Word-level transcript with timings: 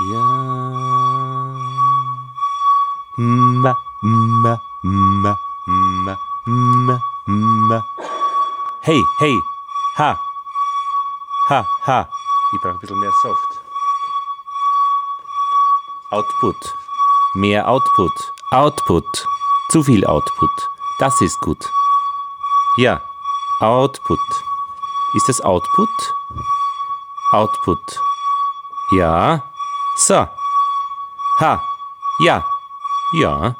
Ja. 0.00 0.20
Ma, 3.16 3.74
ma, 4.00 4.60
ma, 4.82 5.36
ma, 5.66 6.18
ma, 6.46 7.00
ma. 7.26 7.84
Hey, 8.80 9.02
hey. 9.18 9.42
Ha. 9.96 10.16
Ha, 11.48 11.66
ha. 11.84 12.08
Ich 12.54 12.60
brauche 12.62 12.74
ein 12.74 12.78
bisschen 12.78 13.00
mehr 13.00 13.10
Soft. 13.22 13.60
Output. 16.10 16.54
Mehr 17.34 17.68
Output. 17.68 18.12
Output. 18.52 19.26
Zu 19.72 19.82
viel 19.82 20.06
Output. 20.06 20.68
Das 21.00 21.20
ist 21.20 21.40
gut. 21.40 21.68
Ja. 22.76 23.00
Output. 23.58 24.20
Ist 25.14 25.28
das 25.28 25.40
Output? 25.40 25.90
Output. 27.32 28.00
Ja. 28.92 29.42
So. 29.98 30.28
Ha. 31.40 31.60
Ja. 32.20 32.44
Ja. 33.12 33.56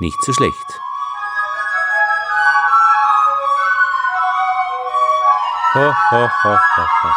Nicht 0.00 0.20
so 0.24 0.32
schlecht. 0.32 0.80
Ho, 5.74 5.94
ho, 6.10 6.28
ho, 6.42 6.58
ho, 6.76 6.84
ho. 7.02 7.08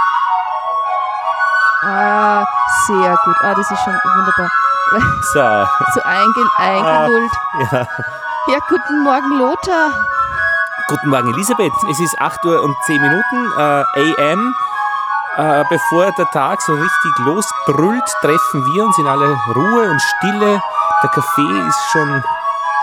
Ah, 1.81 2.45
sehr 2.85 3.17
gut. 3.25 3.35
Ah, 3.41 3.55
das 3.55 3.71
ist 3.71 3.83
schon 3.83 3.93
wunderbar. 3.93 4.51
So. 5.33 5.67
So 5.95 6.01
einge 6.03 6.47
eingelullt. 6.57 7.31
Ja. 7.71 7.87
Ja, 8.47 8.59
guten 8.69 9.03
Morgen, 9.03 9.39
Lothar. 9.39 9.89
Guten 10.89 11.09
Morgen, 11.09 11.33
Elisabeth. 11.33 11.73
Es 11.89 11.99
ist 11.99 12.15
8 12.19 12.45
Uhr 12.45 12.61
und 12.61 12.75
10 12.85 13.01
Minuten 13.01 13.51
äh, 13.57 14.21
AM. 14.21 14.53
Äh, 15.35 15.63
bevor 15.69 16.11
der 16.11 16.29
Tag 16.31 16.61
so 16.61 16.73
richtig 16.73 17.17
losbrüllt, 17.25 18.03
treffen 18.21 18.65
wir 18.73 18.85
uns 18.85 18.97
in 18.99 19.07
aller 19.07 19.35
Ruhe 19.55 19.89
und 19.89 19.99
Stille. 20.01 20.61
Der 21.01 21.09
Kaffee 21.09 21.67
ist 21.67 21.79
schon 21.91 22.23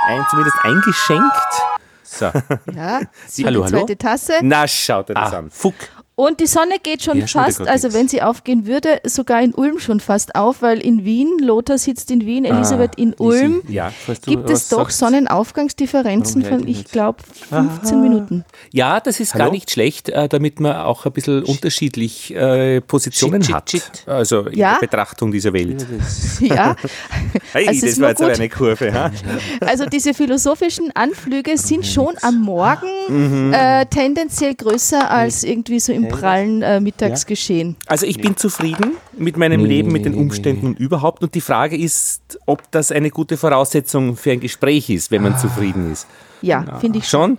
ein, 0.08 0.26
zumindest 0.28 0.56
eingeschenkt. 0.64 1.62
So. 2.02 2.24
Ja, 2.74 3.00
Sie 3.28 3.44
Hallo, 3.46 3.60
die 3.60 3.66
hallo. 3.72 3.78
zweite 3.86 3.96
Tasse. 3.96 4.32
Na, 4.42 4.66
schaut 4.66 5.08
dir 5.10 5.14
das 5.14 5.32
Ah. 5.32 5.38
an. 5.38 5.50
Fuck. 5.50 5.74
Und 6.20 6.38
die 6.40 6.46
Sonne 6.46 6.74
geht 6.82 7.02
schon 7.02 7.18
Ja, 7.18 7.26
fast, 7.26 7.62
also 7.66 7.94
wenn 7.94 8.06
sie 8.06 8.20
aufgehen 8.20 8.66
würde, 8.66 9.00
sogar 9.04 9.40
in 9.42 9.54
Ulm 9.54 9.78
schon 9.78 10.00
fast 10.00 10.34
auf, 10.34 10.60
weil 10.60 10.78
in 10.80 11.04
Wien, 11.04 11.38
Lothar 11.40 11.78
sitzt 11.78 12.10
in 12.10 12.26
Wien, 12.26 12.44
Elisabeth 12.44 12.96
in 12.96 13.10
Lisi, 13.12 13.22
Ulm, 13.22 13.62
Ja, 13.68 13.90
du 14.06 14.14
gibt 14.30 14.50
es 14.50 14.68
doch 14.68 14.90
sagst. 14.90 14.98
Sonnenaufgangsdifferenzen 14.98 16.44
von, 16.44 16.66
ich 16.68 16.84
glaube, 16.84 17.18
15 17.48 18.00
Minuten. 18.02 18.44
Ja, 18.72 19.00
das 19.00 19.18
ist 19.20 19.34
Hallo? 19.34 19.44
gar 19.46 19.50
nicht 19.50 19.70
schlecht, 19.70 20.08
äh, 20.10 20.28
damit 20.28 20.60
man 20.60 20.76
auch 20.76 21.06
ein 21.06 21.12
bisschen 21.12 21.42
unterschiedlich 21.42 22.34
äh, 22.34 22.80
Positionen 22.80 23.42
Shit, 23.42 23.54
hat. 23.54 23.70
shit, 23.70 23.82
shit. 23.82 24.08
Also 24.08 24.40
in 24.46 24.58
Ja. 24.58 24.72
der 24.74 24.80
Betrachtung 24.80 25.32
dieser 25.32 25.52
Welt. 25.52 25.86
Ja, 26.40 26.76
Hey, 27.52 27.66
Also 27.68 27.78
es 27.78 27.80
das 27.80 27.90
ist 27.92 28.00
war 28.00 28.08
jetzt 28.10 28.18
gut. 28.20 28.30
eine 28.30 28.48
Kurve. 28.48 28.92
Ha? 28.92 29.10
also 29.66 29.86
diese 29.86 30.14
philosophischen 30.14 30.90
Anflüge 30.94 31.56
sind 31.56 31.86
schon 31.86 32.14
am 32.22 32.40
Morgen 32.42 32.86
Mhm. 33.08 33.52
äh, 33.52 33.86
tendenziell 33.86 34.54
größer 34.54 35.10
als 35.10 35.42
irgendwie 35.44 35.80
so 35.80 35.92
im 35.92 36.09
prallen 36.10 36.62
äh, 36.62 36.80
Mittagsgeschehen. 36.80 37.76
Also 37.86 38.06
ich 38.06 38.18
bin 38.20 38.36
zufrieden 38.36 38.92
mit 39.16 39.36
meinem 39.36 39.62
Nee, 39.62 39.68
Leben, 39.68 39.88
nee, 39.88 39.92
mit 39.94 40.02
nee, 40.02 40.10
den 40.10 40.14
nee, 40.18 40.22
Umständen 40.22 40.66
und 40.66 40.78
überhaupt. 40.78 41.22
Und 41.22 41.34
die 41.34 41.40
Frage 41.40 41.76
ist, 41.76 42.38
ob 42.46 42.70
das 42.70 42.92
eine 42.92 43.10
gute 43.10 43.36
Voraussetzung 43.36 44.16
für 44.16 44.32
ein 44.32 44.40
Gespräch 44.40 44.90
ist, 44.90 45.10
wenn 45.10 45.22
man 45.22 45.38
zufrieden 45.38 45.92
ist. 45.92 46.06
Ja, 46.42 46.78
finde 46.80 46.98
ich 47.00 47.08
Schon? 47.08 47.38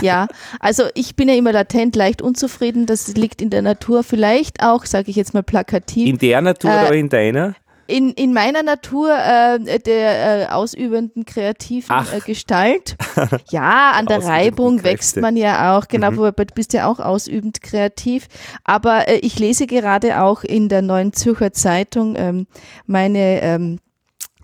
Ja, 0.00 0.28
also 0.60 0.84
ich 0.94 1.16
bin 1.16 1.28
ja 1.28 1.34
immer 1.34 1.50
latent 1.52 1.96
leicht 1.96 2.22
unzufrieden. 2.22 2.86
Das 2.86 3.08
liegt 3.16 3.42
in 3.42 3.50
der 3.50 3.62
Natur 3.62 4.04
vielleicht 4.04 4.62
auch, 4.62 4.84
sage 4.84 5.10
ich 5.10 5.16
jetzt 5.16 5.34
mal 5.34 5.42
plakativ. 5.42 6.08
In 6.08 6.18
der 6.18 6.40
Natur 6.40 6.70
Äh, 6.70 6.86
oder 6.86 6.94
in 6.94 7.08
deiner? 7.08 7.54
In, 7.88 8.12
in 8.12 8.32
meiner 8.32 8.62
Natur 8.62 9.10
äh, 9.10 9.78
der 9.80 10.48
äh, 10.48 10.52
ausübenden 10.52 11.24
kreativen 11.24 11.96
äh, 12.12 12.20
Gestalt. 12.20 12.96
Ja, 13.50 13.92
an 13.92 14.06
der 14.06 14.24
Reibung 14.24 14.76
Kräfte. 14.78 14.90
wächst 14.90 15.16
man 15.18 15.36
ja 15.36 15.76
auch, 15.76 15.88
genau, 15.88 16.16
wobei 16.16 16.44
du 16.44 16.54
bist 16.54 16.72
ja 16.72 16.86
auch 16.86 17.00
ausübend 17.00 17.62
kreativ. 17.62 18.28
Aber 18.64 19.08
äh, 19.08 19.16
ich 19.18 19.38
lese 19.38 19.66
gerade 19.66 20.20
auch 20.20 20.42
in 20.42 20.68
der 20.68 20.82
Neuen 20.82 21.12
Zürcher 21.12 21.52
Zeitung 21.52 22.14
ähm, 22.16 22.46
meine 22.86 23.40
ähm, 23.42 23.78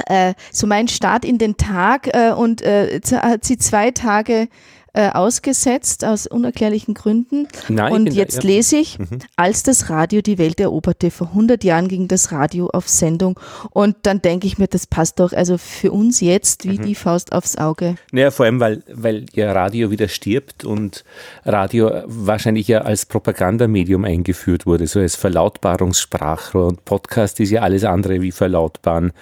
äh, 0.06 0.34
so 0.50 0.67
mein 0.67 0.88
Start 0.88 1.25
in 1.25 1.38
den 1.38 1.56
Tag 1.56 2.09
äh, 2.15 2.33
und 2.33 2.62
äh, 2.62 3.00
hat 3.12 3.44
sie 3.44 3.59
zwei 3.59 3.91
Tage 3.91 4.49
äh, 4.95 5.09
ausgesetzt 5.11 6.05
aus 6.05 6.27
unerklärlichen 6.27 6.95
Gründen. 6.95 7.49
Nein, 7.69 7.93
und 7.93 8.13
jetzt. 8.13 8.43
Mhm. 8.43 8.49
lese 8.51 8.77
ich, 8.77 8.99
als 9.37 9.63
das 9.63 9.89
Radio 9.91 10.21
die 10.23 10.39
Welt 10.39 10.61
eroberte, 10.61 11.11
vor 11.11 11.29
100 11.29 11.65
Jahren 11.65 11.89
ging 11.89 12.09
das 12.09 12.31
Radio 12.33 12.69
auf 12.69 12.89
Sendung 12.89 13.39
und 13.71 13.97
dann 14.03 14.21
denke 14.21 14.47
ich 14.47 14.59
mir, 14.59 14.69
das 14.69 14.87
passt 14.87 15.19
doch 15.21 15.33
also 15.33 15.59
für 15.59 15.93
uns 15.93 16.21
jetzt 16.21 16.65
Mhm. 16.65 16.71
wie 16.71 16.79
die 16.79 16.95
Faust 16.95 17.33
aufs 17.33 17.57
Auge. 17.57 17.97
Naja, 18.13 18.31
vor 18.31 18.47
allem, 18.47 18.61
weil, 18.61 18.83
weil 18.93 19.27
ja 19.33 19.53
Radio 19.53 19.91
wieder 19.91 20.09
stirbt 20.09 20.65
und 20.65 21.05
Radio 21.45 21.91
wahrscheinlich 22.07 22.69
ja 22.69 22.83
als 22.83 23.07
Propagandamedium 23.07 24.05
eingeführt 24.05 24.67
wurde, 24.67 24.87
so 24.87 25.01
als 25.01 25.17
Verlautbarungssprachrohr 25.17 26.67
und 26.67 26.85
Podcast 26.85 27.41
ist 27.41 27.51
ja 27.51 27.63
alles 27.63 27.85
andere 27.85 28.21
wie 28.21 28.33
verlautbaren. 28.33 29.13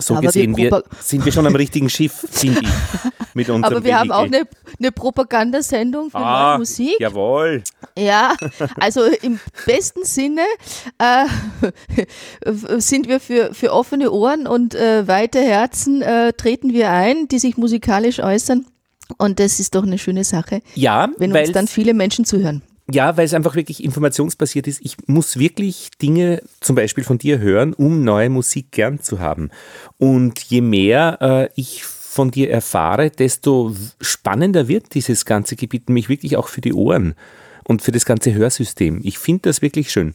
So 0.00 0.14
Aber 0.14 0.22
wir 0.22 0.28
gesehen 0.28 0.56
wir 0.56 0.84
sind 1.00 1.24
wir 1.24 1.32
schon 1.32 1.44
am 1.46 1.56
richtigen 1.56 1.90
Schiff, 1.90 2.24
finde 2.30 2.60
ich, 2.62 2.68
mit 3.34 3.50
unserem 3.50 3.64
Aber 3.64 3.84
wir 3.84 3.98
haben 3.98 4.12
auch 4.12 4.22
eine, 4.22 4.46
eine 4.78 4.92
Propagandasendung 4.92 6.10
für 6.10 6.18
ah, 6.18 6.50
neue 6.50 6.58
Musik. 6.58 7.00
Jawohl. 7.00 7.64
Ja, 7.98 8.36
also 8.78 9.02
im 9.22 9.40
besten 9.66 10.04
Sinne 10.04 10.42
äh, 10.98 11.24
sind 12.80 13.08
wir 13.08 13.18
für, 13.18 13.52
für 13.54 13.72
offene 13.72 14.12
Ohren 14.12 14.46
und 14.46 14.76
äh, 14.76 15.08
weite 15.08 15.40
Herzen 15.40 16.00
äh, 16.02 16.32
treten 16.32 16.72
wir 16.72 16.90
ein, 16.90 17.26
die 17.26 17.40
sich 17.40 17.56
musikalisch 17.56 18.20
äußern. 18.20 18.66
Und 19.16 19.40
das 19.40 19.58
ist 19.58 19.74
doch 19.74 19.82
eine 19.82 19.98
schöne 19.98 20.22
Sache, 20.22 20.60
Ja, 20.74 21.08
wenn 21.16 21.34
uns 21.34 21.50
dann 21.50 21.66
viele 21.66 21.94
Menschen 21.94 22.24
zuhören. 22.24 22.62
Ja, 22.90 23.16
weil 23.16 23.26
es 23.26 23.34
einfach 23.34 23.54
wirklich 23.54 23.84
informationsbasiert 23.84 24.66
ist. 24.66 24.80
Ich 24.82 24.96
muss 25.06 25.38
wirklich 25.38 25.90
Dinge 26.00 26.42
zum 26.60 26.74
Beispiel 26.74 27.04
von 27.04 27.18
dir 27.18 27.38
hören, 27.38 27.74
um 27.74 28.02
neue 28.02 28.30
Musik 28.30 28.72
gern 28.72 29.00
zu 29.00 29.20
haben. 29.20 29.50
Und 29.98 30.40
je 30.44 30.62
mehr 30.62 31.18
äh, 31.20 31.48
ich 31.54 31.84
von 31.84 32.30
dir 32.30 32.50
erfahre, 32.50 33.10
desto 33.10 33.74
spannender 34.00 34.68
wird 34.68 34.94
dieses 34.94 35.26
ganze 35.26 35.54
Gebiet, 35.54 35.88
nämlich 35.88 36.08
wirklich 36.08 36.36
auch 36.36 36.48
für 36.48 36.62
die 36.62 36.72
Ohren 36.72 37.14
und 37.64 37.82
für 37.82 37.92
das 37.92 38.06
ganze 38.06 38.32
Hörsystem. 38.32 39.00
Ich 39.04 39.18
finde 39.18 39.42
das 39.42 39.60
wirklich 39.60 39.92
schön. 39.92 40.14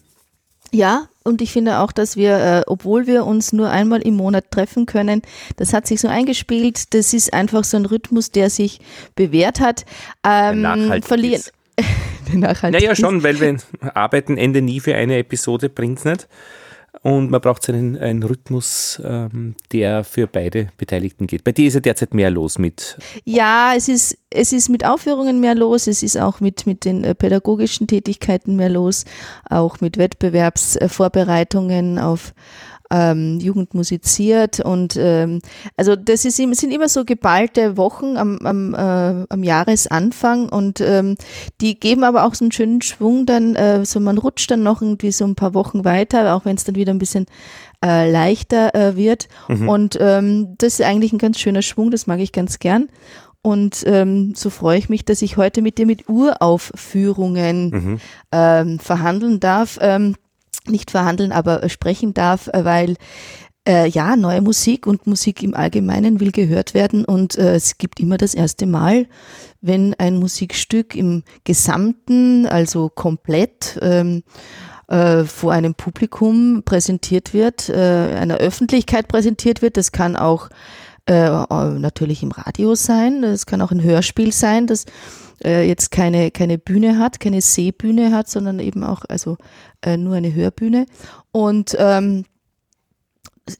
Ja, 0.72 1.07
und 1.23 1.41
ich 1.44 1.53
finde 1.53 1.79
auch, 1.79 1.91
dass 1.91 2.17
wir, 2.17 2.38
äh, 2.38 2.63
obwohl 2.66 3.05
wir 3.05 3.25
uns 3.25 3.53
nur 3.53 3.69
einmal 3.69 4.01
im 4.01 4.16
Monat 4.16 4.50
treffen 4.50 4.88
können, 4.88 5.22
das 5.55 5.72
hat 5.72 5.85
sich 5.85 6.01
so 6.01 6.07
eingespielt, 6.07 6.95
das 6.95 7.13
ist 7.13 7.31
einfach 7.31 7.63
so 7.63 7.78
ein 7.78 7.85
Rhythmus, 7.85 8.31
der 8.31 8.50
sich 8.50 8.81
bewährt 9.16 9.59
hat. 9.59 9.85
Ähm, 10.25 10.61
nachhaltig 10.61 11.05
verlieren. 11.05 11.41
ist. 11.41 11.53
Nachhaltig 12.34 12.81
Naja, 12.81 12.95
schon, 12.95 13.23
weil 13.23 13.39
wir 13.39 13.57
arbeiten 13.94 14.38
Ende 14.38 14.61
nie 14.61 14.79
für 14.79 14.95
eine 14.95 15.17
Episode, 15.17 15.69
bringt's 15.69 16.06
nicht. 16.06 16.28
Und 17.01 17.31
man 17.31 17.41
braucht 17.41 17.67
einen, 17.69 17.97
einen 17.97 18.23
Rhythmus, 18.23 19.01
ähm, 19.03 19.56
der 19.72 20.03
für 20.03 20.28
beide 20.28 20.69
Beteiligten 20.78 21.28
geht. 21.28 21.44
Bei 21.44 21.51
dir 21.51 21.67
ist 21.67 21.73
ja 21.73 21.79
derzeit 21.79 22.13
mehr 22.13 22.29
los 22.29 22.59
mit 22.59 22.97
Ja, 23.25 23.73
es 23.75 23.89
ist, 23.89 24.17
es 24.29 24.53
ist 24.53 24.69
mit 24.69 24.85
Aufführungen 24.85 25.39
mehr 25.39 25.56
los, 25.56 25.88
es 25.88 26.03
ist 26.03 26.17
auch 26.17 26.39
mit, 26.39 26.67
mit 26.67 26.85
den 26.85 27.03
äh, 27.03 27.16
pädagogischen 27.16 27.88
Tätigkeiten 27.88 28.55
mehr 28.55 28.69
los, 28.69 29.05
auch 29.50 29.81
mit 29.81 29.97
Wettbewerbsvorbereitungen 29.97 31.97
auf 31.97 32.34
ähm, 32.93 33.39
Jugend 33.39 33.73
musiziert 33.73 34.59
und 34.59 34.95
ähm, 34.97 35.39
also 35.75 35.95
das 35.95 36.25
ist, 36.25 36.37
sind 36.37 36.71
immer 36.71 36.87
so 36.87 37.05
geballte 37.05 37.75
Wochen 37.75 38.17
am, 38.17 38.37
am, 38.43 38.73
äh, 38.75 39.25
am 39.27 39.43
Jahresanfang 39.43 40.47
und 40.49 40.79
ähm, 40.79 41.17
die 41.59 41.79
geben 41.79 42.03
aber 42.03 42.23
auch 42.23 42.35
so 42.35 42.45
einen 42.45 42.51
schönen 42.51 42.83
Schwung 42.83 43.25
dann, 43.25 43.55
äh, 43.55 43.83
so 43.83 43.99
man 43.99 44.19
rutscht 44.19 44.51
dann 44.51 44.61
noch 44.61 44.81
irgendwie 44.81 45.11
so 45.11 45.25
ein 45.25 45.35
paar 45.35 45.55
Wochen 45.55 45.83
weiter, 45.83 46.35
auch 46.35 46.45
wenn 46.45 46.55
es 46.55 46.65
dann 46.65 46.75
wieder 46.75 46.93
ein 46.93 46.99
bisschen 46.99 47.25
äh, 47.83 48.09
leichter 48.11 48.75
äh, 48.75 48.96
wird 48.96 49.28
und 49.49 49.97
ähm, 49.99 50.55
das 50.59 50.79
ist 50.79 50.85
eigentlich 50.85 51.13
ein 51.13 51.17
ganz 51.17 51.39
schöner 51.39 51.63
Schwung, 51.63 51.89
das 51.89 52.05
mag 52.05 52.19
ich 52.19 52.31
ganz 52.31 52.59
gern. 52.59 52.89
Und 53.46 53.84
ähm, 53.87 54.35
so 54.35 54.49
freue 54.49 54.78
ich 54.78 54.87
mich, 54.87 55.03
dass 55.03 55.22
ich 55.22 55.35
heute 55.35 55.61
mit 55.61 55.78
dir 55.78 55.85
mit 55.85 56.07
Uraufführungen 56.07 57.99
ähm, 58.31 58.79
verhandeln 58.79 59.41
darf. 59.41 59.78
Ähm, 59.81 60.16
nicht 60.67 60.91
verhandeln, 60.91 61.31
aber 61.31 61.63
äh, 61.63 61.69
sprechen 61.69 62.13
darf, 62.13 62.47
äh, 62.47 62.65
weil 62.65 62.95
äh, 63.67 63.87
ja, 63.87 64.15
neue 64.15 64.41
Musik 64.41 64.87
und 64.87 65.07
Musik 65.07 65.41
im 65.41 65.53
Allgemeinen 65.53 66.19
will 66.19 66.31
gehört 66.31 66.73
werden 66.73 67.05
und 67.05 67.37
äh, 67.37 67.55
es 67.55 67.77
gibt 67.77 67.99
immer 67.99 68.17
das 68.17 68.33
erste 68.33 68.65
Mal, 68.65 69.07
wenn 69.61 69.93
ein 69.93 70.17
Musikstück 70.17 70.95
im 70.95 71.23
Gesamten, 71.45 72.45
also 72.45 72.89
komplett, 72.89 73.79
ähm, 73.81 74.23
äh, 74.89 75.23
vor 75.23 75.53
einem 75.53 75.75
Publikum 75.75 76.63
präsentiert 76.65 77.33
wird, 77.33 77.69
äh, 77.69 78.15
einer 78.15 78.35
Öffentlichkeit 78.35 79.07
präsentiert 79.07 79.61
wird. 79.61 79.77
Das 79.77 79.93
kann 79.93 80.17
auch 80.17 80.49
äh, 81.05 81.29
natürlich 81.29 82.21
im 82.21 82.31
Radio 82.31 82.75
sein, 82.75 83.21
das 83.21 83.45
kann 83.45 83.61
auch 83.61 83.71
ein 83.71 83.81
Hörspiel 83.81 84.33
sein, 84.33 84.67
das 84.67 84.85
äh, 85.43 85.67
jetzt 85.67 85.91
keine, 85.91 86.31
keine 86.31 86.57
Bühne 86.57 86.99
hat, 86.99 87.19
keine 87.19 87.41
Sehbühne 87.41 88.11
hat, 88.11 88.29
sondern 88.29 88.59
eben 88.59 88.84
auch 88.84 89.03
also 89.07 89.37
äh, 89.81 89.97
nur 89.97 90.16
eine 90.16 90.34
Hörbühne. 90.34 90.85
Und 91.31 91.75
ähm, 91.79 92.25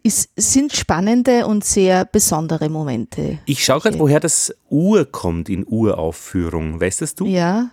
ist, 0.01 0.30
sind 0.35 0.74
spannende 0.74 1.45
und 1.45 1.63
sehr 1.63 2.06
besondere 2.06 2.69
Momente. 2.69 3.39
Ich 3.45 3.65
schaue 3.65 3.81
gerade, 3.81 4.00
woher 4.00 4.19
das 4.19 4.56
Uhr 4.69 5.06
kommt 5.06 5.50
in 5.50 5.65
Uraufführung. 5.68 6.80
Weißt 6.80 7.01
das 7.01 7.15
du? 7.15 7.25
Ja. 7.25 7.71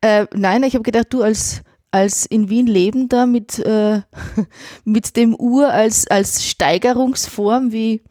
Äh, 0.00 0.26
nein, 0.34 0.62
ich 0.62 0.74
habe 0.74 0.82
gedacht, 0.82 1.06
du 1.10 1.22
als 1.22 1.62
als 1.92 2.24
in 2.26 2.48
Wien 2.48 2.66
lebender 2.66 3.26
mit, 3.26 3.58
äh, 3.58 4.02
mit 4.84 5.16
dem 5.16 5.34
Ur 5.34 5.72
als, 5.72 6.06
als 6.06 6.46
Steigerungsform 6.46 7.72
wie 7.72 8.02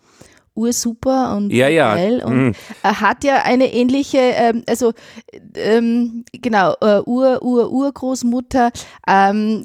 ursuper 0.60 1.36
und 1.36 1.52
ja, 1.52 1.68
ja. 1.68 1.96
geil. 1.96 2.22
Und 2.24 2.38
mhm. 2.38 2.56
er 2.84 3.02
hat 3.02 3.24
ja 3.24 3.44
eine 3.44 3.74
ähnliche, 3.74 4.20
ähm, 4.20 4.64
also 4.68 4.94
ähm, 5.56 6.26
genau, 6.32 6.74
äh, 6.82 7.02
Ur, 7.06 7.42
Ur, 7.42 7.72
Urgroßmutter. 7.72 8.72
Ähm, 9.08 9.64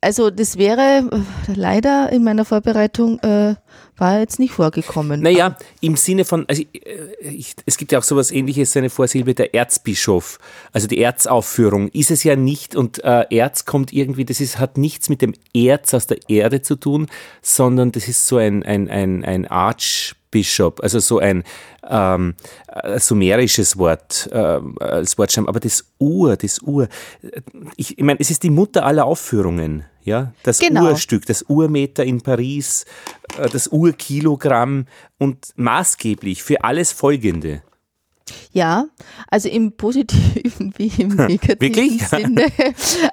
also 0.00 0.30
das 0.30 0.58
wäre 0.58 1.08
äh, 1.10 1.52
leider 1.54 2.10
in 2.12 2.24
meiner 2.24 2.44
Vorbereitung 2.44 3.18
äh, 3.20 3.54
war 3.96 4.18
jetzt 4.20 4.38
nicht 4.38 4.52
vorgekommen. 4.52 5.20
Naja, 5.20 5.56
im 5.80 5.96
Sinne 5.96 6.24
von, 6.24 6.44
also 6.48 6.62
äh, 6.62 7.28
ich, 7.28 7.54
es 7.66 7.76
gibt 7.76 7.92
ja 7.92 7.98
auch 7.98 8.02
sowas 8.02 8.30
ähnliches, 8.30 8.76
eine 8.76 8.90
Vorsilbe 8.90 9.34
der 9.34 9.54
Erzbischof, 9.54 10.38
also 10.72 10.86
die 10.86 11.00
Erzaufführung, 11.00 11.88
ist 11.88 12.10
es 12.10 12.24
ja 12.24 12.36
nicht 12.36 12.76
und 12.76 13.02
äh, 13.04 13.26
Erz 13.30 13.64
kommt 13.64 13.92
irgendwie, 13.92 14.24
das 14.24 14.40
ist, 14.40 14.58
hat 14.58 14.78
nichts 14.78 15.08
mit 15.08 15.22
dem 15.22 15.34
Erz 15.52 15.94
aus 15.94 16.06
der 16.06 16.18
Erde 16.28 16.62
zu 16.62 16.76
tun, 16.76 17.06
sondern 17.42 17.92
das 17.92 18.08
ist 18.08 18.26
so 18.26 18.36
ein, 18.36 18.62
ein, 18.62 18.88
ein, 18.88 19.24
ein 19.24 19.46
Archbishop, 20.34 20.80
also 20.82 20.98
so 20.98 21.18
ein 21.18 21.44
ähm, 21.88 22.34
sumerisches 22.98 23.78
Wort 23.78 24.28
äh, 24.32 24.60
als 24.80 25.16
Wortstamm, 25.16 25.46
aber 25.46 25.60
das 25.60 25.84
Ur, 25.98 26.36
das 26.36 26.60
Ur, 26.62 26.88
ich, 27.76 27.98
ich 27.98 28.04
meine, 28.04 28.18
es 28.20 28.30
ist 28.30 28.42
die 28.42 28.50
Mutter 28.50 28.84
aller 28.84 29.04
Aufführungen. 29.04 29.84
Ja, 30.02 30.34
das 30.42 30.58
genau. 30.58 30.90
Urstück, 30.90 31.24
das 31.24 31.42
Urmeter 31.44 32.04
in 32.04 32.20
Paris, 32.20 32.84
äh, 33.38 33.48
das 33.48 33.68
Urkilogramm 33.68 34.86
und 35.18 35.52
maßgeblich 35.56 36.42
für 36.42 36.62
alles 36.62 36.92
Folgende. 36.92 37.62
Ja, 38.52 38.86
also 39.28 39.48
im 39.48 39.72
positiven 39.72 40.72
wie 40.78 40.90
im 40.98 41.08
negativen? 41.28 41.98
Sinne. 41.98 42.46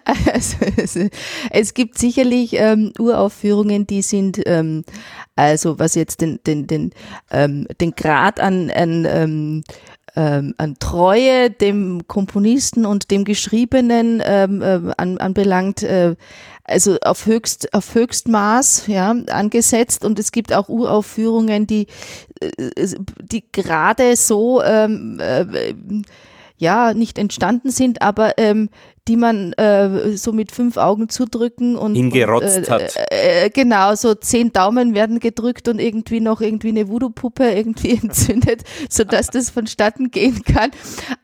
Also, 0.06 0.58
also, 0.78 1.10
es 1.50 1.74
gibt 1.74 1.98
sicherlich 1.98 2.54
ähm, 2.54 2.94
Uraufführungen, 3.00 3.88
die 3.88 4.02
sind, 4.02 4.42
ähm, 4.46 4.84
also 5.36 5.80
was 5.80 5.96
jetzt 5.96 6.22
den, 6.22 6.40
den, 6.46 6.68
den, 6.68 6.92
ähm, 7.32 7.68
den 7.80 7.92
Grad 7.92 8.40
an, 8.40 8.70
an 8.72 9.64
ähm, 10.16 10.54
an 10.58 10.76
Treue 10.80 11.50
dem 11.50 12.08
Komponisten 12.08 12.86
und 12.86 13.12
dem 13.12 13.24
Geschriebenen 13.24 14.22
ähm, 14.26 14.62
äh, 14.62 14.92
an, 14.98 15.18
anbelangt, 15.18 15.84
äh, 15.84 16.16
also 16.64 16.98
auf 17.02 17.26
höchst 17.26 17.74
auf 17.74 17.96
Höchstmaß 17.96 18.88
ja 18.88 19.12
angesetzt. 19.12 20.06
Und 20.06 20.20
es 20.20 20.32
gibt 20.32 20.54
auch 20.54 20.70
Uraufführungen, 20.70 21.68
die 21.68 21.88
äh, 22.40 22.50
die 23.22 23.44
gerade 23.52 24.16
so 24.16 24.62
ähm, 24.62 25.20
äh, 25.20 25.74
ja 26.62 26.94
nicht 26.94 27.18
entstanden 27.18 27.72
sind, 27.72 28.02
aber 28.02 28.38
ähm, 28.38 28.70
die 29.08 29.16
man 29.16 29.54
äh, 29.54 30.16
so 30.16 30.32
mit 30.32 30.52
fünf 30.52 30.78
Augen 30.78 31.10
zudrücken 31.10 31.76
und 31.76 31.96
hingerotzt 31.96 32.58
und, 32.60 32.68
äh, 32.68 32.72
hat. 32.72 32.96
Äh, 33.10 33.50
genau, 33.50 33.96
so 33.96 34.14
zehn 34.14 34.54
Daumen 34.54 34.94
werden 34.94 35.20
gedrückt 35.20 35.68
und 35.68 35.80
irgendwie 35.80 36.20
noch 36.20 36.40
irgendwie 36.40 36.70
eine 36.70 36.88
Voodoo-Puppe 36.88 37.50
irgendwie 37.50 37.92
entzündet, 38.02 38.62
sodass 38.90 39.28
das 39.28 39.50
vonstatten 39.50 40.12
gehen 40.12 40.44
kann. 40.44 40.70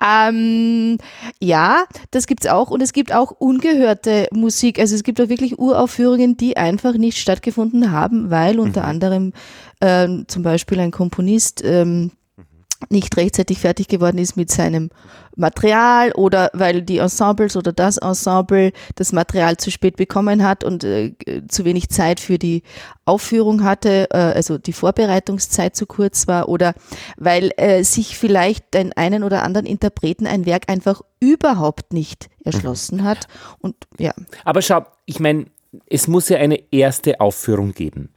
Ähm, 0.04 0.98
ja, 1.40 1.84
das 2.10 2.26
gibt's 2.26 2.48
auch 2.48 2.72
und 2.72 2.82
es 2.82 2.94
gibt 2.94 3.14
auch 3.14 3.30
ungehörte 3.30 4.28
Musik. 4.34 4.80
Also 4.80 4.96
es 4.96 5.04
gibt 5.04 5.22
auch 5.22 5.30
wirklich 5.30 5.60
Uraufführungen, 5.60 6.36
die 6.36 6.58
einfach 6.58 6.96
nicht 6.96 7.20
stattgefunden 7.20 7.92
haben, 7.92 8.32
weil 8.32 8.60
unter 8.60 8.82
mhm. 8.82 8.90
anderem 8.90 9.34
äh, 9.82 10.08
zum 10.26 10.42
Beispiel 10.42 10.80
ein 10.80 10.92
Komponist 10.92 11.64
ähm, 11.64 12.12
nicht 12.90 13.18
rechtzeitig 13.18 13.60
fertig 13.60 13.88
geworden 13.88 14.18
ist 14.18 14.38
mit 14.38 14.52
seinem 14.52 14.90
Material 15.36 16.12
oder 16.14 16.50
weil 16.54 16.82
die 16.82 16.98
Ensembles 16.98 17.56
oder 17.56 17.72
das 17.72 17.98
Ensemble 17.98 18.72
das 18.96 19.14
Material 19.14 19.58
zu 19.58 19.72
spät 19.72 19.98
bekommen 19.98 20.44
hat 20.44 20.64
und 20.64 20.84
äh, 20.84 21.14
zu 21.48 21.66
wenig 21.66 21.90
Zeit 21.90 22.20
für 22.20 22.38
die 22.38 22.64
Aufführung 23.06 23.64
hatte, 23.64 24.10
äh, 24.12 24.18
also 24.18 24.58
die 24.58 24.74
Vorbereitungszeit 24.74 25.76
zu 25.76 25.86
kurz 25.86 26.28
war 26.28 26.50
oder 26.50 26.74
weil 27.18 27.52
äh, 27.58 27.84
sich 27.84 28.18
vielleicht 28.18 28.74
den 28.74 28.94
einen 28.94 29.24
oder 29.24 29.44
anderen 29.44 29.66
Interpreten 29.66 30.28
ein 30.28 30.46
Werk 30.46 30.64
einfach 30.68 31.02
überhaupt 31.20 31.94
nicht 31.94 32.30
erschlossen 32.44 33.04
hat 33.04 33.28
und 33.60 33.76
ja. 33.98 34.14
Aber 34.46 34.62
schau, 34.62 34.86
ich 35.06 35.20
meine, 35.20 35.46
es 35.90 36.08
muss 36.08 36.30
ja 36.30 36.38
eine 36.38 36.62
erste 36.72 37.20
Aufführung 37.20 37.74
geben 37.74 38.10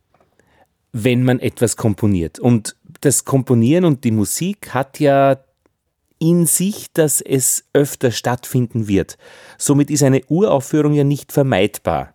wenn 0.93 1.25
man 1.25 1.39
etwas 1.39 1.77
komponiert. 1.77 2.39
Und 2.39 2.77
das 3.01 3.25
Komponieren 3.25 3.85
und 3.85 4.05
die 4.05 4.11
Musik 4.11 4.75
hat 4.75 5.01
ja 5.01 5.39
in 6.19 6.47
sich, 6.47 6.93
dass 6.93 7.21
es 7.21 7.65
öfter 7.73 8.11
stattfinden 8.11 8.89
wird. 8.89 9.17
Somit 9.59 9.91
ist 9.91 10.03
eine 10.03 10.23
Uraufführung 10.29 10.93
ja 10.93 11.05
nicht 11.05 11.33
vermeidbar. 11.33 12.15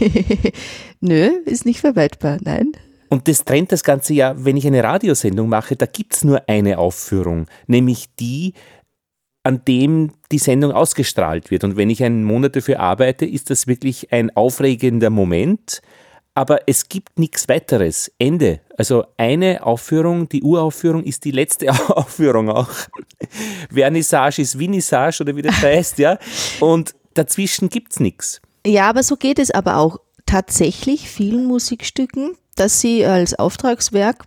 Nö, 1.00 1.30
ist 1.44 1.66
nicht 1.66 1.80
vermeidbar, 1.80 2.38
nein. 2.42 2.72
Und 3.08 3.26
das 3.26 3.44
trennt 3.44 3.72
das 3.72 3.82
Ganze 3.82 4.14
ja, 4.14 4.34
wenn 4.36 4.56
ich 4.56 4.66
eine 4.66 4.84
Radiosendung 4.84 5.48
mache, 5.48 5.74
da 5.74 5.86
gibt 5.86 6.14
es 6.14 6.22
nur 6.22 6.48
eine 6.48 6.78
Aufführung, 6.78 7.46
nämlich 7.66 8.06
die, 8.20 8.54
an 9.42 9.64
dem 9.66 10.12
die 10.30 10.38
Sendung 10.38 10.70
ausgestrahlt 10.70 11.50
wird. 11.50 11.64
Und 11.64 11.76
wenn 11.76 11.90
ich 11.90 12.04
einen 12.04 12.22
Monat 12.22 12.54
dafür 12.54 12.78
arbeite, 12.78 13.26
ist 13.26 13.50
das 13.50 13.66
wirklich 13.66 14.12
ein 14.12 14.34
aufregender 14.36 15.10
Moment, 15.10 15.82
aber 16.40 16.60
es 16.66 16.88
gibt 16.88 17.18
nichts 17.18 17.50
weiteres. 17.50 18.10
Ende. 18.18 18.60
Also 18.78 19.04
eine 19.18 19.62
Aufführung, 19.62 20.26
die 20.30 20.42
Uraufführung 20.42 21.04
ist 21.04 21.26
die 21.26 21.32
letzte 21.32 21.68
Aufführung 21.94 22.48
auch. 22.48 22.70
Vernissage 23.70 24.40
ist 24.40 24.58
Vinissage 24.58 25.22
oder 25.22 25.36
wie 25.36 25.42
das 25.42 25.56
heißt, 25.62 25.98
ja. 25.98 26.18
Und 26.58 26.94
dazwischen 27.12 27.68
gibt 27.68 27.92
es 27.92 28.00
nichts. 28.00 28.40
Ja, 28.66 28.88
aber 28.88 29.02
so 29.02 29.16
geht 29.16 29.38
es 29.38 29.50
aber 29.50 29.76
auch 29.76 29.98
tatsächlich 30.24 31.10
vielen 31.10 31.44
Musikstücken, 31.44 32.38
dass 32.56 32.80
sie 32.80 33.04
als 33.04 33.38
Auftragswerk 33.38 34.24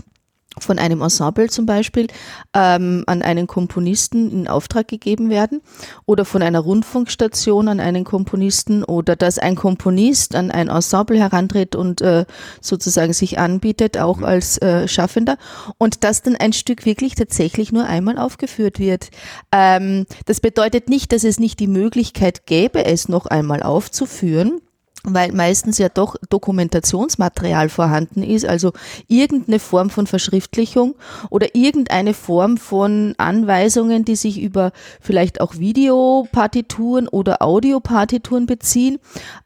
von 0.60 0.80
einem 0.80 1.02
Ensemble 1.02 1.50
zum 1.50 1.66
Beispiel 1.66 2.08
ähm, 2.54 3.04
an 3.08 3.22
einen 3.22 3.48
Komponisten 3.48 4.32
in 4.32 4.48
Auftrag 4.48 4.88
gegeben 4.88 5.30
werden 5.30 5.62
oder 6.06 6.26
von 6.26 6.42
einer 6.42 6.60
Rundfunkstation 6.60 7.68
an 7.68 7.80
einen 7.80 8.04
Komponisten 8.04 8.84
oder 8.84 9.16
dass 9.16 9.40
ein 9.40 9.56
Komponist 9.56 10.36
an 10.36 10.52
ein 10.52 10.68
Ensemble 10.68 11.18
herantritt 11.18 11.76
und 11.76 12.02
äh, 12.02 12.26
sozusagen 12.62 13.14
sich 13.14 13.40
anbietet, 13.40 13.98
auch 13.98 14.18
mhm. 14.18 14.26
als 14.26 14.58
äh, 14.62 14.88
Schaffender 14.88 15.38
und 15.78 16.04
dass 16.04 16.22
dann 16.22 16.36
ein 16.36 16.54
Stück 16.54 16.86
wirklich 16.86 17.16
tatsächlich 17.16 17.72
nur 17.72 17.86
einmal 17.86 18.18
aufgeführt 18.18 18.80
wird. 18.80 19.10
Ähm, 19.52 20.06
das 20.26 20.40
bedeutet 20.40 20.90
nicht, 20.90 21.12
dass 21.12 21.24
es 21.24 21.40
nicht 21.40 21.60
die 21.60 21.68
Möglichkeit 21.68 22.46
gäbe, 22.46 22.86
es 22.86 23.10
noch 23.10 23.26
einmal 23.26 23.64
aufzuführen 23.64 24.62
weil 25.06 25.34
meistens 25.34 25.78
ja 25.78 25.90
doch 25.90 26.16
Dokumentationsmaterial 26.30 27.68
vorhanden 27.68 28.24
ist, 28.24 28.46
also 28.46 28.72
irgendeine 29.08 29.60
Form 29.60 29.90
von 29.90 30.08
Verschriftlichung 30.08 30.96
oder 31.30 31.56
irgendeine 31.56 32.14
Form 32.14 32.58
von 32.58 33.14
Anweisungen, 33.18 34.06
die 34.06 34.16
sich 34.16 34.42
über 34.42 34.72
vielleicht 35.02 35.42
auch 35.42 35.58
Videopartituren 35.58 37.10
oder 37.10 37.42
Audiopartituren 37.42 38.46
beziehen. 38.46 39.00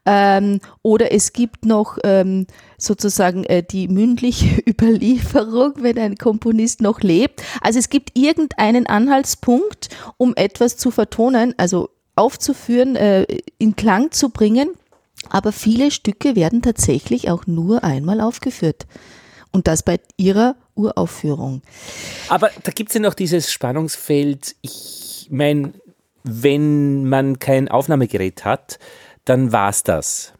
Ähm, 0.06 0.60
oder 0.82 1.12
es 1.12 1.32
gibt 1.32 1.64
noch 1.64 1.98
ähm, 2.04 2.46
sozusagen 2.76 3.42
äh, 3.44 3.64
die 3.64 3.88
mündliche 3.88 4.62
Überlieferung, 4.68 5.74
wenn 5.78 5.98
ein 5.98 6.16
Komponist 6.16 6.82
noch 6.82 7.00
lebt. 7.00 7.42
Also 7.60 7.80
es 7.80 7.90
gibt 7.90 8.16
irgendeinen 8.16 8.86
Anhaltspunkt, 8.86 9.88
um 10.18 10.34
etwas 10.36 10.76
zu 10.76 10.92
vertonen, 10.92 11.54
also 11.56 11.90
aufzuführen, 12.14 12.94
äh, 12.94 13.26
in 13.58 13.74
Klang 13.74 14.12
zu 14.12 14.30
bringen 14.30 14.70
aber 15.30 15.52
viele 15.52 15.90
Stücke 15.90 16.36
werden 16.36 16.62
tatsächlich 16.62 17.30
auch 17.30 17.46
nur 17.46 17.84
einmal 17.84 18.20
aufgeführt. 18.20 18.86
Und 19.50 19.66
das 19.66 19.82
bei 19.82 19.98
ihrer 20.16 20.56
Uraufführung. 20.74 21.62
Aber 22.28 22.50
da 22.62 22.70
gibt 22.70 22.90
es 22.90 22.94
ja 22.94 23.00
noch 23.00 23.14
dieses 23.14 23.50
Spannungsfeld. 23.50 24.56
Ich 24.60 25.26
meine, 25.30 25.72
wenn 26.22 27.08
man 27.08 27.38
kein 27.38 27.68
Aufnahmegerät 27.68 28.44
hat, 28.44 28.78
dann 29.24 29.50
war 29.52 29.70
es 29.70 29.82
das. 29.82 30.32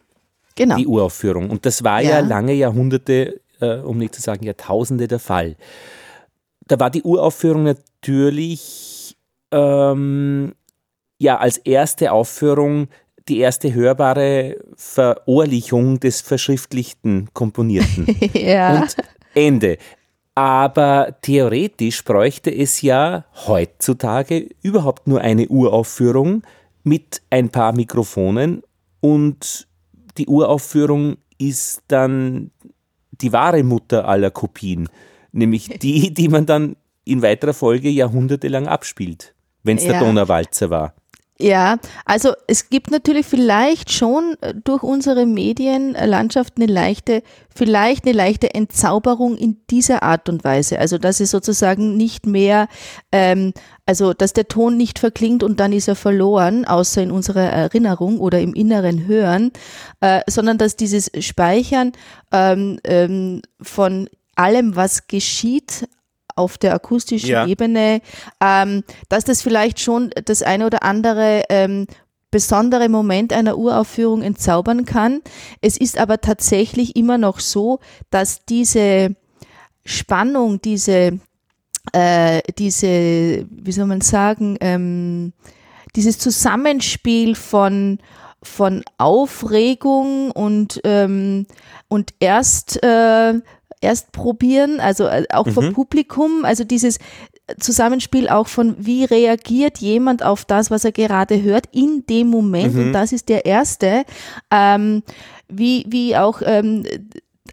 Genau. 0.56 0.76
Die 0.76 0.86
Uraufführung. 0.86 1.50
Und 1.50 1.64
das 1.64 1.84
war 1.84 2.02
ja, 2.02 2.10
ja 2.10 2.20
lange 2.20 2.52
Jahrhunderte, 2.52 3.40
äh, 3.60 3.76
um 3.76 3.98
nicht 3.98 4.14
zu 4.14 4.20
sagen 4.20 4.44
Jahrtausende 4.44 5.08
der 5.08 5.20
Fall. 5.20 5.56
Da 6.66 6.78
war 6.78 6.90
die 6.90 7.02
Uraufführung 7.02 7.62
natürlich 7.62 9.16
ähm, 9.50 10.54
ja 11.18 11.38
als 11.38 11.58
erste 11.58 12.12
Aufführung 12.12 12.88
die 13.28 13.38
erste 13.38 13.72
hörbare 13.74 14.56
Verohrlichung 14.76 16.00
des 16.00 16.20
verschriftlichten 16.20 17.28
Komponierten. 17.32 18.06
ja. 18.32 18.82
Und 18.82 18.96
Ende. 19.34 19.78
Aber 20.34 21.16
theoretisch 21.20 22.04
bräuchte 22.04 22.54
es 22.54 22.80
ja 22.82 23.24
heutzutage 23.46 24.48
überhaupt 24.62 25.08
nur 25.08 25.20
eine 25.20 25.48
Uraufführung 25.48 26.42
mit 26.84 27.22
ein 27.30 27.50
paar 27.50 27.72
Mikrofonen 27.72 28.62
und 29.00 29.66
die 30.16 30.26
Uraufführung 30.26 31.16
ist 31.38 31.82
dann 31.88 32.50
die 33.20 33.32
wahre 33.32 33.62
Mutter 33.62 34.06
aller 34.06 34.30
Kopien, 34.30 34.88
nämlich 35.32 35.78
die, 35.80 36.14
die 36.14 36.28
man 36.28 36.46
dann 36.46 36.76
in 37.04 37.22
weiterer 37.22 37.54
Folge 37.54 37.88
jahrhundertelang 37.88 38.68
abspielt, 38.68 39.34
wenn 39.62 39.78
es 39.78 39.84
ja. 39.84 39.92
der 39.92 40.00
Donauwalzer 40.00 40.70
war. 40.70 40.94
Ja, 41.40 41.78
also 42.04 42.32
es 42.48 42.68
gibt 42.68 42.90
natürlich 42.90 43.24
vielleicht 43.24 43.92
schon 43.92 44.36
äh, 44.40 44.54
durch 44.54 44.82
unsere 44.82 45.24
Medienlandschaft 45.24 46.54
eine 46.56 46.66
leichte, 46.66 47.22
vielleicht 47.54 48.04
eine 48.04 48.12
leichte 48.12 48.54
Entzauberung 48.54 49.36
in 49.36 49.58
dieser 49.70 50.02
Art 50.02 50.28
und 50.28 50.42
Weise. 50.42 50.80
Also 50.80 50.98
dass 50.98 51.20
es 51.20 51.30
sozusagen 51.30 51.96
nicht 51.96 52.26
mehr, 52.26 52.66
ähm, 53.12 53.52
also 53.86 54.14
dass 54.14 54.32
der 54.32 54.48
Ton 54.48 54.76
nicht 54.76 54.98
verklingt 54.98 55.44
und 55.44 55.60
dann 55.60 55.72
ist 55.72 55.86
er 55.86 55.94
verloren, 55.94 56.64
außer 56.64 57.04
in 57.04 57.12
unserer 57.12 57.44
Erinnerung 57.44 58.18
oder 58.18 58.40
im 58.40 58.52
inneren 58.52 59.06
Hören, 59.06 59.52
äh, 60.00 60.22
sondern 60.28 60.58
dass 60.58 60.74
dieses 60.74 61.08
Speichern 61.20 61.92
ähm, 62.32 62.80
ähm, 62.82 63.42
von 63.62 64.08
allem, 64.34 64.74
was 64.74 65.06
geschieht, 65.06 65.88
auf 66.38 66.58
der 66.58 66.74
akustischen 66.74 67.30
ja. 67.30 67.46
Ebene, 67.46 68.00
ähm, 68.40 68.84
dass 69.08 69.24
das 69.24 69.42
vielleicht 69.42 69.80
schon 69.80 70.10
das 70.24 70.42
eine 70.42 70.66
oder 70.66 70.82
andere 70.82 71.44
ähm, 71.48 71.86
besondere 72.30 72.88
Moment 72.88 73.32
einer 73.32 73.56
Uraufführung 73.56 74.22
entzaubern 74.22 74.84
kann. 74.84 75.20
Es 75.60 75.76
ist 75.76 75.98
aber 75.98 76.20
tatsächlich 76.20 76.96
immer 76.96 77.18
noch 77.18 77.40
so, 77.40 77.80
dass 78.10 78.44
diese 78.44 79.16
Spannung, 79.84 80.60
diese, 80.60 81.18
äh, 81.92 82.42
diese, 82.58 83.46
wie 83.50 83.72
soll 83.72 83.86
man 83.86 84.02
sagen, 84.02 84.58
ähm, 84.60 85.32
dieses 85.96 86.18
Zusammenspiel 86.18 87.34
von 87.34 87.98
von 88.40 88.84
Aufregung 88.98 90.30
und 90.30 90.80
ähm, 90.84 91.46
und 91.88 92.14
erst 92.20 92.80
äh, 92.84 93.34
erst 93.80 94.12
probieren, 94.12 94.80
also 94.80 95.06
äh, 95.06 95.24
auch 95.30 95.46
mhm. 95.46 95.52
vom 95.52 95.72
Publikum, 95.72 96.44
also 96.44 96.64
dieses 96.64 96.98
Zusammenspiel 97.58 98.28
auch 98.28 98.46
von, 98.46 98.76
wie 98.78 99.04
reagiert 99.04 99.78
jemand 99.78 100.22
auf 100.22 100.44
das, 100.44 100.70
was 100.70 100.84
er 100.84 100.92
gerade 100.92 101.42
hört, 101.42 101.66
in 101.72 102.04
dem 102.08 102.28
Moment, 102.28 102.74
mhm. 102.74 102.86
und 102.86 102.92
das 102.92 103.12
ist 103.12 103.28
der 103.28 103.46
erste, 103.46 104.04
ähm, 104.50 105.02
wie, 105.48 105.86
wie 105.88 106.16
auch 106.16 106.42
ähm, 106.44 106.84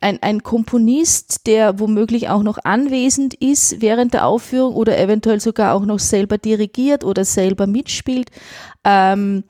ein, 0.02 0.22
ein 0.22 0.44
Komponist, 0.44 1.48
der 1.48 1.80
womöglich 1.80 2.30
auch 2.30 2.44
noch 2.44 2.58
anwesend 2.64 3.34
ist 3.36 3.82
während 3.82 4.14
der 4.14 4.26
Aufführung 4.28 4.76
oder 4.76 5.00
eventuell 5.00 5.40
sogar 5.40 5.74
auch 5.74 5.86
noch 5.86 6.00
selber 6.00 6.38
dirigiert 6.38 7.04
oder 7.04 7.26
selber 7.26 7.68
mitspielt, 7.68 8.30
ähm, 8.84 9.44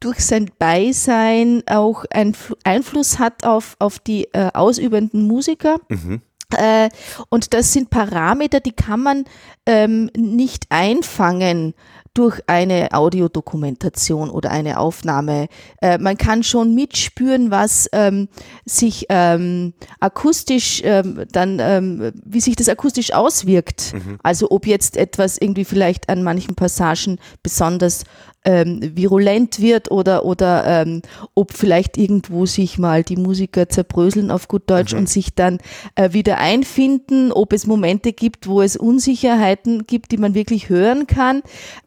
durch 0.00 0.24
sein 0.24 0.50
Beisein 0.58 1.62
auch 1.66 2.04
einen 2.10 2.34
Einfluss 2.64 3.18
hat 3.18 3.44
auf, 3.44 3.76
auf 3.78 3.98
die 3.98 4.24
äh, 4.32 4.50
ausübenden 4.52 5.26
Musiker. 5.26 5.78
Mhm. 5.88 6.22
Äh, 6.56 6.88
und 7.28 7.54
das 7.54 7.72
sind 7.72 7.90
Parameter, 7.90 8.60
die 8.60 8.72
kann 8.72 9.00
man 9.00 9.24
ähm, 9.66 10.10
nicht 10.16 10.66
einfangen 10.70 11.74
durch 12.14 12.40
eine 12.48 12.92
Audiodokumentation 12.92 14.30
oder 14.30 14.50
eine 14.50 14.80
Aufnahme. 14.80 15.46
Äh, 15.80 15.98
man 15.98 16.16
kann 16.18 16.42
schon 16.42 16.74
mitspüren, 16.74 17.52
was 17.52 17.88
ähm, 17.92 18.28
sich 18.64 19.06
ähm, 19.10 19.74
akustisch 20.00 20.82
ähm, 20.84 21.24
dann, 21.30 21.58
ähm, 21.60 22.12
wie 22.24 22.40
sich 22.40 22.56
das 22.56 22.68
akustisch 22.68 23.12
auswirkt. 23.12 23.94
Mhm. 23.94 24.18
Also 24.24 24.50
ob 24.50 24.66
jetzt 24.66 24.96
etwas 24.96 25.38
irgendwie 25.38 25.64
vielleicht 25.64 26.08
an 26.08 26.24
manchen 26.24 26.56
Passagen 26.56 27.18
besonders 27.44 28.04
ähm, 28.44 28.80
virulent 28.94 29.60
wird 29.60 29.90
oder, 29.90 30.24
oder 30.24 30.64
ähm, 30.66 31.02
ob 31.34 31.52
vielleicht 31.52 31.98
irgendwo 31.98 32.46
sich 32.46 32.78
mal 32.78 33.02
die 33.02 33.16
Musiker 33.16 33.68
zerbröseln 33.68 34.30
auf 34.30 34.48
gut 34.48 34.62
Deutsch 34.66 34.92
mhm. 34.92 35.00
und 35.00 35.08
sich 35.08 35.34
dann 35.34 35.58
äh, 35.94 36.12
wieder 36.12 36.38
einfinden, 36.38 37.32
ob 37.32 37.52
es 37.52 37.66
Momente 37.66 38.12
gibt, 38.12 38.46
wo 38.46 38.62
es 38.62 38.76
Unsicherheiten 38.76 39.86
gibt, 39.86 40.12
die 40.12 40.16
man 40.16 40.34
wirklich 40.34 40.68
hören 40.68 41.06
kann. 41.06 41.42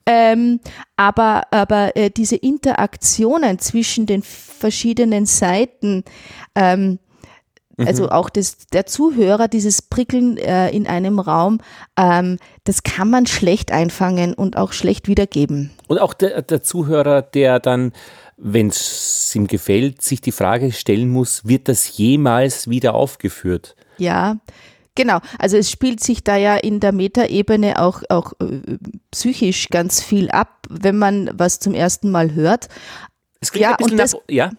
Ähm, 0.06 0.60
aber 0.96 1.44
aber 1.52 1.96
äh, 1.96 2.12
diese 2.12 2.36
Interaktionen 2.36 3.58
zwischen 3.60 4.06
den 4.06 4.22
verschiedenen 4.22 5.26
Seiten, 5.26 6.04
ähm, 6.56 7.00
also 7.78 8.04
mhm. 8.04 8.10
auch 8.10 8.30
das, 8.30 8.68
der 8.72 8.86
Zuhörer, 8.86 9.48
dieses 9.48 9.82
Prickeln 9.82 10.38
äh, 10.38 10.70
in 10.70 10.88
einem 10.88 11.20
Raum, 11.20 11.60
ähm, 11.98 12.38
das 12.66 12.84
kann 12.84 13.10
man 13.10 13.26
schlecht 13.26 13.72
einfangen 13.72 14.34
und 14.34 14.58
auch 14.58 14.74
schlecht 14.74 15.08
wiedergeben. 15.08 15.72
Und 15.88 16.00
auch 16.00 16.14
der, 16.14 16.42
der 16.44 16.62
Zuhörer, 16.62 17.22
der 17.22 17.60
dann, 17.60 17.94
wenn 18.38 18.68
es 18.68 19.34
ihm 19.36 19.48
gefällt, 19.48 20.02
sich 20.02 20.22
die 20.22 20.32
Frage 20.32 20.72
stellen 20.72 21.10
muss, 21.10 21.46
wird 21.48 21.68
das 21.68 21.98
jemals 21.98 22.70
wieder 22.70 22.94
aufgeführt? 22.94 23.76
Ja, 23.98 24.38
Genau, 24.96 25.20
also 25.40 25.58
es 25.58 25.72
spielt 25.72 26.02
sich 26.02 26.24
da 26.24 26.36
ja 26.36 26.56
in 26.56 26.80
der 26.80 26.92
Metaebene 26.92 27.82
auch, 27.82 28.04
auch 28.10 28.34
äh, 28.34 28.78
psychisch 29.10 29.70
ganz 29.70 30.04
viel 30.04 30.30
ab, 30.30 30.68
wenn 30.70 31.00
man 31.00 31.32
was 31.34 31.60
zum 31.60 31.74
ersten 31.74 32.12
Mal 32.12 32.36
hört. 32.36 32.70
Es 33.42 33.52
klingt 33.52 33.64
ja, 33.64 33.72
ein 33.72 33.78
bisschen 33.78 33.98
das, 33.98 34.14
nach, 34.14 34.22
ja. 34.30 34.52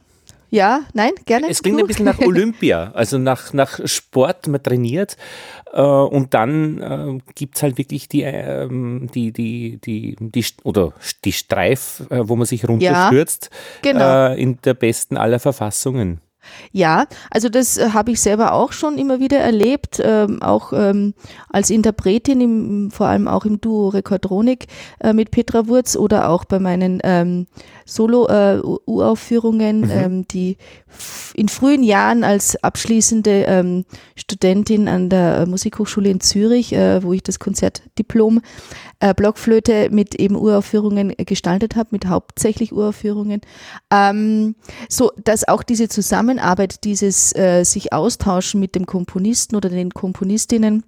Ja, 0.54 0.82
nein, 0.92 1.10
gerne. 1.24 1.48
Es 1.48 1.62
klingt 1.62 1.80
du. 1.80 1.84
ein 1.84 1.88
bisschen 1.88 2.04
nach 2.04 2.20
Olympia, 2.20 2.92
also 2.94 3.18
nach, 3.18 3.52
nach 3.52 3.80
Sport, 3.86 4.46
man 4.46 4.62
trainiert 4.62 5.16
äh, 5.72 5.80
und 5.80 6.32
dann 6.32 6.80
äh, 6.80 7.18
gibt 7.34 7.56
es 7.56 7.64
halt 7.64 7.76
wirklich 7.76 8.06
die, 8.08 8.22
äh, 8.22 8.68
die, 8.68 9.32
die, 9.32 9.80
die, 9.84 10.16
die, 10.20 10.44
oder 10.62 10.92
die 11.24 11.32
Streif, 11.32 12.04
äh, 12.08 12.20
wo 12.28 12.36
man 12.36 12.46
sich 12.46 12.68
runterstürzt, 12.68 13.50
ja, 13.84 13.92
genau. 13.92 14.28
Äh, 14.28 14.40
in 14.40 14.58
der 14.62 14.74
besten 14.74 15.16
aller 15.16 15.40
Verfassungen. 15.40 16.20
Ja, 16.72 17.06
also 17.30 17.48
das 17.48 17.76
äh, 17.76 17.90
habe 17.90 18.10
ich 18.12 18.20
selber 18.20 18.52
auch 18.52 18.72
schon 18.72 18.98
immer 18.98 19.20
wieder 19.20 19.38
erlebt, 19.38 20.00
ähm, 20.02 20.42
auch 20.42 20.72
ähm, 20.72 21.14
als 21.48 21.70
Interpretin, 21.70 22.40
im, 22.40 22.90
vor 22.90 23.06
allem 23.06 23.28
auch 23.28 23.44
im 23.44 23.60
Duo 23.60 23.88
Rekordronik 23.88 24.66
äh, 25.00 25.12
mit 25.12 25.30
Petra 25.30 25.66
Wurz 25.68 25.96
oder 25.96 26.28
auch 26.28 26.44
bei 26.44 26.58
meinen 26.58 27.00
ähm, 27.04 27.46
Solo-Uraufführungen, 27.86 29.80
mhm. 29.80 29.90
ähm, 29.90 30.28
die 30.28 30.56
in 31.34 31.48
frühen 31.48 31.82
Jahren 31.82 32.24
als 32.24 32.62
abschließende 32.62 33.44
ähm, 33.46 33.84
Studentin 34.16 34.88
an 34.88 35.08
der 35.08 35.46
Musikhochschule 35.46 36.08
in 36.08 36.20
Zürich, 36.20 36.72
äh, 36.72 37.02
wo 37.02 37.12
ich 37.12 37.22
das 37.22 37.38
Konzertdiplom 37.38 38.40
äh, 39.00 39.14
Blockflöte 39.14 39.88
mit 39.90 40.14
eben 40.14 40.36
Uraufführungen 40.36 41.14
gestaltet 41.16 41.76
habe, 41.76 41.90
mit 41.92 42.06
hauptsächlich 42.06 42.72
Uraufführungen, 42.72 43.40
ähm, 43.90 44.54
so 44.88 45.12
dass 45.22 45.46
auch 45.46 45.62
diese 45.62 45.88
Zusammenarbeit, 45.88 46.84
dieses 46.84 47.34
äh, 47.34 47.64
sich 47.64 47.92
austauschen 47.92 48.60
mit 48.60 48.74
dem 48.74 48.86
Komponisten 48.86 49.56
oder 49.56 49.68
den 49.68 49.90
Komponistinnen 49.90 50.84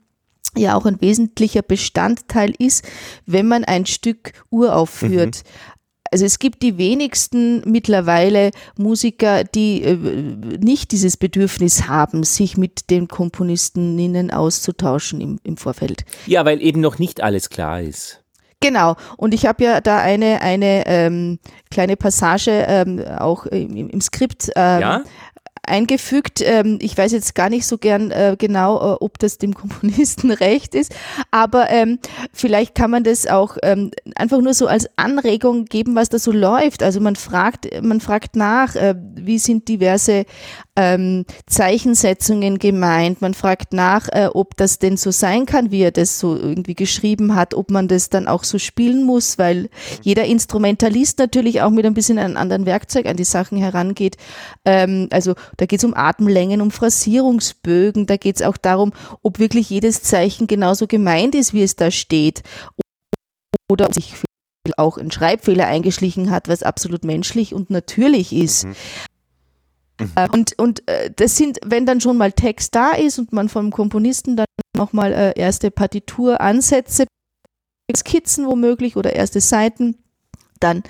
ja 0.56 0.74
auch 0.74 0.86
ein 0.86 1.00
wesentlicher 1.00 1.62
Bestandteil 1.62 2.52
ist, 2.58 2.84
wenn 3.26 3.46
man 3.46 3.64
ein 3.64 3.86
Stück 3.86 4.32
uraufführt. 4.50 5.42
Mhm. 5.44 5.75
Also 6.10 6.24
es 6.24 6.38
gibt 6.38 6.62
die 6.62 6.78
wenigsten 6.78 7.62
mittlerweile 7.64 8.50
Musiker, 8.76 9.44
die 9.44 9.82
äh, 9.82 9.96
nicht 9.96 10.92
dieses 10.92 11.16
Bedürfnis 11.16 11.88
haben, 11.88 12.24
sich 12.24 12.56
mit 12.56 12.90
den 12.90 13.08
Komponistinnen 13.08 14.30
auszutauschen 14.30 15.20
im, 15.20 15.38
im 15.42 15.56
Vorfeld. 15.56 16.04
Ja, 16.26 16.44
weil 16.44 16.62
eben 16.62 16.80
noch 16.80 16.98
nicht 16.98 17.22
alles 17.22 17.50
klar 17.50 17.80
ist. 17.80 18.22
Genau. 18.60 18.96
Und 19.16 19.34
ich 19.34 19.44
habe 19.46 19.64
ja 19.64 19.80
da 19.80 19.98
eine, 19.98 20.40
eine 20.40 20.84
ähm, 20.86 21.38
kleine 21.70 21.96
Passage 21.96 22.50
ähm, 22.50 23.04
auch 23.18 23.44
im, 23.46 23.90
im 23.90 24.00
Skript 24.00 24.50
ähm, 24.56 24.80
ja? 24.80 25.04
Eingefügt. 25.66 26.40
Ähm, 26.42 26.78
ich 26.80 26.96
weiß 26.96 27.12
jetzt 27.12 27.34
gar 27.34 27.50
nicht 27.50 27.66
so 27.66 27.78
gern 27.78 28.10
äh, 28.10 28.36
genau, 28.38 28.76
äh, 28.76 28.96
ob 29.00 29.18
das 29.18 29.38
dem 29.38 29.54
Komponisten 29.54 30.30
recht 30.30 30.74
ist, 30.74 30.94
aber 31.30 31.70
ähm, 31.70 31.98
vielleicht 32.32 32.74
kann 32.74 32.90
man 32.90 33.04
das 33.04 33.26
auch 33.26 33.56
ähm, 33.62 33.90
einfach 34.14 34.40
nur 34.40 34.54
so 34.54 34.66
als 34.66 34.88
Anregung 34.96 35.64
geben, 35.64 35.94
was 35.94 36.08
da 36.08 36.18
so 36.18 36.32
läuft. 36.32 36.82
Also 36.82 37.00
man 37.00 37.16
fragt, 37.16 37.68
man 37.82 38.00
fragt 38.00 38.36
nach, 38.36 38.76
äh, 38.76 38.94
wie 39.14 39.38
sind 39.38 39.68
diverse 39.68 40.24
ähm, 40.76 41.24
Zeichensetzungen 41.46 42.58
gemeint. 42.58 43.20
Man 43.20 43.34
fragt 43.34 43.72
nach, 43.72 44.08
äh, 44.10 44.28
ob 44.32 44.56
das 44.56 44.78
denn 44.78 44.96
so 44.96 45.10
sein 45.10 45.46
kann, 45.46 45.70
wie 45.70 45.80
er 45.80 45.90
das 45.90 46.18
so 46.18 46.36
irgendwie 46.36 46.74
geschrieben 46.74 47.34
hat, 47.34 47.54
ob 47.54 47.70
man 47.70 47.88
das 47.88 48.10
dann 48.10 48.28
auch 48.28 48.44
so 48.44 48.58
spielen 48.58 49.04
muss, 49.04 49.38
weil 49.38 49.70
jeder 50.02 50.24
Instrumentalist 50.24 51.18
natürlich 51.18 51.62
auch 51.62 51.70
mit 51.70 51.86
ein 51.86 51.94
bisschen 51.94 52.18
einem 52.18 52.36
anderen 52.36 52.66
Werkzeug 52.66 53.06
an 53.06 53.16
die 53.16 53.24
Sachen 53.24 53.58
herangeht. 53.58 54.16
Ähm, 54.64 55.08
also 55.10 55.34
da 55.56 55.66
geht 55.66 55.80
es 55.80 55.84
um 55.84 55.94
Atemlängen, 55.94 56.60
um 56.60 56.70
Phrasierungsbögen, 56.70 58.06
da 58.06 58.16
geht 58.16 58.36
es 58.36 58.42
auch 58.42 58.56
darum, 58.56 58.92
ob 59.22 59.38
wirklich 59.38 59.70
jedes 59.70 60.02
Zeichen 60.02 60.46
genauso 60.46 60.86
gemeint 60.86 61.34
ist, 61.34 61.54
wie 61.54 61.62
es 61.62 61.76
da 61.76 61.90
steht. 61.90 62.42
Oder 63.68 63.86
ob 63.86 63.94
sich 63.94 64.14
auch 64.76 64.98
ein 64.98 65.10
Schreibfehler 65.10 65.66
eingeschlichen 65.66 66.30
hat, 66.30 66.48
was 66.48 66.62
absolut 66.62 67.04
menschlich 67.04 67.54
und 67.54 67.70
natürlich 67.70 68.32
ist. 68.32 68.64
Mhm. 68.66 68.74
Mhm. 69.98 70.10
Und, 70.32 70.58
und 70.58 70.88
äh, 70.88 71.10
das 71.14 71.36
sind, 71.36 71.58
wenn 71.64 71.86
dann 71.86 72.00
schon 72.00 72.16
mal 72.16 72.32
Text 72.32 72.74
da 72.74 72.92
ist 72.92 73.18
und 73.18 73.32
man 73.32 73.48
vom 73.48 73.70
Komponisten 73.70 74.36
dann 74.36 74.46
nochmal 74.76 75.12
äh, 75.12 75.38
erste 75.38 75.70
Partituransätze, 75.70 77.06
Skizzen 77.96 78.46
womöglich 78.46 78.96
oder 78.96 79.14
erste 79.14 79.40
Seiten 79.40 79.96
dann 80.60 80.82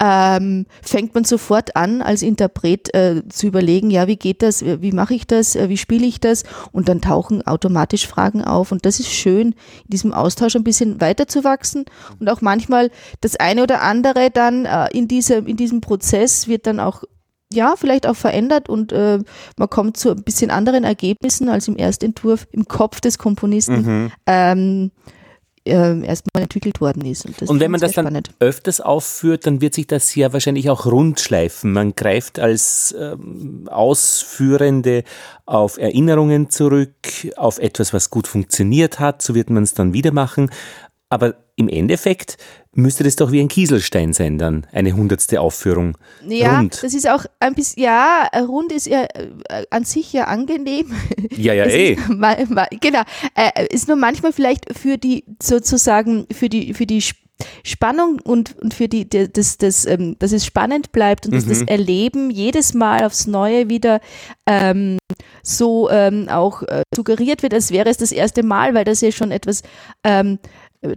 ähm, 0.00 0.66
fängt 0.82 1.14
man 1.14 1.24
sofort 1.24 1.76
an, 1.76 2.02
als 2.02 2.22
Interpret 2.22 2.94
äh, 2.94 3.22
zu 3.28 3.46
überlegen, 3.46 3.90
ja, 3.90 4.06
wie 4.06 4.16
geht 4.16 4.42
das, 4.42 4.62
wie 4.64 4.92
mache 4.92 5.14
ich 5.14 5.26
das, 5.26 5.56
äh, 5.56 5.68
wie 5.68 5.76
spiele 5.76 6.06
ich 6.06 6.20
das? 6.20 6.44
Und 6.72 6.88
dann 6.88 7.00
tauchen 7.00 7.46
automatisch 7.46 8.06
Fragen 8.06 8.44
auf. 8.44 8.72
Und 8.72 8.84
das 8.84 9.00
ist 9.00 9.12
schön, 9.12 9.52
in 9.84 9.88
diesem 9.88 10.12
Austausch 10.12 10.56
ein 10.56 10.64
bisschen 10.64 11.00
weiterzuwachsen. 11.00 11.86
Und 12.18 12.28
auch 12.28 12.40
manchmal 12.40 12.90
das 13.20 13.36
eine 13.36 13.62
oder 13.62 13.82
andere 13.82 14.30
dann 14.30 14.64
äh, 14.64 14.88
in, 14.92 15.08
diese, 15.08 15.36
in 15.36 15.56
diesem 15.56 15.80
Prozess 15.80 16.48
wird 16.48 16.66
dann 16.66 16.80
auch 16.80 17.02
ja, 17.52 17.74
vielleicht 17.76 18.06
auch 18.06 18.16
verändert 18.16 18.68
und 18.68 18.92
äh, 18.92 19.18
man 19.56 19.70
kommt 19.70 19.96
zu 19.96 20.10
ein 20.10 20.22
bisschen 20.22 20.50
anderen 20.50 20.84
Ergebnissen 20.84 21.48
als 21.48 21.68
im 21.68 21.76
Erstentwurf 21.76 22.46
im 22.50 22.66
Kopf 22.66 23.00
des 23.00 23.18
Komponisten. 23.18 23.82
Mhm. 23.82 24.12
Ähm, 24.26 24.90
äh, 25.66 26.00
erstmal 26.06 26.42
entwickelt 26.42 26.80
worden 26.80 27.04
ist. 27.04 27.26
Und, 27.26 27.42
und 27.42 27.60
wenn 27.60 27.70
man 27.70 27.80
das 27.80 27.92
dann 27.92 28.04
spannend. 28.04 28.30
öfters 28.38 28.80
aufführt, 28.80 29.46
dann 29.46 29.60
wird 29.60 29.74
sich 29.74 29.86
das 29.86 30.14
ja 30.14 30.32
wahrscheinlich 30.32 30.70
auch 30.70 30.86
rundschleifen. 30.86 31.72
Man 31.72 31.96
greift 31.96 32.38
als 32.38 32.94
ähm, 32.98 33.68
Ausführende 33.70 35.02
auf 35.44 35.76
Erinnerungen 35.76 36.50
zurück, 36.50 36.94
auf 37.36 37.58
etwas, 37.58 37.92
was 37.92 38.10
gut 38.10 38.28
funktioniert 38.28 39.00
hat, 39.00 39.22
so 39.22 39.34
wird 39.34 39.50
man 39.50 39.64
es 39.64 39.74
dann 39.74 39.92
wieder 39.92 40.12
machen. 40.12 40.50
Aber 41.08 41.34
im 41.56 41.68
Endeffekt 41.68 42.36
müsste 42.76 43.04
das 43.04 43.16
doch 43.16 43.32
wie 43.32 43.40
ein 43.40 43.48
Kieselstein 43.48 44.12
sein 44.12 44.38
dann, 44.38 44.66
eine 44.72 44.92
hundertste 44.92 45.40
Aufführung. 45.40 45.96
Ja, 46.26 46.58
rund. 46.58 46.82
das 46.82 46.94
ist 46.94 47.08
auch 47.08 47.24
ein 47.40 47.54
bisschen, 47.54 47.82
ja, 47.82 48.28
rund 48.36 48.72
ist 48.72 48.86
ja 48.86 49.04
äh, 49.04 49.66
an 49.70 49.84
sich 49.84 50.12
ja 50.12 50.24
angenehm. 50.24 50.92
Ja, 51.36 51.54
ja, 51.54 51.64
eh. 51.66 51.96
Mal, 52.08 52.46
mal, 52.48 52.68
genau, 52.80 53.02
äh, 53.34 53.66
ist 53.70 53.88
nur 53.88 53.96
manchmal 53.96 54.32
vielleicht 54.32 54.76
für 54.76 54.98
die, 54.98 55.24
sozusagen, 55.42 56.26
für 56.32 56.48
die, 56.48 56.74
für 56.74 56.86
die 56.86 57.02
Spannung 57.62 58.20
und, 58.24 58.58
und 58.58 58.72
für 58.72 58.88
die, 58.88 59.08
die 59.08 59.30
das, 59.30 59.58
das, 59.58 59.84
ähm, 59.84 60.16
dass 60.18 60.32
es 60.32 60.46
spannend 60.46 60.92
bleibt 60.92 61.26
und 61.26 61.32
mhm. 61.32 61.36
dass 61.36 61.46
das 61.46 61.60
mhm. 61.60 61.68
Erleben 61.68 62.30
jedes 62.30 62.74
Mal 62.74 63.04
aufs 63.04 63.26
Neue 63.26 63.68
wieder 63.68 64.00
ähm, 64.46 64.98
so 65.42 65.90
ähm, 65.90 66.28
auch 66.28 66.62
äh, 66.62 66.82
suggeriert 66.94 67.42
wird, 67.42 67.52
als 67.52 67.70
wäre 67.70 67.90
es 67.90 67.98
das 67.98 68.12
erste 68.12 68.42
Mal, 68.42 68.74
weil 68.74 68.84
das 68.84 69.00
ja 69.00 69.12
schon 69.12 69.30
etwas 69.30 69.62
ähm, 70.02 70.38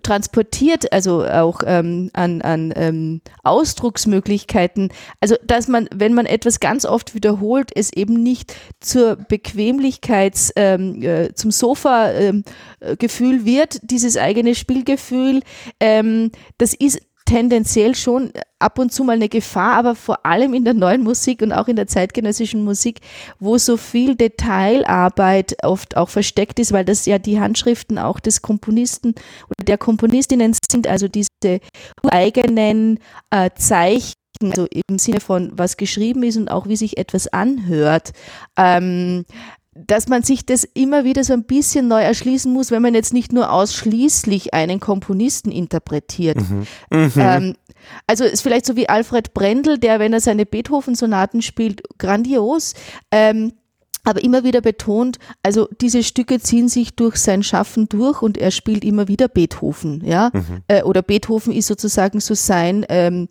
transportiert, 0.01 0.91
also 0.93 1.25
auch 1.25 1.61
ähm, 1.65 2.09
an, 2.13 2.41
an 2.41 2.73
ähm, 2.75 3.21
Ausdrucksmöglichkeiten. 3.43 4.91
Also, 5.19 5.35
dass 5.45 5.67
man, 5.67 5.89
wenn 5.93 6.13
man 6.13 6.25
etwas 6.25 6.59
ganz 6.59 6.85
oft 6.85 7.15
wiederholt, 7.15 7.71
es 7.75 7.91
eben 7.93 8.21
nicht 8.21 8.55
zur 8.79 9.15
Bequemlichkeits, 9.15 10.53
ähm, 10.55 11.01
äh, 11.01 11.33
zum 11.33 11.51
Sofa-Gefühl 11.51 13.35
ähm, 13.35 13.45
wird, 13.45 13.79
dieses 13.83 14.17
eigene 14.17 14.55
Spielgefühl. 14.55 15.41
Ähm, 15.79 16.31
das 16.57 16.73
ist 16.73 17.01
tendenziell 17.29 17.93
schon 17.93 18.31
ab 18.57 18.79
und 18.79 18.91
zu 18.91 19.03
mal 19.03 19.13
eine 19.13 19.29
Gefahr, 19.29 19.73
aber 19.73 19.93
vor 19.93 20.25
allem 20.25 20.55
in 20.55 20.65
der 20.65 20.73
neuen 20.73 21.03
Musik 21.03 21.43
und 21.43 21.53
auch 21.53 21.67
in 21.67 21.75
der 21.75 21.85
zeitgenössischen 21.85 22.63
Musik, 22.63 23.01
wo 23.39 23.59
so 23.59 23.77
viel 23.77 24.15
Detailarbeit 24.15 25.63
oft 25.63 25.95
auch 25.95 26.09
versteckt 26.09 26.59
ist, 26.59 26.71
weil 26.71 26.85
das 26.85 27.05
ja 27.05 27.19
die 27.19 27.39
Handschriften 27.39 27.99
auch 27.99 28.19
des 28.19 28.41
Komponisten 28.41 29.09
oder 29.45 29.65
der 29.67 29.77
Komponistinnen 29.77 30.55
sind, 30.69 30.87
also 30.87 31.07
diese 31.07 31.59
eigenen 32.03 32.99
äh, 33.29 33.51
Zeichen 33.55 34.13
also 34.41 34.67
im 34.71 34.97
Sinne 34.97 35.19
von 35.19 35.51
was 35.53 35.75
geschrieben 35.75 36.23
ist 36.23 36.37
und 36.37 36.49
auch 36.49 36.65
wie 36.67 36.77
sich 36.77 36.97
etwas 36.97 37.27
anhört. 37.27 38.11
Ähm, 38.57 39.25
dass 39.75 40.07
man 40.07 40.23
sich 40.23 40.45
das 40.45 40.63
immer 40.63 41.03
wieder 41.03 41.23
so 41.23 41.33
ein 41.33 41.43
bisschen 41.43 41.87
neu 41.87 42.01
erschließen 42.01 42.51
muss, 42.51 42.71
wenn 42.71 42.81
man 42.81 42.95
jetzt 42.95 43.13
nicht 43.13 43.31
nur 43.31 43.51
ausschließlich 43.51 44.53
einen 44.53 44.79
Komponisten 44.79 45.51
interpretiert. 45.51 46.37
Mhm. 46.37 46.67
Mhm. 46.91 47.11
Ähm, 47.15 47.55
also 48.07 48.23
ist 48.23 48.41
vielleicht 48.41 48.65
so 48.65 48.75
wie 48.75 48.89
Alfred 48.89 49.33
Brendel, 49.33 49.77
der, 49.77 49.99
wenn 49.99 50.11
er 50.11 50.21
seine 50.21 50.45
Beethoven-Sonaten 50.45 51.41
spielt, 51.41 51.83
grandios. 51.97 52.73
Ähm, 53.11 53.53
aber 54.05 54.23
immer 54.23 54.43
wieder 54.43 54.61
betont, 54.61 55.19
also 55.43 55.67
diese 55.81 56.03
Stücke 56.03 56.39
ziehen 56.39 56.67
sich 56.67 56.95
durch 56.95 57.17
sein 57.17 57.43
Schaffen 57.43 57.89
durch 57.89 58.21
und 58.21 58.37
er 58.37 58.49
spielt 58.49 58.83
immer 58.83 59.07
wieder 59.07 59.27
Beethoven, 59.27 60.01
ja. 60.03 60.31
Mhm. 60.33 60.63
Äh, 60.67 60.83
oder 60.83 61.01
Beethoven 61.01 61.53
ist 61.53 61.67
sozusagen 61.67 62.19
so 62.19 62.33
sein 62.33 62.85
ähm, 62.89 63.27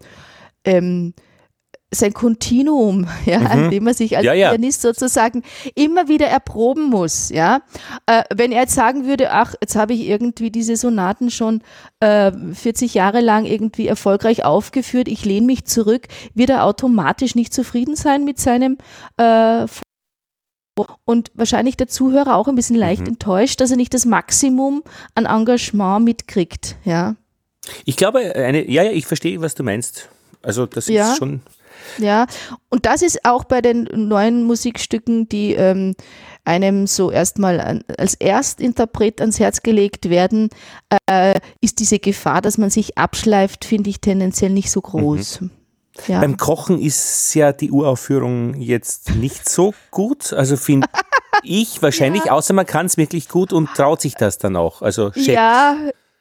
sein 1.90 2.12
Kontinuum, 2.12 3.06
ja, 3.26 3.38
mhm. 3.40 3.46
an 3.46 3.70
dem 3.70 3.84
man 3.84 3.94
sich 3.94 4.16
als 4.16 4.26
ja, 4.26 4.34
ja. 4.34 4.50
Pianist 4.50 4.82
sozusagen 4.82 5.42
immer 5.74 6.08
wieder 6.08 6.26
erproben 6.26 6.84
muss, 6.84 7.30
ja. 7.30 7.62
Äh, 8.06 8.24
wenn 8.34 8.52
er 8.52 8.62
jetzt 8.62 8.74
sagen 8.74 9.06
würde, 9.06 9.32
ach, 9.32 9.54
jetzt 9.60 9.76
habe 9.76 9.94
ich 9.94 10.06
irgendwie 10.06 10.50
diese 10.50 10.76
Sonaten 10.76 11.30
schon 11.30 11.62
äh, 12.00 12.30
40 12.32 12.94
Jahre 12.94 13.20
lang 13.20 13.44
irgendwie 13.44 13.86
erfolgreich 13.86 14.44
aufgeführt, 14.44 15.08
ich 15.08 15.24
lehne 15.24 15.46
mich 15.46 15.64
zurück, 15.64 16.08
wird 16.34 16.50
er 16.50 16.64
automatisch 16.64 17.34
nicht 17.34 17.54
zufrieden 17.54 17.96
sein 17.96 18.24
mit 18.24 18.38
seinem 18.38 18.78
äh, 19.16 19.66
und 21.04 21.32
wahrscheinlich 21.34 21.76
der 21.76 21.88
Zuhörer 21.88 22.36
auch 22.36 22.46
ein 22.46 22.54
bisschen 22.54 22.76
leicht 22.76 23.02
mhm. 23.02 23.08
enttäuscht, 23.08 23.60
dass 23.60 23.70
er 23.70 23.76
nicht 23.76 23.94
das 23.94 24.04
Maximum 24.04 24.82
an 25.14 25.26
Engagement 25.26 26.04
mitkriegt, 26.04 26.76
ja. 26.84 27.16
Ich 27.84 27.96
glaube, 27.96 28.34
eine, 28.34 28.70
ja, 28.70 28.82
ja, 28.82 28.92
ich 28.92 29.06
verstehe, 29.06 29.40
was 29.40 29.54
du 29.54 29.62
meinst. 29.62 30.08
Also 30.42 30.66
das 30.66 30.86
ja. 30.88 31.12
ist 31.12 31.18
schon 31.18 31.40
ja, 31.98 32.26
und 32.68 32.86
das 32.86 33.02
ist 33.02 33.24
auch 33.24 33.44
bei 33.44 33.60
den 33.60 33.88
neuen 33.92 34.44
Musikstücken, 34.44 35.28
die 35.28 35.54
ähm, 35.54 35.94
einem 36.44 36.86
so 36.86 37.10
erstmal 37.10 37.60
an, 37.60 37.84
als 37.98 38.14
Erstinterpret 38.14 39.20
ans 39.20 39.38
Herz 39.38 39.62
gelegt 39.62 40.08
werden, 40.08 40.48
äh, 41.06 41.38
ist 41.60 41.80
diese 41.80 41.98
Gefahr, 41.98 42.40
dass 42.40 42.58
man 42.58 42.70
sich 42.70 42.96
abschleift, 42.96 43.64
finde 43.64 43.90
ich 43.90 44.00
tendenziell 44.00 44.50
nicht 44.50 44.70
so 44.70 44.80
groß. 44.80 45.42
Mhm. 45.42 45.50
Ja. 46.06 46.20
Beim 46.20 46.36
Kochen 46.36 46.80
ist 46.80 47.34
ja 47.34 47.52
die 47.52 47.70
Uraufführung 47.70 48.54
jetzt 48.54 49.16
nicht 49.16 49.48
so 49.48 49.74
gut. 49.90 50.32
Also 50.32 50.56
finde 50.56 50.86
ich 51.42 51.82
wahrscheinlich, 51.82 52.26
ja. 52.26 52.32
außer 52.32 52.54
man 52.54 52.66
kann 52.66 52.86
es 52.86 52.96
wirklich 52.96 53.28
gut 53.28 53.52
und 53.52 53.68
traut 53.74 54.00
sich 54.00 54.14
das 54.14 54.38
dann 54.38 54.56
auch. 54.56 54.80
Also 54.80 55.12
Chef. 55.12 55.26
Ja, 55.28 55.76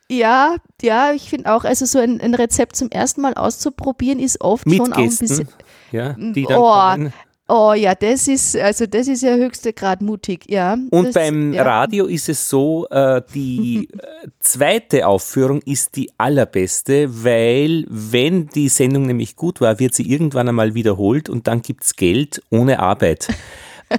ja, 0.09 0.55
ja, 0.81 1.11
ich 1.13 1.29
finde 1.29 1.53
auch, 1.53 1.63
also 1.63 1.85
so 1.85 1.99
ein, 1.99 2.21
ein, 2.21 2.33
Rezept 2.33 2.75
zum 2.75 2.89
ersten 2.89 3.21
Mal 3.21 3.33
auszuprobieren 3.33 4.19
ist 4.19 4.41
oft 4.41 4.65
Mit 4.65 4.77
schon 4.77 4.91
Gästen, 4.91 5.25
auch 5.25 5.31
ein 5.31 5.37
bisschen. 5.37 5.47
Ja, 5.91 6.15
die 6.17 6.43
dann 6.43 6.57
oh, 6.57 6.71
kommen. 6.71 7.13
oh 7.47 7.73
ja, 7.73 7.93
das 7.93 8.27
ist, 8.27 8.55
also 8.55 8.85
das 8.85 9.07
ist 9.07 9.21
ja 9.23 9.35
höchste 9.35 9.73
Grad 9.73 10.01
mutig, 10.01 10.45
ja. 10.49 10.77
Und 10.91 11.07
das, 11.07 11.13
beim 11.13 11.53
ja. 11.53 11.63
Radio 11.63 12.05
ist 12.05 12.29
es 12.29 12.49
so, 12.49 12.87
äh, 12.89 13.21
die 13.33 13.89
äh, 13.97 14.27
zweite 14.39 15.07
Aufführung 15.07 15.61
ist 15.63 15.95
die 15.97 16.09
allerbeste, 16.17 17.23
weil 17.23 17.85
wenn 17.89 18.47
die 18.47 18.69
Sendung 18.69 19.07
nämlich 19.07 19.35
gut 19.35 19.59
war, 19.59 19.79
wird 19.79 19.93
sie 19.93 20.09
irgendwann 20.09 20.47
einmal 20.47 20.73
wiederholt 20.73 21.29
und 21.29 21.47
dann 21.47 21.61
gibt 21.61 21.83
es 21.83 21.95
Geld 21.95 22.41
ohne 22.49 22.79
Arbeit. 22.79 23.27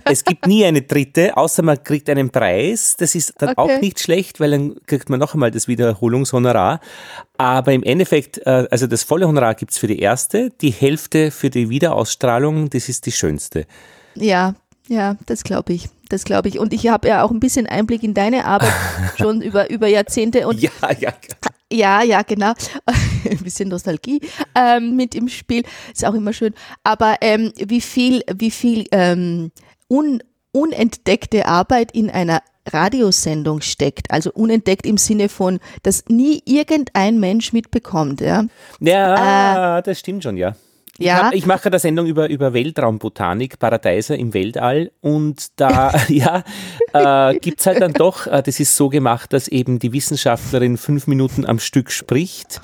Es 0.04 0.24
gibt 0.24 0.46
nie 0.46 0.64
eine 0.64 0.82
dritte, 0.82 1.36
außer 1.36 1.62
man 1.62 1.82
kriegt 1.82 2.08
einen 2.10 2.30
Preis. 2.30 2.96
Das 2.98 3.14
ist 3.14 3.34
dann 3.38 3.50
okay. 3.50 3.60
auch 3.60 3.80
nicht 3.80 4.00
schlecht, 4.00 4.40
weil 4.40 4.50
dann 4.50 4.76
kriegt 4.86 5.08
man 5.08 5.20
noch 5.20 5.34
einmal 5.34 5.50
das 5.50 5.68
Wiederholungshonorar. 5.68 6.80
Aber 7.36 7.72
im 7.72 7.82
Endeffekt, 7.82 8.38
äh, 8.46 8.66
also 8.70 8.86
das 8.86 9.02
volle 9.02 9.26
Honorar 9.26 9.54
gibt 9.54 9.72
es 9.72 9.78
für 9.78 9.86
die 9.86 9.98
erste, 9.98 10.50
die 10.60 10.70
Hälfte 10.70 11.30
für 11.30 11.50
die 11.50 11.70
Wiederausstrahlung, 11.70 12.70
das 12.70 12.88
ist 12.88 13.06
die 13.06 13.12
schönste. 13.12 13.66
Ja, 14.14 14.54
ja, 14.88 15.16
das 15.26 15.44
glaube 15.44 15.72
ich. 15.74 15.88
Das 16.08 16.24
glaube 16.24 16.48
ich. 16.48 16.58
Und 16.58 16.72
ich 16.72 16.88
habe 16.88 17.08
ja 17.08 17.22
auch 17.22 17.30
ein 17.30 17.40
bisschen 17.40 17.66
Einblick 17.66 18.02
in 18.02 18.14
deine 18.14 18.46
Arbeit 18.46 18.72
schon 19.18 19.42
über, 19.42 19.70
über 19.70 19.86
Jahrzehnte. 19.86 20.48
Und 20.48 20.60
ja, 20.60 20.70
ja. 20.98 21.12
Ja, 21.70 22.02
ja, 22.02 22.22
genau. 22.22 22.54
ein 23.30 23.38
bisschen 23.38 23.68
Nostalgie 23.68 24.20
ähm, 24.54 24.96
mit 24.96 25.14
im 25.14 25.28
Spiel. 25.28 25.64
Ist 25.92 26.04
auch 26.06 26.14
immer 26.14 26.32
schön. 26.32 26.54
Aber 26.82 27.16
ähm, 27.20 27.52
wie 27.58 27.82
viel, 27.82 28.22
wie 28.34 28.50
viel 28.50 28.86
ähm, 28.90 29.52
un, 29.88 30.22
unentdeckte 30.52 31.46
Arbeit 31.46 31.92
in 31.92 32.10
einer 32.10 32.42
Radiosendung 32.72 33.60
steckt. 33.60 34.10
Also 34.10 34.30
unentdeckt 34.32 34.86
im 34.86 34.98
Sinne 34.98 35.28
von, 35.28 35.58
dass 35.82 36.04
nie 36.08 36.42
irgendein 36.44 37.18
Mensch 37.18 37.52
mitbekommt. 37.52 38.20
Ja, 38.20 38.44
ja 38.80 39.78
äh, 39.78 39.82
das 39.82 39.98
stimmt 39.98 40.22
schon, 40.22 40.36
ja. 40.36 40.54
Ich, 41.00 41.06
ja. 41.06 41.26
Hab, 41.26 41.34
ich 41.34 41.46
mache 41.46 41.68
eine 41.68 41.78
Sendung 41.78 42.06
über, 42.06 42.28
über 42.28 42.52
Weltraumbotanik, 42.52 43.60
Paradeiser 43.60 44.18
im 44.18 44.34
Weltall 44.34 44.90
und 45.00 45.46
da 45.54 45.94
ja, 46.08 46.42
äh, 46.92 47.38
gibt 47.38 47.60
es 47.60 47.66
halt 47.66 47.80
dann 47.80 47.92
doch, 47.92 48.26
äh, 48.26 48.42
das 48.42 48.58
ist 48.58 48.74
so 48.74 48.88
gemacht, 48.88 49.32
dass 49.32 49.46
eben 49.46 49.78
die 49.78 49.92
Wissenschaftlerin 49.92 50.76
fünf 50.76 51.06
Minuten 51.06 51.46
am 51.46 51.60
Stück 51.60 51.92
spricht 51.92 52.60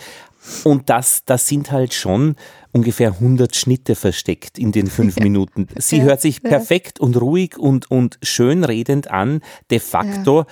und 0.65 0.91
das, 0.91 1.25
das 1.25 1.49
sind 1.49 1.73
halt 1.73 1.95
schon 1.95 2.37
ungefähr 2.73 3.13
100 3.13 3.55
Schnitte 3.55 3.95
versteckt 3.95 4.59
in 4.59 4.73
den 4.73 4.89
fünf 4.89 5.17
Minuten. 5.21 5.69
Sie 5.77 5.99
ja, 5.99 6.05
hört 6.05 6.21
sich 6.21 6.43
perfekt 6.43 7.01
und 7.01 7.21
ruhig 7.21 7.59
und, 7.59 7.91
und 7.91 8.19
schön 8.23 8.65
redend 8.65 9.11
an. 9.11 9.41
De 9.71 9.79
facto 9.79 10.45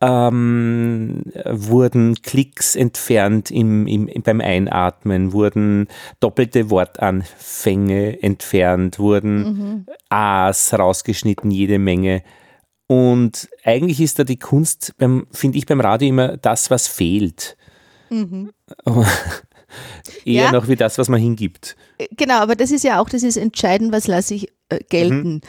ähm, 0.00 1.22
wurden 1.44 2.16
Klicks 2.22 2.76
entfernt 2.76 3.50
im, 3.50 3.86
im, 3.86 4.08
beim 4.22 4.40
Einatmen, 4.40 5.32
wurden 5.32 5.88
doppelte 6.20 6.70
Wortanfänge 6.70 8.22
entfernt, 8.22 8.98
wurden 8.98 9.42
mhm. 9.42 9.86
A's 10.08 10.72
rausgeschnitten, 10.74 11.50
jede 11.50 11.78
Menge. 11.78 12.22
Und 12.86 13.48
eigentlich 13.64 14.00
ist 14.00 14.18
da 14.18 14.24
die 14.24 14.38
Kunst, 14.38 14.94
finde 15.30 15.58
ich 15.58 15.66
beim 15.66 15.80
Radio 15.80 16.08
immer 16.08 16.38
das, 16.38 16.70
was 16.70 16.88
fehlt. 16.88 17.57
Mhm. 18.10 18.50
eher 20.24 20.44
Ja. 20.44 20.52
noch 20.52 20.68
wie 20.68 20.76
das, 20.76 20.98
was 20.98 21.08
man 21.08 21.20
hingibt. 21.20 21.76
Genau, 22.16 22.38
aber 22.38 22.56
das 22.56 22.70
ist 22.70 22.84
ja 22.84 23.00
auch, 23.00 23.08
das 23.08 23.22
ist 23.22 23.36
entscheidend, 23.36 23.92
was 23.92 24.06
lasse 24.06 24.34
ich 24.34 24.48
äh, 24.68 24.78
gelten. 24.88 25.40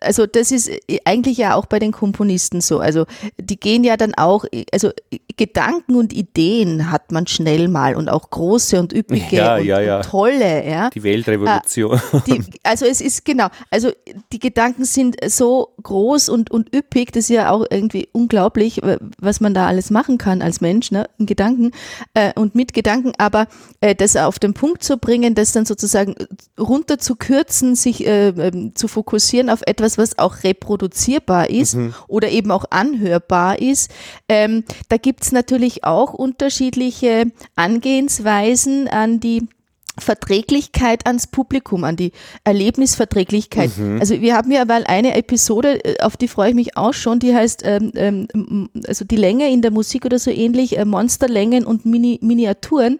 Also 0.00 0.26
das 0.26 0.52
ist 0.52 0.68
äh, 0.68 0.98
eigentlich 1.04 1.38
ja 1.38 1.54
auch 1.54 1.66
bei 1.66 1.78
den 1.78 1.92
Komponisten 1.92 2.60
so. 2.60 2.78
Also 2.80 3.06
die 3.38 3.58
gehen 3.58 3.84
ja 3.84 3.96
dann 3.96 4.14
auch, 4.14 4.44
äh, 4.52 4.64
also 4.72 4.90
äh, 5.10 5.18
Gedanken 5.36 5.96
und 5.96 6.12
Ideen 6.12 6.90
hat 6.90 7.12
man 7.12 7.26
schnell 7.26 7.68
mal 7.68 7.94
und 7.94 8.08
auch 8.08 8.30
große 8.30 8.78
und 8.80 8.92
üppige 8.92 9.36
Ja, 9.36 9.56
und, 9.56 9.64
ja, 9.64 9.80
ja. 9.80 9.96
und 9.98 10.04
tolle, 10.06 10.66
ja. 10.66 10.90
Die 10.90 11.02
Weltrevolution. 11.02 12.00
Die, 12.26 12.42
also 12.62 12.86
es 12.86 13.00
ist 13.00 13.24
genau, 13.24 13.48
also 13.70 13.90
die 14.32 14.38
Gedanken 14.38 14.84
sind 14.84 15.16
so 15.28 15.74
groß 15.82 16.28
und, 16.30 16.50
und 16.50 16.74
üppig, 16.74 17.12
das 17.12 17.24
ist 17.24 17.30
ja 17.30 17.50
auch 17.50 17.66
irgendwie 17.70 18.08
unglaublich, 18.12 18.80
was 19.18 19.40
man 19.40 19.52
da 19.52 19.66
alles 19.66 19.90
machen 19.90 20.18
kann 20.18 20.42
als 20.42 20.60
Mensch, 20.60 20.90
ne, 20.90 21.06
in 21.18 21.26
Gedanken 21.26 21.72
äh, 22.14 22.32
und 22.34 22.54
mit 22.54 22.72
Gedanken, 22.72 23.12
aber 23.18 23.46
äh, 23.80 23.94
das 23.94 24.16
auf 24.16 24.38
den 24.38 24.54
Punkt 24.54 24.82
zu 24.82 24.96
bringen, 24.96 25.34
das 25.34 25.52
dann 25.52 25.66
sozusagen 25.66 26.14
runter 26.58 26.98
zu 26.98 27.16
kürzen, 27.16 27.74
sich 27.74 28.06
äh, 28.06 28.28
ähm, 28.28 28.74
zu 28.74 28.88
fokussieren 28.88 29.50
auf 29.50 29.60
etwas, 29.66 29.85
was 29.98 30.18
auch 30.18 30.42
reproduzierbar 30.44 31.50
ist 31.50 31.76
oder 32.08 32.28
eben 32.30 32.50
auch 32.50 32.64
anhörbar 32.70 33.60
ist. 33.60 33.90
Ähm, 34.28 34.64
da 34.88 34.96
gibt's 34.96 35.32
natürlich 35.32 35.84
auch 35.84 36.12
unterschiedliche 36.12 37.30
Angehensweisen 37.54 38.88
an 38.88 39.20
die 39.20 39.48
Verträglichkeit 39.98 41.06
ans 41.06 41.26
Publikum, 41.26 41.84
an 41.84 41.96
die 41.96 42.12
Erlebnisverträglichkeit. 42.44 43.70
Also 44.00 44.20
wir 44.20 44.36
haben 44.36 44.50
ja 44.50 44.64
mal 44.64 44.84
eine 44.84 45.14
Episode, 45.14 45.84
äh, 45.84 46.00
auf 46.00 46.16
die 46.16 46.28
freue 46.28 46.50
ich 46.50 46.54
mich 46.54 46.76
auch 46.76 46.92
schon, 46.92 47.18
die 47.18 47.34
heißt 47.34 47.62
ähm, 47.64 47.92
ähm, 47.94 48.68
also 48.86 49.04
die 49.04 49.16
Länge 49.16 49.50
in 49.50 49.62
der 49.62 49.70
Musik 49.70 50.04
oder 50.04 50.18
so 50.18 50.30
ähnlich, 50.30 50.78
äh, 50.78 50.84
Monsterlängen 50.84 51.64
und 51.64 51.86
Mini 51.86 52.18
Miniaturen, 52.22 52.98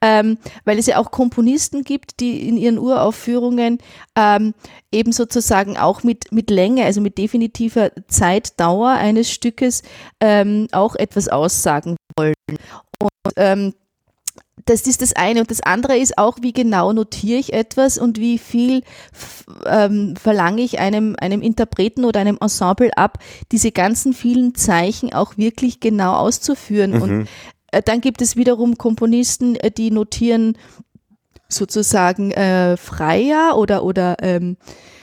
ähm, 0.00 0.38
weil 0.64 0.78
es 0.78 0.86
ja 0.86 0.98
auch 0.98 1.10
Komponisten 1.10 1.84
gibt, 1.84 2.20
die 2.20 2.48
in 2.48 2.56
ihren 2.56 2.78
Uraufführungen 2.78 3.78
ähm, 4.16 4.54
eben 4.92 5.12
sozusagen 5.12 5.76
auch 5.76 6.02
mit, 6.02 6.32
mit 6.32 6.50
Länge, 6.50 6.84
also 6.84 7.00
mit 7.00 7.18
definitiver 7.18 7.90
Zeitdauer 8.08 8.90
eines 8.90 9.30
Stückes 9.30 9.82
ähm, 10.20 10.68
auch 10.72 10.94
etwas 10.94 11.28
aussagen 11.28 11.96
wollen. 12.16 12.34
Und 13.00 13.32
ähm, 13.36 13.74
das 14.68 14.82
ist 14.82 15.02
das 15.02 15.14
eine. 15.14 15.40
Und 15.40 15.50
das 15.50 15.60
andere 15.60 15.96
ist 15.96 16.18
auch, 16.18 16.38
wie 16.42 16.52
genau 16.52 16.92
notiere 16.92 17.38
ich 17.38 17.52
etwas 17.52 17.98
und 17.98 18.18
wie 18.18 18.38
viel 18.38 18.82
ähm, 19.66 20.14
verlange 20.16 20.62
ich 20.62 20.78
einem, 20.78 21.16
einem 21.18 21.42
Interpreten 21.42 22.04
oder 22.04 22.20
einem 22.20 22.38
Ensemble 22.40 22.96
ab, 22.96 23.18
diese 23.50 23.72
ganzen 23.72 24.12
vielen 24.12 24.54
Zeichen 24.54 25.12
auch 25.12 25.36
wirklich 25.36 25.80
genau 25.80 26.14
auszuführen. 26.14 27.00
Und 27.00 27.28
äh, 27.72 27.82
dann 27.82 28.00
gibt 28.00 28.20
es 28.22 28.36
wiederum 28.36 28.76
Komponisten, 28.76 29.56
äh, 29.56 29.70
die 29.70 29.90
notieren 29.90 30.58
sozusagen 31.48 32.30
äh, 32.32 32.76
freier 32.76 33.56
oder, 33.56 33.82
oder 33.82 34.16
ähm, 34.20 34.58
äh, 34.60 34.97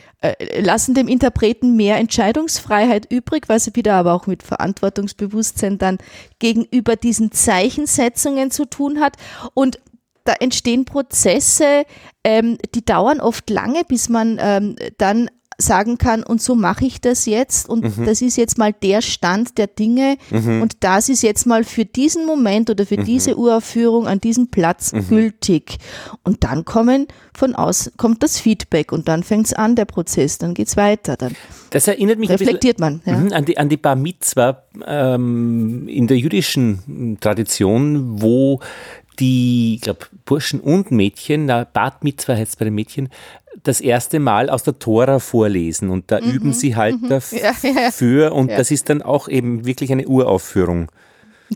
lassen 0.59 0.95
dem 0.95 1.07
Interpreten 1.07 1.75
mehr 1.75 1.97
Entscheidungsfreiheit 1.97 3.11
übrig, 3.11 3.47
was 3.47 3.73
wieder 3.75 3.95
aber 3.95 4.13
auch 4.13 4.27
mit 4.27 4.43
Verantwortungsbewusstsein 4.43 5.77
dann 5.77 5.97
gegenüber 6.39 6.95
diesen 6.95 7.31
Zeichensetzungen 7.31 8.51
zu 8.51 8.65
tun 8.65 8.99
hat. 8.99 9.17
Und 9.53 9.79
da 10.23 10.33
entstehen 10.33 10.85
Prozesse, 10.85 11.85
ähm, 12.23 12.57
die 12.73 12.83
dauern 12.83 13.21
oft 13.21 13.49
lange, 13.49 13.83
bis 13.87 14.09
man 14.09 14.37
ähm, 14.41 14.75
dann 14.97 15.29
sagen 15.57 15.97
kann, 15.97 16.23
und 16.23 16.41
so 16.41 16.55
mache 16.55 16.85
ich 16.85 17.01
das 17.01 17.25
jetzt 17.25 17.69
und 17.69 17.85
das 18.05 18.21
ist 18.21 18.37
jetzt 18.37 18.57
mal 18.57 18.73
der 18.73 19.01
Stand 19.01 19.57
der 19.57 19.67
Dinge 19.67 20.17
und 20.31 20.77
das 20.81 21.09
ist 21.09 21.23
jetzt 21.23 21.45
mal 21.45 21.63
für 21.63 21.85
diesen 21.85 22.25
Moment 22.25 22.69
oder 22.69 22.85
für 22.85 22.97
diese 22.97 23.37
Uraufführung 23.37 24.07
an 24.07 24.19
diesem 24.19 24.49
Platz 24.49 24.91
gültig. 25.09 25.77
Und 26.23 26.43
dann 26.43 26.65
kommen 26.65 27.07
von 27.33 27.55
außen, 27.55 27.93
kommt 27.97 28.23
das 28.23 28.39
Feedback 28.39 28.91
und 28.91 29.07
dann 29.07 29.23
fängt 29.23 29.47
es 29.47 29.53
an, 29.53 29.75
der 29.75 29.85
Prozess, 29.85 30.37
dann 30.37 30.53
geht's 30.53 30.77
weiter, 30.77 31.17
dann 31.17 31.35
Das 31.69 31.87
erinnert 31.87 32.19
mich 32.19 32.29
ein 32.29 32.37
bisschen 32.37 32.47
reflektiert 32.47 32.79
man. 32.79 33.01
Ja. 33.05 33.17
Mhm, 33.17 33.33
an, 33.33 33.45
die, 33.45 33.57
an 33.57 33.69
die 33.69 33.77
Bar 33.77 33.95
Mitzwa 33.95 34.63
ähm, 34.85 35.87
in 35.87 36.07
der 36.07 36.17
jüdischen 36.17 37.17
Tradition, 37.19 38.21
wo 38.21 38.59
die, 39.19 39.75
ich 39.75 39.81
glaube, 39.81 39.99
Burschen 40.25 40.59
und 40.59 40.91
Mädchen, 40.91 41.45
na, 41.45 41.63
Bat 41.63 42.03
Mitzwa 42.03 42.33
heißt 42.33 42.53
es 42.53 42.55
bei 42.57 42.65
den 42.65 42.75
Mädchen, 42.75 43.09
das 43.63 43.81
erste 43.81 44.19
Mal 44.19 44.49
aus 44.49 44.63
der 44.63 44.77
Tora 44.79 45.19
vorlesen 45.19 45.89
und 45.89 46.11
da 46.11 46.19
üben 46.19 46.53
sie 46.53 46.75
halt 46.75 47.01
Mhm. 47.01 47.09
Ja, 47.09 47.19
ja, 47.31 47.53
ja. 47.63 47.73
dafür 47.85 48.31
und 48.33 48.49
Ja. 48.51 48.57
das 48.57 48.71
ist 48.71 48.89
dann 48.89 49.01
auch 49.01 49.27
eben 49.27 49.65
wirklich 49.65 49.91
eine 49.91 50.07
Uraufführung. 50.07 50.89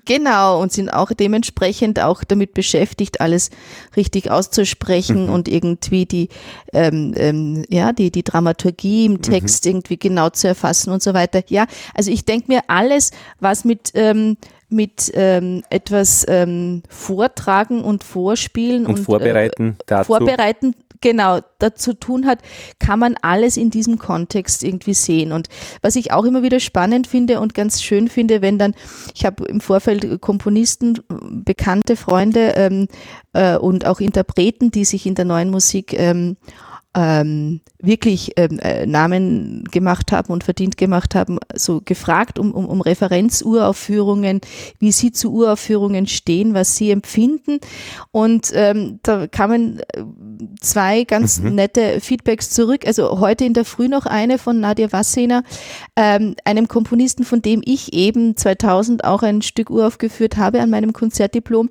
Genau, 0.05 0.61
und 0.61 0.71
sind 0.71 0.89
auch 0.93 1.11
dementsprechend 1.11 1.99
auch 1.99 2.23
damit 2.23 2.53
beschäftigt, 2.53 3.21
alles 3.21 3.49
richtig 3.97 4.29
auszusprechen 4.29 5.25
Mhm. 5.25 5.33
und 5.33 5.47
irgendwie 5.47 6.05
die, 6.05 6.29
ähm, 6.73 7.13
ähm, 7.17 7.65
ja, 7.69 7.91
die, 7.91 8.11
die 8.11 8.23
Dramaturgie 8.23 9.09
Mhm. 9.09 9.15
im 9.15 9.21
Text 9.23 9.65
irgendwie 9.65 9.97
genau 9.97 10.29
zu 10.29 10.47
erfassen 10.47 10.91
und 10.91 11.01
so 11.01 11.15
weiter. 11.15 11.41
Ja, 11.47 11.65
also 11.95 12.11
ich 12.11 12.23
denke 12.23 12.45
mir, 12.49 12.61
alles, 12.67 13.09
was 13.39 13.65
mit, 13.65 13.91
ähm, 13.95 14.37
mit 14.69 15.11
ähm, 15.15 15.63
etwas 15.69 16.25
ähm, 16.27 16.83
vortragen 16.89 17.83
und 17.83 18.03
vorspielen 18.03 18.85
Und, 18.85 18.99
und, 18.99 19.05
vorbereiten 19.05 19.77
äh, 19.79 19.83
dazu. 19.87 20.07
vorbereiten, 20.07 20.75
genau, 21.01 21.39
dazu 21.57 21.93
tun 21.93 22.25
hat, 22.25 22.39
kann 22.79 22.99
man 22.99 23.15
alles 23.21 23.57
in 23.57 23.69
diesem 23.69 23.97
Kontext 23.97 24.63
irgendwie 24.63 24.93
sehen. 24.93 25.31
Und 25.31 25.47
was 25.81 25.95
ich 25.95 26.11
auch 26.11 26.25
immer 26.25 26.43
wieder 26.43 26.59
spannend 26.59 27.07
finde 27.07 27.39
und 27.39 27.53
ganz 27.53 27.81
schön 27.81 28.07
finde, 28.07 28.41
wenn 28.41 28.57
dann, 28.57 28.75
ich 29.15 29.25
habe 29.25 29.45
im 29.45 29.61
Vorfeld 29.61 30.21
Komponisten, 30.21 30.99
bekannte 31.07 31.95
Freunde 31.95 32.53
ähm, 32.55 32.87
äh, 33.33 33.57
und 33.57 33.85
auch 33.85 33.99
Interpreten, 33.99 34.71
die 34.71 34.85
sich 34.85 35.05
in 35.05 35.15
der 35.15 35.25
neuen 35.25 35.49
Musik 35.49 35.93
ähm, 35.93 36.37
ähm, 36.99 37.61
wirklich 37.81 38.33
ähm, 38.35 38.59
äh, 38.59 38.85
Namen 38.85 39.63
gemacht 39.71 40.11
haben 40.11 40.33
und 40.33 40.43
verdient 40.43 40.75
gemacht 40.75 41.15
haben, 41.15 41.39
so 41.55 41.81
gefragt 41.83 42.37
um, 42.37 42.51
um, 42.51 42.65
um 42.65 42.81
Referenzuraufführungen, 42.81 44.41
wie 44.79 44.91
sie 44.91 45.13
zu 45.13 45.31
Uraufführungen 45.31 46.07
stehen, 46.07 46.53
was 46.53 46.75
sie 46.75 46.91
empfinden. 46.91 47.59
Und 48.11 48.51
ähm, 48.53 48.99
da 49.03 49.27
kamen 49.27 49.79
äh, 49.79 50.03
zwei 50.59 51.05
ganz 51.05 51.39
nette 51.39 52.01
Feedbacks 52.01 52.49
zurück. 52.49 52.85
Also 52.85 53.21
heute 53.21 53.45
in 53.45 53.53
der 53.53 53.63
Früh 53.63 53.87
noch 53.87 54.05
eine 54.05 54.37
von 54.37 54.59
Nadia 54.59 54.91
Wassener, 54.91 55.43
ähm, 55.95 56.35
einem 56.43 56.67
Komponisten, 56.67 57.23
von 57.23 57.41
dem 57.41 57.61
ich 57.63 57.93
eben 57.93 58.35
2000 58.35 59.05
auch 59.05 59.23
ein 59.23 59.41
Stück 59.41 59.69
uraufgeführt 59.69 60.35
habe 60.35 60.59
an 60.59 60.69
meinem 60.69 60.91
Konzertdiplom. 60.91 61.69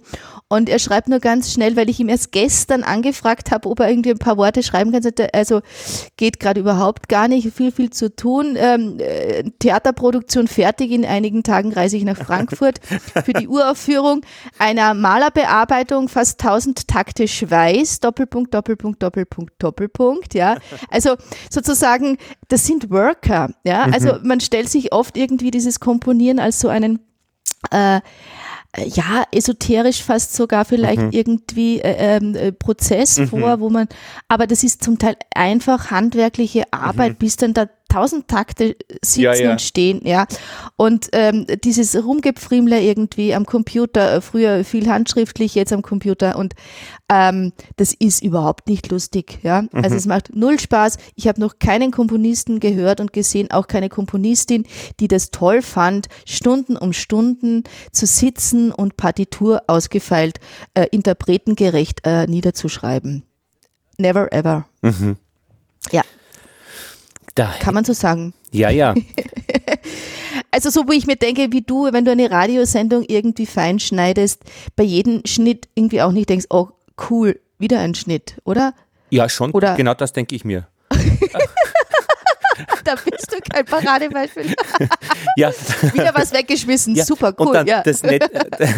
Und 0.49 0.71
er 0.71 0.79
schreibt 0.79 1.09
nur 1.09 1.21
ganz 1.21 1.53
schnell, 1.53 1.77
weil 1.77 1.91
ich 1.91 2.01
ihm 2.01 2.09
erst 2.09 2.33
gestern 2.33 2.83
angefragt 2.83 3.51
habe, 3.51 3.69
ob 3.69 3.81
er 3.81 3.91
irgendwie 3.91 4.12
ein 4.12 4.19
paar 4.19 4.38
Worte 4.38 4.62
schreiben 4.62 4.91
kann. 4.91 5.03
Also 5.33 5.61
geht 6.16 6.40
gerade 6.40 6.61
überhaupt 6.61 7.09
gar 7.09 7.28
nicht, 7.28 7.52
viel, 7.54 7.72
viel 7.72 7.90
zu 7.90 8.14
tun. 8.14 8.57
Ähm, 8.57 8.98
äh, 8.98 9.44
Theaterproduktion 9.59 10.48
fertig, 10.48 10.90
in 10.90 11.04
einigen 11.04 11.42
Tagen 11.42 11.72
reise 11.72 11.96
ich 11.96 12.04
nach 12.04 12.16
Frankfurt 12.16 12.81
für 13.24 13.33
die 13.33 13.48
Uraufführung 13.48 14.22
einer 14.59 14.94
Malerbearbeitung, 14.94 16.09
fast 16.09 16.42
1000 16.42 16.88
Takte 16.88 17.28
Schweiß, 17.28 18.00
Doppelpunkt, 18.00 18.54
Doppelpunkt, 18.54 19.02
Doppelpunkt, 19.02 19.52
Doppelpunkt, 19.59 20.35
ja. 20.35 20.57
Also 20.90 21.16
sozusagen, 21.50 22.18
das 22.48 22.66
sind 22.66 22.90
Worker, 22.90 23.50
ja. 23.64 23.85
Also 23.92 24.18
man 24.22 24.40
stellt 24.40 24.68
sich 24.68 24.92
oft 24.92 25.16
irgendwie 25.16 25.50
dieses 25.50 25.81
Komponieren 25.81 26.38
als 26.38 26.61
so 26.61 26.68
einen 26.68 27.00
äh, 27.70 28.00
ja, 28.87 29.25
esoterisch 29.33 30.03
fast 30.03 30.35
sogar 30.35 30.64
vielleicht 30.64 31.01
irgendwie 31.14 31.81
äh, 31.81 32.17
ähm, 32.17 32.35
äh, 32.35 32.53
Prozess 32.53 33.21
vor, 33.31 33.61
wo 33.61 33.71
man, 33.71 33.88
aber 34.29 34.47
das 34.47 34.64
ist 34.64 34.83
zum 34.83 34.99
Teil 34.99 35.17
einfach 35.35 35.91
handwerkliche 35.91 36.64
Arbeit, 36.73 37.19
bis 37.19 37.37
dann 37.37 37.55
da 37.55 37.67
tausend 37.88 38.29
Takte 38.29 38.77
sitzen 39.03 39.20
Ja, 39.20 39.35
ja. 39.35 39.51
und 39.53 39.61
stehen, 39.61 40.01
ja. 40.05 40.27
Und 40.77 41.09
ähm, 41.12 41.46
dieses 41.64 41.96
Rumgepfriemler 41.96 42.81
irgendwie 42.81 43.35
am 43.35 43.46
Computer, 43.46 44.14
äh, 44.14 44.20
früher 44.20 44.64
viel 44.64 44.88
handschriftlich, 44.88 45.55
jetzt 45.55 45.72
am 45.72 45.83
Computer 45.83 46.37
und 46.37 46.55
ähm, 47.09 47.53
das 47.77 47.94
ist 47.94 48.22
überhaupt 48.22 48.68
nicht 48.68 48.90
lustig, 48.90 49.38
ja. 49.42 49.64
Also 49.72 49.96
es 49.96 50.07
macht 50.07 50.35
null 50.35 50.61
Spaß. 50.61 50.98
Ich 51.14 51.27
habe 51.27 51.40
noch 51.40 51.59
keinen 51.59 51.90
Komponisten 51.90 52.61
gehört 52.61 53.01
und 53.01 53.12
gesehen, 53.12 53.51
auch 53.51 53.66
keine 53.66 53.88
Komponistin, 53.88 54.66
die 55.01 55.09
das 55.09 55.31
toll 55.31 55.62
fand, 55.62 56.09
Stunden 56.27 56.77
um 56.77 56.92
Stunden 56.92 57.64
zu 57.92 58.07
sitzen 58.07 58.72
und 58.72 58.96
Partitur 58.96 59.62
ausgefeilt, 59.66 60.40
äh, 60.74 60.87
interpretengerecht 60.90 62.01
äh, 62.05 62.27
niederzuschreiben. 62.27 63.22
Never 63.96 64.33
ever. 64.33 64.66
Ja, 65.90 66.03
Da, 67.38 67.55
kann 67.61 67.72
man 67.72 67.85
so 67.85 67.92
sagen. 67.92 68.35
ja, 68.51 68.68
ja. 68.70 68.94
Also 70.51 70.70
so, 70.70 70.88
wo 70.88 70.92
ich 70.92 71.07
mir 71.07 71.16
denke, 71.16 71.53
wie 71.53 71.61
du, 71.61 71.92
wenn 71.92 72.05
du 72.05 72.11
eine 72.11 72.31
Radiosendung 72.31 73.05
irgendwie 73.07 73.44
fein 73.46 73.79
schneidest, 73.79 74.42
bei 74.77 74.83
jedem 74.83 75.22
Schnitt 75.27 75.68
irgendwie 75.74 76.01
auch 76.01 76.11
nicht 76.11 76.31
denkst, 76.31 76.46
oh 76.51 76.68
cool, 77.11 77.38
wieder 77.59 77.79
ein 77.81 77.94
Schnitt, 77.94 78.37
oder? 78.44 78.72
Ja, 79.11 79.29
schon. 79.29 79.51
Oder- 79.53 79.74
genau 79.77 79.94
das 79.94 80.12
denke 80.12 80.35
ich 80.35 80.44
mir. 80.44 80.66
da 82.88 82.94
bist 82.94 83.33
du 83.33 83.37
kein 83.53 83.64
Paradebeispiel. 83.64 84.55
ja. 85.37 85.51
Wieder 85.92 86.12
was 86.14 86.33
weggeschmissen, 86.33 86.94
Ja, 86.94 87.05
super 87.05 87.35
cool. 87.38 87.48
Und 87.48 87.55
dann 87.55 87.66
ja. 87.66 87.83
das, 87.83 88.03
Net, 88.03 88.31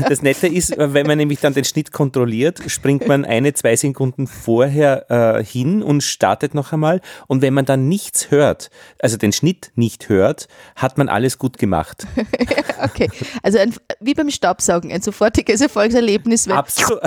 das 0.09 0.23
Nette 0.23 0.49
ist, 0.49 0.75
wenn 0.77 1.07
man 1.07 1.19
nämlich 1.19 1.41
dann 1.41 1.55
den 1.55 1.65
Schnitt 1.65 1.93
kontrolliert, 1.93 2.61
springt 2.67 3.07
man 3.07 3.25
eine, 3.25 3.53
zwei 3.55 3.77
Sekunden 3.77 4.27
vorher 4.27 5.11
äh, 5.11 5.45
hin 5.45 5.83
und 5.83 6.03
startet 6.03 6.55
noch 6.55 6.73
einmal. 6.73 7.01
Und 7.29 7.43
wenn 7.43 7.55
man 7.55 7.65
dann 7.65 7.89
nichts 7.89 8.31
hört, 8.31 8.71
also 8.99 9.17
den 9.17 9.33
Schnitt 9.33 9.71
nicht 9.75 10.09
hört, 10.09 10.49
hat 10.77 10.99
man 10.99 11.09
alles 11.09 11.39
gut 11.39 11.59
gemacht. 11.59 12.07
okay, 12.83 13.09
also 13.43 13.59
ein, 13.59 13.75
wie 14.01 14.15
beim 14.15 14.31
Staubsaugen, 14.31 14.91
ein 14.91 15.03
sofortiges 15.03 15.61
Erfolgserlebnis, 15.61 16.49
Absolut. 16.49 17.01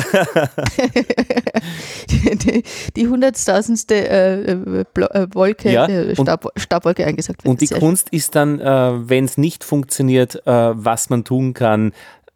die, 2.95 3.07
hunderttausendste 3.07 3.95
äh, 3.95 4.51
äh, 4.51 4.55
äh, 4.55 5.27
Wolke, 5.33 5.71
Ja, 5.71 5.87
äh, 5.87 6.13
und- 6.17 6.25
Staub, 6.25 6.51
Staubwolke 6.93 7.05
eingesagt 7.05 7.43
wird. 7.43 7.51
Und 7.51 7.61
die 7.61 7.67
Sehr 7.67 7.79
Kunst 7.79 8.09
ist 8.09 8.35
dann, 8.35 8.59
äh, 8.59 9.09
wenn 9.09 9.25
es 9.25 9.37
nicht 9.37 9.63
funktioniert, 9.63 10.35
äh, 10.45 10.51
was 10.51 11.09
man 11.09 11.23
tun 11.23 11.53
kann, 11.53 11.91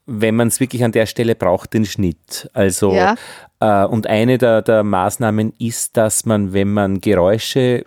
wenn 0.06 0.36
man 0.36 0.48
es 0.48 0.60
wirklich 0.60 0.84
an 0.86 0.93
der 0.93 1.06
Stelle 1.06 1.36
braucht, 1.36 1.74
den 1.74 1.86
Schnitt. 1.86 2.50
Also 2.54 2.93
Ja. 2.93 3.15
äh, 3.60 3.86
und 3.86 4.08
eine 4.08 4.38
der, 4.38 4.62
der 4.62 4.84
Maßnahmen 4.84 5.52
ist, 5.60 5.98
dass 5.98 6.26
man, 6.26 6.54
wenn 6.54 6.72
man 6.72 7.02
Geräusche 7.02 7.60
äh, 7.60 7.84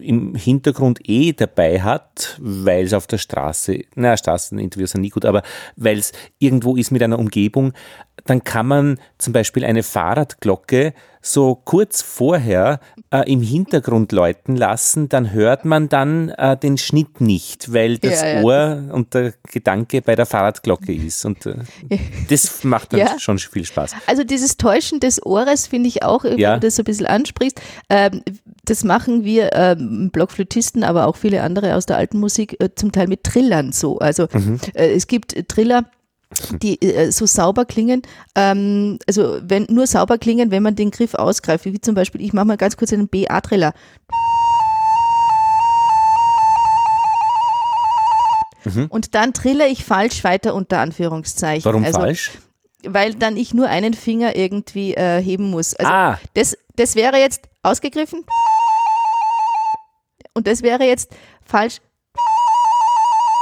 im 0.00 0.34
Hintergrund 0.34 0.98
eh 1.08 1.32
dabei 1.32 1.80
hat, 1.80 2.36
weil 2.40 2.84
es 2.84 2.92
auf 2.92 3.06
der 3.06 3.18
Straße, 3.18 3.84
na 3.94 4.16
Straßeninterviews 4.16 4.90
sind 4.90 5.02
nie 5.02 5.10
gut, 5.10 5.24
aber 5.24 5.42
weil 5.76 5.98
es 5.98 6.10
irgendwo 6.40 6.74
ist 6.74 6.90
mit 6.90 7.02
einer 7.04 7.20
Umgebung, 7.20 7.72
dann 8.26 8.42
kann 8.44 8.66
man 8.66 8.98
zum 9.18 9.32
Beispiel 9.32 9.64
eine 9.64 9.82
Fahrradglocke 9.82 10.94
so 11.20 11.54
kurz 11.54 12.02
vorher 12.02 12.80
äh, 13.10 13.30
im 13.32 13.40
Hintergrund 13.40 14.12
läuten 14.12 14.56
lassen, 14.56 15.08
dann 15.08 15.32
hört 15.32 15.64
man 15.64 15.88
dann 15.88 16.28
äh, 16.30 16.54
den 16.56 16.76
Schnitt 16.76 17.22
nicht, 17.22 17.72
weil 17.72 17.96
das 17.98 18.20
Ja, 18.20 18.28
ja. 18.28 18.42
Ohr 18.42 18.84
und 18.92 19.14
der 19.14 19.32
Gedanke 19.50 20.02
bei 20.02 20.16
der 20.16 20.26
Fahrradglocke 20.26 20.92
ist. 20.94 21.24
Und 21.24 21.46
äh, 21.46 21.54
das 22.28 22.62
macht 22.64 22.92
dann 22.92 23.00
Ja. 23.00 23.18
schon 23.18 23.38
viel 23.38 23.64
Spaß. 23.64 23.92
Also 24.06 24.22
dieses 24.22 24.58
Täuschen 24.58 25.00
des 25.00 25.24
Ohres 25.24 25.66
finde 25.66 25.88
ich 25.88 26.02
auch, 26.02 26.24
wenn 26.24 26.38
Ja. 26.38 26.54
du 26.54 26.60
das 26.60 26.76
so 26.76 26.82
ein 26.82 26.84
bisschen 26.84 27.06
ansprichst. 27.06 27.58
Ähm, 27.88 28.22
das 28.66 28.84
machen 28.84 29.24
wir 29.24 29.50
ähm, 29.54 30.10
Blockflötisten, 30.12 30.84
aber 30.84 31.06
auch 31.06 31.16
viele 31.16 31.42
andere 31.42 31.74
aus 31.74 31.86
der 31.86 31.96
alten 31.96 32.20
Musik 32.20 32.56
äh, 32.62 32.68
zum 32.74 32.92
Teil 32.92 33.08
mit 33.08 33.24
Trillern 33.24 33.72
so. 33.72 33.98
Also 33.98 34.28
Mhm. 34.32 34.60
äh, 34.74 34.92
es 34.92 35.06
gibt 35.06 35.48
Triller, 35.48 35.86
die 36.62 36.80
äh, 36.82 37.10
so 37.10 37.26
sauber 37.26 37.64
klingen, 37.64 38.02
ähm, 38.34 38.98
also 39.06 39.38
wenn 39.42 39.66
nur 39.68 39.86
sauber 39.86 40.18
klingen, 40.18 40.50
wenn 40.50 40.62
man 40.62 40.76
den 40.76 40.90
Griff 40.90 41.14
ausgreift, 41.14 41.64
wie 41.64 41.80
zum 41.80 41.94
Beispiel, 41.94 42.20
ich 42.20 42.32
mache 42.32 42.46
mal 42.46 42.56
ganz 42.56 42.76
kurz 42.76 42.92
einen 42.92 43.08
BA-Triller. 43.08 43.72
Und 48.88 49.14
dann 49.14 49.34
trille 49.34 49.68
ich 49.68 49.84
falsch 49.84 50.24
weiter 50.24 50.54
unter 50.54 50.80
Anführungszeichen. 50.80 51.62
Mhm. 51.62 51.74
Warum 51.74 51.84
also, 51.84 52.00
falsch? 52.00 52.30
Weil 52.82 53.14
dann 53.14 53.36
ich 53.36 53.54
nur 53.54 53.68
einen 53.68 53.94
Finger 53.94 54.36
irgendwie 54.36 54.94
äh, 54.94 55.22
heben 55.22 55.50
muss. 55.50 55.74
Also 55.74 55.92
ah, 55.92 56.18
das, 56.34 56.56
das 56.76 56.96
wäre 56.96 57.18
jetzt 57.18 57.42
ausgegriffen. 57.62 58.24
Und 60.34 60.46
das 60.46 60.62
wäre 60.62 60.84
jetzt 60.84 61.10
falsch. 61.44 61.80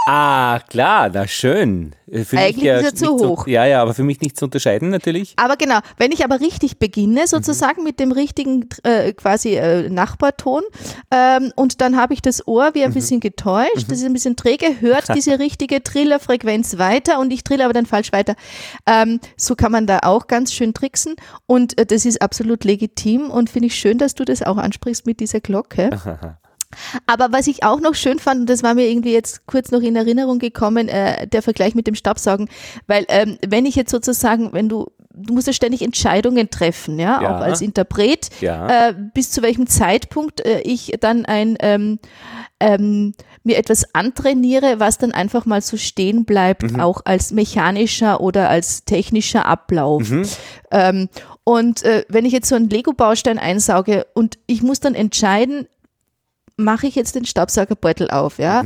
Ah, 0.07 0.61
klar, 0.69 1.11
na 1.13 1.27
schön. 1.27 1.95
Äh, 2.11 2.25
Für 2.25 2.39
Eigentlich 2.39 2.57
mich 2.57 2.65
ja 2.65 2.77
ist 2.79 2.85
er 2.85 2.95
zu 2.95 3.19
hoch. 3.19 3.47
ja, 3.47 3.65
ja, 3.65 3.83
aber 3.83 3.95
für 3.95 4.03
mich 4.03 4.21
nicht 4.21 4.37
zu 4.37 4.45
unterscheiden 4.45 4.91
natürlich. 4.91 5.35
Aber 5.37 5.57
genau, 5.57 5.79
wenn 5.97 6.13
ich 6.13 6.25
aber 6.25 6.41
richtig 6.41 6.79
beginne, 6.79 7.27
sozusagen 7.27 7.83
mit 7.83 8.01
dem 8.01 8.13
richtigen 8.13 8.69
äh, 8.83 9.13
quasi 9.13 9.55
äh, 9.55 9.89
Nachbarton, 9.89 10.63
ähm, 11.11 11.53
und 11.57 11.81
dann 11.81 11.97
habe 11.97 12.15
ich 12.15 12.23
das 12.23 12.47
Ohr 12.47 12.75
wie 12.75 12.85
ein 12.85 12.93
bisschen 12.93 13.21
getäuscht, 13.21 13.87
das 13.89 13.99
ist 13.99 14.05
ein 14.05 14.13
bisschen 14.13 14.37
träge, 14.37 14.81
hört 14.81 15.09
diese 15.15 15.39
richtige 15.39 15.83
Trillerfrequenz 15.83 16.79
weiter 16.79 17.19
und 17.19 17.33
ich 17.33 17.45
trille 17.45 17.65
aber 17.65 17.73
dann 17.73 17.87
falsch 17.87 18.13
weiter. 18.13 18.35
Ähm, 18.87 19.21
so 19.37 19.55
kann 19.55 19.73
man 19.73 19.87
da 19.87 20.01
auch 20.03 20.27
ganz 20.27 20.53
schön 20.53 20.75
tricksen 20.75 21.17
und 21.47 21.79
äh, 21.79 21.87
das 21.87 22.05
ist 22.05 22.21
absolut 22.21 22.65
legitim 22.65 23.31
und 23.31 23.51
finde 23.51 23.69
ich 23.69 23.75
schön, 23.75 23.99
dass 23.99 24.15
du 24.15 24.25
das 24.25 24.43
auch 24.43 24.57
ansprichst 24.57 25.07
mit 25.07 25.21
dieser 25.21 25.41
Glocke. 25.41 25.91
Aber 27.07 27.33
was 27.33 27.47
ich 27.47 27.63
auch 27.65 27.81
noch 27.81 27.95
schön 27.95 28.19
fand, 28.19 28.41
und 28.41 28.51
das 28.51 28.63
war 28.63 28.75
mir 28.75 28.89
irgendwie 28.89 29.13
jetzt 29.13 29.47
kurz 29.47 29.71
noch 29.71 29.81
in 29.81 29.97
Erinnerung 29.97 30.39
gekommen, 30.39 30.89
äh, 30.89 31.27
der 31.27 31.43
Vergleich 31.43 31.75
mit 31.75 31.87
dem 31.87 31.95
Staubsaugen, 31.95 32.49
weil 32.87 33.05
ähm, 33.09 33.39
wenn 33.47 33.67
ich 33.67 33.75
jetzt 33.77 33.91
sozusagen, 33.91 34.53
wenn 34.53 34.69
du, 34.69 34.87
du 35.15 35.35
musst 35.35 35.47
ja 35.47 35.53
ständig 35.53 35.83
Entscheidungen 35.83 36.51
treffen, 36.51 36.99
ja, 36.99 37.23
Ja. 37.23 37.37
auch 37.37 37.41
als 37.41 37.61
Interpret, 37.61 38.31
Ja. 38.41 38.89
äh, 38.89 38.95
bis 39.15 39.31
zu 39.31 39.43
welchem 39.43 39.67
Zeitpunkt 39.67 40.41
äh, 40.45 40.61
ich 40.61 40.93
dann 41.01 41.27
ein 41.27 41.57
ähm, 41.61 41.99
ähm, 42.61 43.15
mir 43.45 43.59
etwas 43.59 43.93
antrainiere, 43.95 44.79
was 44.79 44.99
dann 44.99 45.11
einfach 45.13 45.47
mal 45.47 45.61
so 45.61 45.77
stehen 45.77 46.25
bleibt, 46.25 46.79
auch 46.79 47.01
als 47.05 47.33
mechanischer 47.33 48.21
oder 48.21 48.49
als 48.49 48.85
technischer 48.85 49.47
Ablauf. 49.47 50.09
Ähm, 50.71 51.09
und 51.45 51.83
äh, 51.83 52.05
wenn 52.09 52.25
ich 52.25 52.33
jetzt 52.33 52.49
so 52.49 52.55
einen 52.55 52.71
Lego-Baustein 52.71 53.39
einsauge 53.41 54.07
und 54.15 54.39
ich 54.47 54.63
muss 54.63 54.79
dann 54.79 54.95
entscheiden, 54.95 55.67
mache 56.57 56.87
ich 56.87 56.95
jetzt 56.95 57.15
den 57.15 57.25
Staubsaugerbeutel 57.25 58.11
auf, 58.11 58.39
ja? 58.39 58.63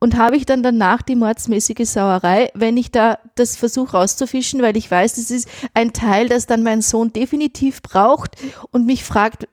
Und 0.00 0.16
habe 0.18 0.36
ich 0.36 0.44
dann 0.44 0.62
danach 0.62 1.00
die 1.00 1.16
mordsmäßige 1.16 1.88
Sauerei, 1.88 2.50
wenn 2.54 2.76
ich 2.76 2.90
da 2.90 3.18
das 3.36 3.56
versuche 3.56 3.96
rauszufischen, 3.96 4.60
weil 4.60 4.76
ich 4.76 4.90
weiß, 4.90 5.14
das 5.14 5.30
ist 5.30 5.48
ein 5.72 5.94
Teil, 5.94 6.28
das 6.28 6.46
dann 6.46 6.62
mein 6.62 6.82
Sohn 6.82 7.12
definitiv 7.12 7.80
braucht 7.80 8.36
und 8.70 8.84
mich 8.84 9.02
fragt, 9.02 9.48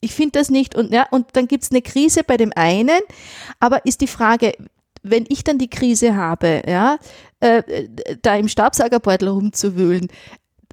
ich 0.00 0.12
finde 0.14 0.40
das 0.40 0.50
nicht 0.50 0.74
und 0.74 0.92
ja, 0.92 1.06
und 1.10 1.28
dann 1.34 1.46
gibt 1.46 1.62
es 1.62 1.70
eine 1.70 1.82
Krise 1.82 2.24
bei 2.24 2.36
dem 2.36 2.52
einen, 2.56 3.00
aber 3.60 3.86
ist 3.86 4.00
die 4.00 4.08
Frage, 4.08 4.54
wenn 5.04 5.24
ich 5.28 5.44
dann 5.44 5.58
die 5.58 5.70
Krise 5.70 6.16
habe, 6.16 6.62
ja, 6.66 6.98
äh, 7.40 7.62
da 8.22 8.36
im 8.36 8.48
Staubsaugerbeutel 8.48 9.28
rumzuwühlen, 9.28 10.08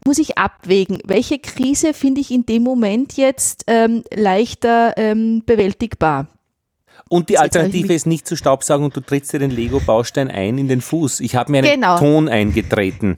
muss 0.06 0.17
ich 0.17 0.38
abwägen, 0.38 1.00
welche 1.06 1.39
Krise 1.39 1.93
finde 1.93 2.22
ich 2.22 2.32
in 2.32 2.45
dem 2.45 2.63
Moment 2.63 3.13
jetzt 3.17 3.65
ähm, 3.67 4.04
leichter 4.12 4.93
ähm, 4.98 5.43
bewältigbar. 5.45 6.28
Und 7.10 7.30
die 7.30 7.39
Alternative 7.39 7.93
ist 7.93 8.06
nicht 8.06 8.28
zu 8.28 8.36
staubsaugen 8.36 8.86
und 8.86 8.95
du 8.95 9.02
trittst 9.02 9.34
dir 9.34 9.39
den 9.39 9.50
Lego-Baustein 9.52 10.30
ein 10.30 10.58
in 10.60 10.67
den 10.67 10.80
Fuß. 10.80 11.19
Ich 11.22 11.36
habe 11.36 11.52
mir 11.52 11.58
einen 11.60 11.72
Genau. 11.82 11.98
Ton 11.98 12.30
eingetreten. 12.30 13.17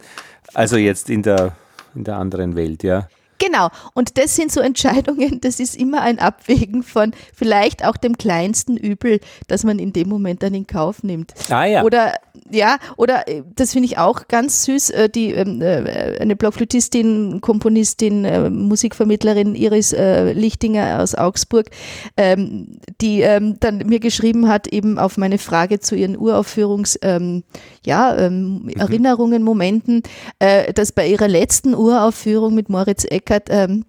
Also 0.54 0.78
jetzt 0.78 1.10
in 1.10 1.24
der, 1.24 1.56
in 1.94 2.06
der 2.06 2.16
anderen 2.16 2.56
Welt, 2.56 2.84
ja. 2.84 3.08
Genau, 3.42 3.70
und 3.96 4.20
das 4.20 4.36
sind 4.36 4.52
so 4.52 4.62
Entscheidungen, 4.62 5.42
das 5.42 5.60
ist 5.60 5.76
immer 5.76 6.02
ein 6.02 6.20
Abwägen 6.20 6.84
von 6.84 7.12
vielleicht 7.34 7.84
auch 7.84 7.98
dem 7.98 8.16
kleinsten 8.16 8.78
Übel, 8.78 9.20
das 9.48 9.64
man 9.64 9.80
in 9.80 9.94
dem 9.94 10.10
Moment 10.10 10.44
dann 10.44 10.54
in 10.54 10.68
Kauf 10.68 11.02
nimmt. 11.02 11.34
Ah 11.50 11.66
ja. 11.66 11.82
Oder 11.84 12.14
ja, 12.52 12.78
oder 12.98 13.28
äh, 13.28 13.44
das 13.56 13.74
finde 13.74 13.88
ich 13.88 13.98
auch 13.98 14.28
ganz 14.28 14.66
süß, 14.66 14.90
äh, 14.92 15.10
die 15.10 15.32
ähm, 15.34 15.62
äh, 15.62 16.18
eine 16.20 16.36
Blockflötistin, 16.36 17.42
Komponistin, 17.42 18.26
äh, 18.26 18.50
Musikvermittlerin 18.50 19.56
Iris 19.56 19.94
äh, 19.94 20.34
Lichtinger 20.34 21.02
aus 21.02 21.16
Augsburg, 21.16 21.70
ähm, 22.18 22.80
die 23.00 23.22
ähm, 23.22 23.58
dann 23.60 23.78
mir 23.80 24.00
geschrieben 24.00 24.48
hat, 24.48 24.68
eben 24.68 25.00
auf 25.00 25.18
meine 25.18 25.38
Frage 25.38 25.80
zu 25.80 25.96
ihren 25.96 26.18
Uraufführungs 26.18 27.00
ähm, 27.02 27.44
ja, 27.86 28.16
ähm, 28.18 28.70
Erinnerungen, 28.78 29.44
Momenten, 29.44 30.04
äh, 30.40 30.74
dass 30.74 30.92
bei 30.92 31.08
ihrer 31.08 31.28
letzten 31.28 31.74
Uraufführung 31.74 32.54
mit 32.54 32.70
Moritz 32.70 33.06
Eckert 33.32 33.48
ähm, 33.50 33.86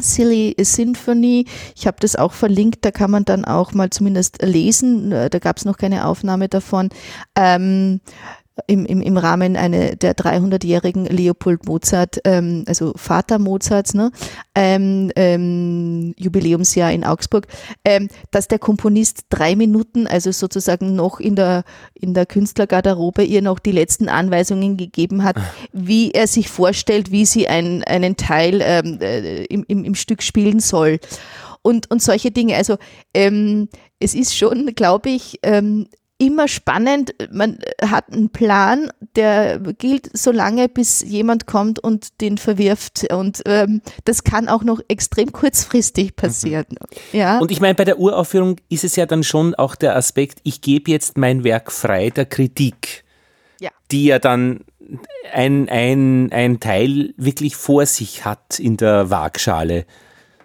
Silly 0.00 0.54
Symphony. 0.58 1.46
Ich 1.76 1.86
habe 1.86 1.96
das 2.00 2.16
auch 2.16 2.32
verlinkt, 2.32 2.84
da 2.84 2.90
kann 2.90 3.10
man 3.10 3.24
dann 3.24 3.44
auch 3.44 3.72
mal 3.72 3.90
zumindest 3.90 4.42
lesen. 4.42 5.12
Äh, 5.12 5.30
Da 5.30 5.38
gab 5.38 5.56
es 5.56 5.64
noch 5.64 5.76
keine 5.76 6.06
Aufnahme 6.06 6.48
davon. 6.48 6.90
Ähm, 7.36 8.00
im, 8.66 8.86
im, 8.86 9.00
im 9.02 9.16
Rahmen 9.16 9.56
eine, 9.56 9.96
der 9.96 10.14
300-jährigen 10.14 11.06
Leopold 11.06 11.66
Mozart, 11.66 12.20
ähm, 12.24 12.64
also 12.68 12.92
Vater 12.96 13.38
Mozarts, 13.38 13.94
ne, 13.94 14.12
ähm, 14.54 15.10
ähm, 15.16 16.14
Jubiläumsjahr 16.16 16.92
in 16.92 17.04
Augsburg, 17.04 17.48
ähm, 17.84 18.08
dass 18.30 18.46
der 18.46 18.60
Komponist 18.60 19.26
drei 19.28 19.56
Minuten, 19.56 20.06
also 20.06 20.30
sozusagen 20.30 20.94
noch 20.94 21.18
in 21.18 21.34
der, 21.34 21.64
in 21.94 22.14
der 22.14 22.26
Künstlergarderobe 22.26 23.24
ihr 23.24 23.42
noch 23.42 23.58
die 23.58 23.72
letzten 23.72 24.08
Anweisungen 24.08 24.76
gegeben 24.76 25.24
hat, 25.24 25.36
wie 25.72 26.12
er 26.12 26.28
sich 26.28 26.48
vorstellt, 26.48 27.10
wie 27.10 27.26
sie 27.26 27.48
ein, 27.48 27.82
einen 27.84 28.16
Teil 28.16 28.60
ähm, 28.62 28.98
äh, 29.00 29.44
im, 29.46 29.64
im, 29.66 29.84
im 29.84 29.94
Stück 29.96 30.22
spielen 30.22 30.60
soll. 30.60 31.00
Und, 31.62 31.90
und 31.90 32.02
solche 32.02 32.30
Dinge. 32.30 32.56
Also 32.56 32.76
ähm, 33.14 33.68
es 33.98 34.14
ist 34.14 34.36
schon, 34.36 34.74
glaube 34.74 35.08
ich, 35.08 35.38
ähm, 35.42 35.88
immer 36.18 36.48
spannend. 36.48 37.14
Man 37.30 37.58
hat 37.82 38.12
einen 38.12 38.30
Plan, 38.30 38.90
der 39.16 39.58
gilt 39.58 40.16
so 40.16 40.30
lange, 40.30 40.68
bis 40.68 41.02
jemand 41.02 41.46
kommt 41.46 41.78
und 41.78 42.20
den 42.20 42.38
verwirft. 42.38 43.12
Und 43.12 43.42
ähm, 43.46 43.80
das 44.04 44.24
kann 44.24 44.48
auch 44.48 44.62
noch 44.62 44.80
extrem 44.88 45.32
kurzfristig 45.32 46.16
passieren. 46.16 46.66
Ja. 47.12 47.38
Und 47.38 47.50
ich 47.50 47.60
meine, 47.60 47.74
bei 47.74 47.84
der 47.84 47.98
Uraufführung 47.98 48.56
ist 48.68 48.84
es 48.84 48.96
ja 48.96 49.06
dann 49.06 49.24
schon 49.24 49.54
auch 49.54 49.74
der 49.74 49.96
Aspekt, 49.96 50.38
ich 50.44 50.60
gebe 50.60 50.90
jetzt 50.90 51.18
mein 51.18 51.44
Werk 51.44 51.72
frei 51.72 52.10
der 52.10 52.26
Kritik, 52.26 53.04
Ja. 53.60 53.70
die 53.90 54.04
ja 54.06 54.18
dann 54.18 54.60
ein, 55.32 55.68
ein, 55.68 56.30
ein 56.32 56.60
Teil 56.60 57.14
wirklich 57.16 57.56
vor 57.56 57.86
sich 57.86 58.24
hat 58.24 58.58
in 58.60 58.76
der 58.76 59.10
Waagschale. 59.10 59.86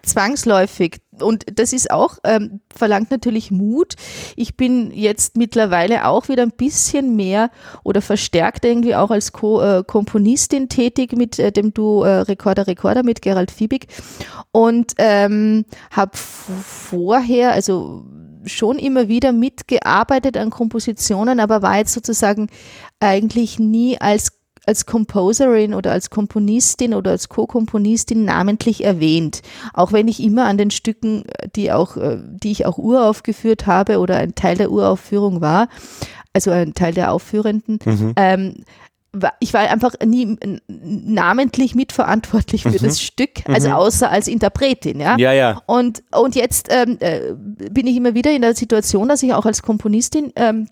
Zwangsläufig. 0.02 1.00
Und 1.20 1.44
das 1.58 1.72
ist 1.72 1.90
auch, 1.90 2.18
ähm, 2.24 2.60
verlangt 2.74 3.10
natürlich 3.10 3.50
Mut. 3.50 3.94
Ich 4.36 4.56
bin 4.56 4.90
jetzt 4.92 5.36
mittlerweile 5.36 6.06
auch 6.06 6.28
wieder 6.28 6.42
ein 6.42 6.52
bisschen 6.52 7.16
mehr 7.16 7.50
oder 7.84 8.00
verstärkt 8.00 8.64
irgendwie 8.64 8.94
auch 8.94 9.10
als 9.10 9.32
Co 9.32 9.60
äh, 9.60 9.84
Komponistin 9.86 10.68
tätig 10.68 11.12
mit 11.12 11.38
äh, 11.38 11.52
dem 11.52 11.74
Duo 11.74 12.04
äh, 12.04 12.20
Recorder 12.20 12.66
Recorder 12.66 13.02
mit 13.02 13.22
Gerald 13.22 13.50
Fiebig 13.50 13.88
und 14.52 14.94
ähm, 14.98 15.64
habe 15.90 16.16
vorher, 16.16 17.52
also 17.52 18.04
schon 18.46 18.78
immer 18.78 19.08
wieder 19.08 19.32
mitgearbeitet 19.32 20.36
an 20.36 20.50
Kompositionen, 20.50 21.40
aber 21.40 21.62
war 21.62 21.76
jetzt 21.76 21.92
sozusagen 21.92 22.48
eigentlich 22.98 23.58
nie 23.58 24.00
als 24.00 24.39
als 24.66 24.86
Composerin 24.86 25.74
oder 25.74 25.92
als 25.92 26.10
Komponistin 26.10 26.94
oder 26.94 27.12
als 27.12 27.28
Co-Komponistin 27.28 28.24
namentlich 28.24 28.84
erwähnt. 28.84 29.42
Auch 29.74 29.92
wenn 29.92 30.08
ich 30.08 30.22
immer 30.22 30.46
an 30.46 30.58
den 30.58 30.70
Stücken, 30.70 31.24
die 31.56 31.72
auch, 31.72 31.96
äh, 31.96 32.18
die 32.22 32.52
ich 32.52 32.66
auch 32.66 32.78
uraufgeführt 32.78 33.66
habe 33.66 33.98
oder 33.98 34.16
ein 34.16 34.34
Teil 34.34 34.56
der 34.56 34.70
Uraufführung 34.70 35.40
war, 35.40 35.68
also 36.32 36.50
ein 36.50 36.74
Teil 36.74 36.94
der 36.94 37.12
Aufführenden, 37.12 37.78
mhm. 37.84 38.12
ähm, 38.16 38.54
ich 39.40 39.52
war 39.52 39.68
einfach 39.68 39.94
nie 40.04 40.36
namentlich 40.68 41.74
mitverantwortlich 41.74 42.62
für 42.62 42.68
mhm. 42.68 42.84
das 42.84 43.02
Stück, 43.02 43.48
also 43.48 43.68
mhm. 43.68 43.74
außer 43.74 44.08
als 44.08 44.28
Interpretin, 44.28 45.00
ja. 45.00 45.16
Ja, 45.18 45.32
ja. 45.32 45.60
Und, 45.66 46.04
und 46.12 46.36
jetzt 46.36 46.68
ähm, 46.70 46.96
äh, 47.00 47.34
bin 47.34 47.88
ich 47.88 47.96
immer 47.96 48.14
wieder 48.14 48.30
in 48.30 48.42
der 48.42 48.54
Situation, 48.54 49.08
dass 49.08 49.22
ich 49.22 49.34
auch 49.34 49.46
als 49.46 49.62
Komponistin 49.62 50.32
ähm, 50.36 50.68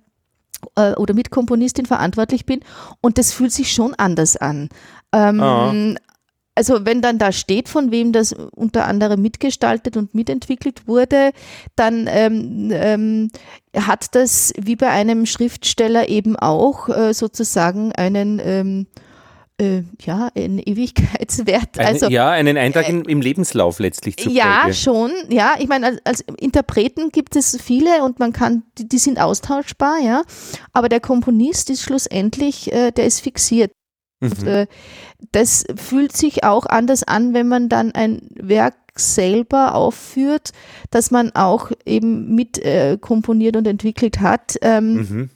äh, 0.77 0.93
oder 0.95 1.15
Mitkomponistin 1.15 1.87
verantwortlich 1.87 2.47
bin 2.47 2.61
und 3.01 3.19
das 3.19 3.33
fühlt 3.33 3.53
sich 3.53 3.73
schon 3.73 3.95
anders 3.95 4.37
an. 4.37 4.69
Ähm, 5.13 5.41
oh. 5.41 5.99
Also 6.59 6.85
wenn 6.85 7.01
dann 7.03 7.19
da 7.19 7.31
steht, 7.31 7.69
von 7.69 7.93
wem 7.93 8.11
das 8.11 8.33
unter 8.33 8.87
anderem 8.87 9.23
mitgestaltet 9.23 9.97
und 9.97 10.13
mitentwickelt 10.17 10.89
wurde, 10.89 11.31
dann 11.77 12.09
ähm, 12.11 12.71
ähm, 12.73 13.31
hat 13.77 14.17
das 14.17 14.53
wie 14.59 14.75
bei 14.75 14.89
einem 14.89 15.25
Schriftsteller 15.25 16.09
eben 16.09 16.35
auch 16.35 16.89
äh, 16.89 17.15
sozusagen 17.15 17.93
einen 17.93 18.41
ähm, 18.43 18.87
äh, 19.61 19.83
ja, 20.01 20.31
einen 20.35 20.59
Ewigkeitswert. 20.59 21.79
Eine, 21.79 21.89
also, 21.89 22.09
ja, 22.09 22.31
einen 22.31 22.57
Eintrag 22.57 22.89
äh, 22.89 22.93
im, 22.93 23.21
Lebenslauf 23.21 23.81
letztlich 23.81 24.17
zu 24.17 24.31
Ja, 24.31 24.61
Folge. 24.63 24.75
schon. 24.75 25.13
Ja, 25.29 25.55
ich 25.59 25.69
meine, 25.69 25.87
als, 25.87 25.99
als, 26.05 26.21
Interpreten 26.39 27.11
gibt 27.11 27.37
es 27.37 27.61
viele 27.61 28.05
und 28.05 28.19
man 28.21 28.33
kann, 28.33 28.63
die, 28.79 28.89
die, 28.89 28.99
sind 28.99 29.21
austauschbar, 29.21 29.99
ja. 30.01 30.23
Aber 30.73 30.89
der 30.89 31.01
Komponist 31.01 31.71
ist 31.71 31.83
schlussendlich, 31.83 32.73
äh, 32.73 32.93
der 32.93 33.07
ist 33.07 33.21
fixiert. 33.21 33.73
Mhm. 34.21 34.31
Und, 34.31 34.47
äh, 34.47 34.67
das 35.33 35.65
fühlt 35.75 36.17
sich 36.17 36.45
auch 36.45 36.67
anders 36.67 37.03
an, 37.03 37.35
wenn 37.35 37.49
man 37.49 37.69
dann 37.69 37.93
ein 37.93 38.29
Werk 38.35 38.77
selber 38.95 39.75
aufführt, 39.75 40.51
das 40.91 41.11
man 41.11 41.35
auch 41.35 41.71
eben 41.85 42.35
mit 42.35 42.59
äh, 42.59 42.99
komponiert 43.01 43.57
und 43.57 43.67
entwickelt 43.67 44.21
hat. 44.21 44.57
Ähm, 44.63 44.95
mhm. 44.95 45.31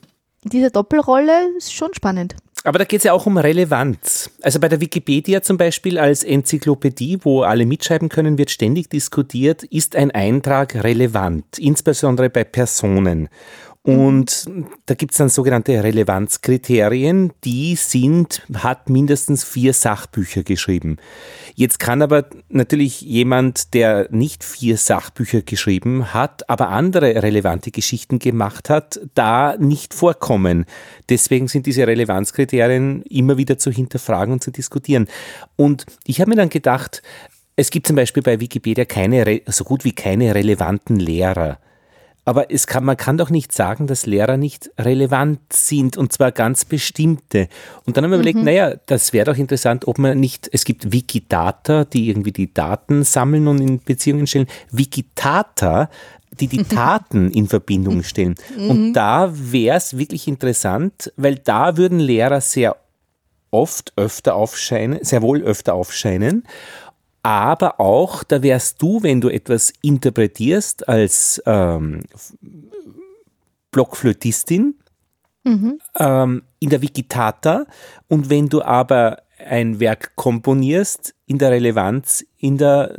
Diese 0.45 0.71
Doppelrolle 0.71 1.55
ist 1.57 1.73
schon 1.73 1.93
spannend. 1.93 2.35
Aber 2.65 2.79
da 2.79 2.85
geht 2.85 2.99
es 2.99 3.03
ja 3.03 3.11
auch 3.11 3.25
um 3.25 3.37
Relevanz. 3.37 4.29
Also 4.41 4.59
bei 4.59 4.69
der 4.69 4.79
Wikipedia 4.79 5.41
zum 5.41 5.57
Beispiel 5.57 5.99
als 5.99 6.23
Enzyklopädie, 6.23 7.19
wo 7.21 7.41
alle 7.41 7.65
mitschreiben 7.65 8.07
können, 8.07 8.37
wird 8.37 8.51
ständig 8.51 8.89
diskutiert, 8.89 9.63
ist 9.63 9.97
ein 9.97 10.11
Eintrag 10.11 10.81
relevant, 10.83 11.59
insbesondere 11.59 12.29
bei 12.29 12.45
Personen. 12.45 13.27
Und 13.85 14.49
da 14.85 14.95
gibt 14.95 15.11
es 15.11 15.17
dann 15.17 15.27
sogenannte 15.27 15.83
Relevanzkriterien, 15.83 17.33
die 17.43 17.75
sind, 17.75 18.41
hat 18.53 18.89
mindestens 18.89 19.43
vier 19.43 19.73
Sachbücher 19.73 20.43
geschrieben. 20.43 20.97
Jetzt 21.53 21.79
kann 21.79 22.01
aber 22.01 22.27
natürlich 22.47 23.01
jemand, 23.01 23.73
der 23.73 24.07
nicht 24.09 24.45
vier 24.45 24.77
Sachbücher 24.77 25.41
geschrieben 25.41 26.13
hat, 26.13 26.49
aber 26.49 26.69
andere 26.69 27.21
relevante 27.23 27.71
Geschichten 27.71 28.19
gemacht 28.19 28.69
hat, 28.69 29.01
da 29.15 29.57
nicht 29.57 29.93
vorkommen. 29.93 30.63
Deswegen 31.09 31.49
sind 31.49 31.65
diese 31.65 31.85
Relevanzkriterien 31.85 33.01
immer 33.03 33.37
wieder 33.37 33.57
zu 33.57 33.69
hinterfragen 33.69 34.31
und 34.31 34.43
zu 34.43 34.51
diskutieren. 34.51 35.09
Und 35.57 35.85
ich 36.05 36.21
habe 36.21 36.29
mir 36.29 36.37
dann 36.37 36.49
gedacht, 36.49 37.01
es 37.57 37.69
gibt 37.69 37.87
zum 37.87 37.97
Beispiel 37.97 38.23
bei 38.23 38.39
Wikipedia 38.39 38.85
keine, 38.85 39.41
so 39.47 39.65
gut 39.65 39.83
wie 39.83 39.91
keine 39.91 40.33
relevanten 40.33 40.95
Lehrer. 40.95 41.59
Aber 42.25 42.51
es 42.51 42.67
kann, 42.67 42.85
man 42.85 42.95
kann 42.95 43.17
doch 43.17 43.29
nicht 43.29 43.51
sagen, 43.51 43.87
dass 43.87 44.05
Lehrer 44.05 44.37
nicht 44.37 44.71
relevant 44.79 45.39
sind 45.51 45.97
und 45.97 46.13
zwar 46.13 46.31
ganz 46.31 46.63
bestimmte. 46.63 47.49
Und 47.85 47.97
dann 47.97 48.05
haben 48.05 48.11
wir 48.11 48.17
mhm. 48.17 48.23
überlegt, 48.23 48.43
naja, 48.43 48.75
das 48.85 49.11
wäre 49.11 49.25
doch 49.25 49.37
interessant, 49.37 49.87
ob 49.87 49.97
man 49.97 50.19
nicht, 50.19 50.49
es 50.51 50.63
gibt 50.63 50.91
Wikidata, 50.91 51.83
die 51.85 52.09
irgendwie 52.09 52.31
die 52.31 52.53
Daten 52.53 53.03
sammeln 53.03 53.47
und 53.47 53.59
in 53.59 53.79
Beziehungen 53.79 54.27
stellen. 54.27 54.47
Wikidata, 54.71 55.89
die 56.39 56.47
die 56.47 56.63
Taten 56.63 57.29
in 57.31 57.47
Verbindung 57.47 58.03
stellen. 58.03 58.35
Mhm. 58.57 58.69
Und 58.69 58.93
da 58.93 59.31
wäre 59.33 59.77
es 59.77 59.97
wirklich 59.97 60.27
interessant, 60.27 61.11
weil 61.17 61.35
da 61.35 61.75
würden 61.75 61.99
Lehrer 61.99 62.39
sehr 62.39 62.77
oft 63.51 63.93
öfter 63.97 64.35
aufscheinen, 64.35 64.99
sehr 65.03 65.21
wohl 65.21 65.41
öfter 65.41 65.75
aufscheinen 65.75 66.43
aber 67.23 67.79
auch, 67.79 68.23
da 68.23 68.43
wärst 68.43 68.81
du, 68.81 69.01
wenn 69.01 69.21
du 69.21 69.29
etwas 69.29 69.73
interpretierst 69.81 70.87
als 70.87 71.41
ähm, 71.45 72.01
Blockflötistin 73.71 74.75
mhm. 75.43 75.79
ähm, 75.97 76.43
in 76.59 76.69
der 76.69 76.81
Wikitata 76.81 77.65
und 78.09 78.29
wenn 78.29 78.49
du 78.49 78.61
aber 78.61 79.23
ein 79.39 79.79
Werk 79.79 80.15
komponierst, 80.15 81.15
in 81.25 81.37
der 81.37 81.51
Relevanz 81.51 82.25
in 82.37 82.57
der 82.57 82.95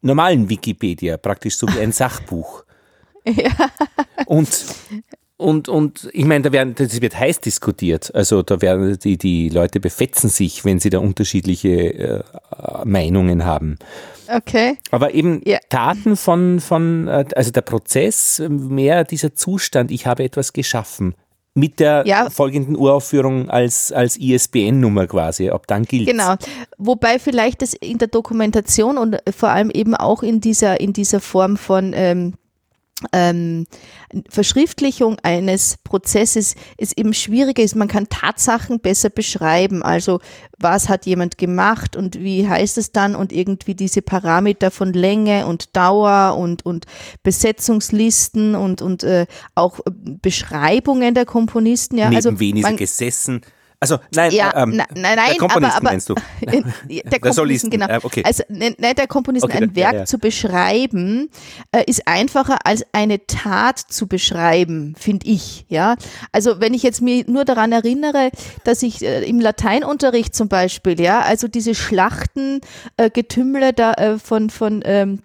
normalen 0.00 0.48
Wikipedia, 0.48 1.16
praktisch 1.16 1.56
so 1.56 1.68
wie 1.68 1.80
ein 1.80 1.92
Sachbuch. 2.00 2.64
Ja. 3.24 3.52
Und 4.26 4.64
und, 5.40 5.68
und 5.68 6.08
ich 6.12 6.24
meine, 6.24 6.42
da 6.42 6.52
werden, 6.52 6.74
das 6.74 7.00
wird 7.00 7.18
heiß 7.18 7.40
diskutiert. 7.40 8.14
Also 8.14 8.42
da 8.42 8.60
werden 8.60 8.98
die, 8.98 9.16
die 9.16 9.48
Leute 9.48 9.80
befetzen 9.80 10.28
sich, 10.28 10.64
wenn 10.64 10.78
sie 10.78 10.90
da 10.90 10.98
unterschiedliche 10.98 11.94
äh, 11.94 12.22
Meinungen 12.84 13.44
haben. 13.44 13.76
Okay. 14.28 14.76
Aber 14.90 15.14
eben 15.14 15.40
ja. 15.44 15.58
Taten 15.70 16.16
von, 16.16 16.60
von, 16.60 17.08
äh, 17.08 17.24
also 17.34 17.50
der 17.50 17.62
Prozess, 17.62 18.42
mehr 18.48 19.04
dieser 19.04 19.34
Zustand, 19.34 19.90
ich 19.90 20.06
habe 20.06 20.24
etwas 20.24 20.52
geschaffen. 20.52 21.14
Mit 21.54 21.80
der 21.80 22.04
ja. 22.06 22.30
folgenden 22.30 22.76
Uraufführung 22.76 23.50
als, 23.50 23.90
als 23.90 24.16
ISBN-Nummer 24.16 25.08
quasi, 25.08 25.50
ob 25.50 25.66
dann 25.66 25.84
gilt. 25.84 26.06
Genau. 26.06 26.36
Wobei 26.78 27.18
vielleicht 27.18 27.62
das 27.62 27.74
in 27.74 27.98
der 27.98 28.06
Dokumentation 28.06 28.98
und 28.98 29.16
vor 29.36 29.48
allem 29.48 29.70
eben 29.70 29.96
auch 29.96 30.22
in 30.22 30.40
dieser, 30.40 30.80
in 30.80 30.92
dieser 30.92 31.18
Form 31.18 31.56
von 31.56 31.92
ähm, 31.94 32.34
ähm, 33.12 33.66
Verschriftlichung 34.28 35.18
eines 35.22 35.78
Prozesses 35.84 36.54
ist 36.76 36.98
eben 36.98 37.14
schwieriger 37.14 37.62
ist. 37.62 37.76
Man 37.76 37.88
kann 37.88 38.08
Tatsachen 38.08 38.80
besser 38.80 39.10
beschreiben. 39.10 39.82
Also 39.82 40.20
was 40.58 40.88
hat 40.88 41.06
jemand 41.06 41.38
gemacht 41.38 41.96
und 41.96 42.20
wie 42.20 42.48
heißt 42.48 42.78
es 42.78 42.92
dann 42.92 43.14
und 43.14 43.32
irgendwie 43.32 43.74
diese 43.74 44.02
Parameter 44.02 44.70
von 44.70 44.92
Länge 44.92 45.46
und 45.46 45.76
Dauer 45.76 46.36
und, 46.36 46.64
und 46.66 46.86
Besetzungslisten 47.22 48.54
und, 48.54 48.82
und 48.82 49.02
äh, 49.02 49.26
auch 49.54 49.80
Beschreibungen 49.90 51.14
der 51.14 51.24
Komponisten. 51.24 51.96
Ja, 51.96 52.10
Neben 52.10 52.16
also 52.16 52.38
wen 52.40 52.56
ist 52.56 52.62
man, 52.62 52.76
gesessen? 52.76 53.42
Also 53.82 53.98
nein, 54.14 54.30
ja, 54.32 54.52
ähm, 54.62 54.76
nein, 54.76 54.86
nein, 54.94 55.16
der 55.16 55.36
Komponisten 55.38 55.64
aber, 55.64 55.76
aber, 55.76 55.90
meinst 55.90 56.08
du? 56.10 56.14
Der 56.90 57.20
Komponisten, 57.20 57.70
genau. 57.70 57.86
Äh, 57.86 58.00
okay. 58.02 58.22
Also 58.26 58.42
nein, 58.50 58.76
der 58.78 59.06
Komponisten, 59.06 59.50
okay, 59.50 59.62
ein 59.62 59.74
Werk 59.74 59.92
ja, 59.94 59.98
ja. 60.00 60.04
zu 60.04 60.18
beschreiben, 60.18 61.30
äh, 61.72 61.84
ist 61.86 62.06
einfacher 62.06 62.58
als 62.66 62.84
eine 62.92 63.26
Tat 63.26 63.78
zu 63.78 64.06
beschreiben, 64.06 64.94
finde 64.98 65.26
ich. 65.26 65.64
Ja, 65.68 65.96
also 66.30 66.60
wenn 66.60 66.74
ich 66.74 66.82
jetzt 66.82 67.00
mir 67.00 67.24
nur 67.26 67.46
daran 67.46 67.72
erinnere, 67.72 68.30
dass 68.64 68.82
ich 68.82 69.02
äh, 69.02 69.22
im 69.22 69.40
Lateinunterricht 69.40 70.34
zum 70.34 70.48
Beispiel, 70.48 71.00
ja, 71.00 71.20
also 71.20 71.48
diese 71.48 71.74
Schlachten, 71.74 72.60
äh, 72.98 73.08
Getümmel 73.08 73.72
da 73.72 73.94
äh, 73.94 74.18
von 74.18 74.50
von 74.50 74.82
ähm, 74.84 75.22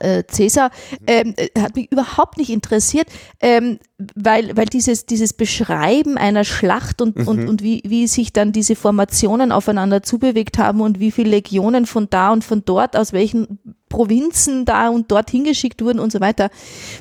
äh, 0.00 0.24
Cäsar 0.26 0.70
ähm, 1.06 1.34
äh, 1.36 1.48
hat 1.60 1.76
mich 1.76 1.90
überhaupt 1.90 2.38
nicht 2.38 2.50
interessiert, 2.50 3.08
ähm, 3.40 3.78
weil, 4.14 4.56
weil 4.56 4.66
dieses, 4.66 5.06
dieses 5.06 5.32
Beschreiben 5.32 6.16
einer 6.18 6.44
Schlacht 6.44 7.02
und, 7.02 7.16
mhm. 7.16 7.28
und, 7.28 7.48
und 7.48 7.62
wie, 7.62 7.82
wie 7.84 8.06
sich 8.06 8.32
dann 8.32 8.52
diese 8.52 8.76
Formationen 8.76 9.52
aufeinander 9.52 10.02
zubewegt 10.02 10.58
haben 10.58 10.80
und 10.80 11.00
wie 11.00 11.10
viele 11.10 11.30
Legionen 11.30 11.86
von 11.86 12.08
da 12.10 12.32
und 12.32 12.44
von 12.44 12.64
dort, 12.64 12.96
aus 12.96 13.12
welchen 13.12 13.58
Provinzen 13.88 14.64
da 14.64 14.88
und 14.88 15.10
dort 15.10 15.30
hingeschickt 15.30 15.82
wurden 15.82 15.98
und 15.98 16.12
so 16.12 16.20
weiter, 16.20 16.50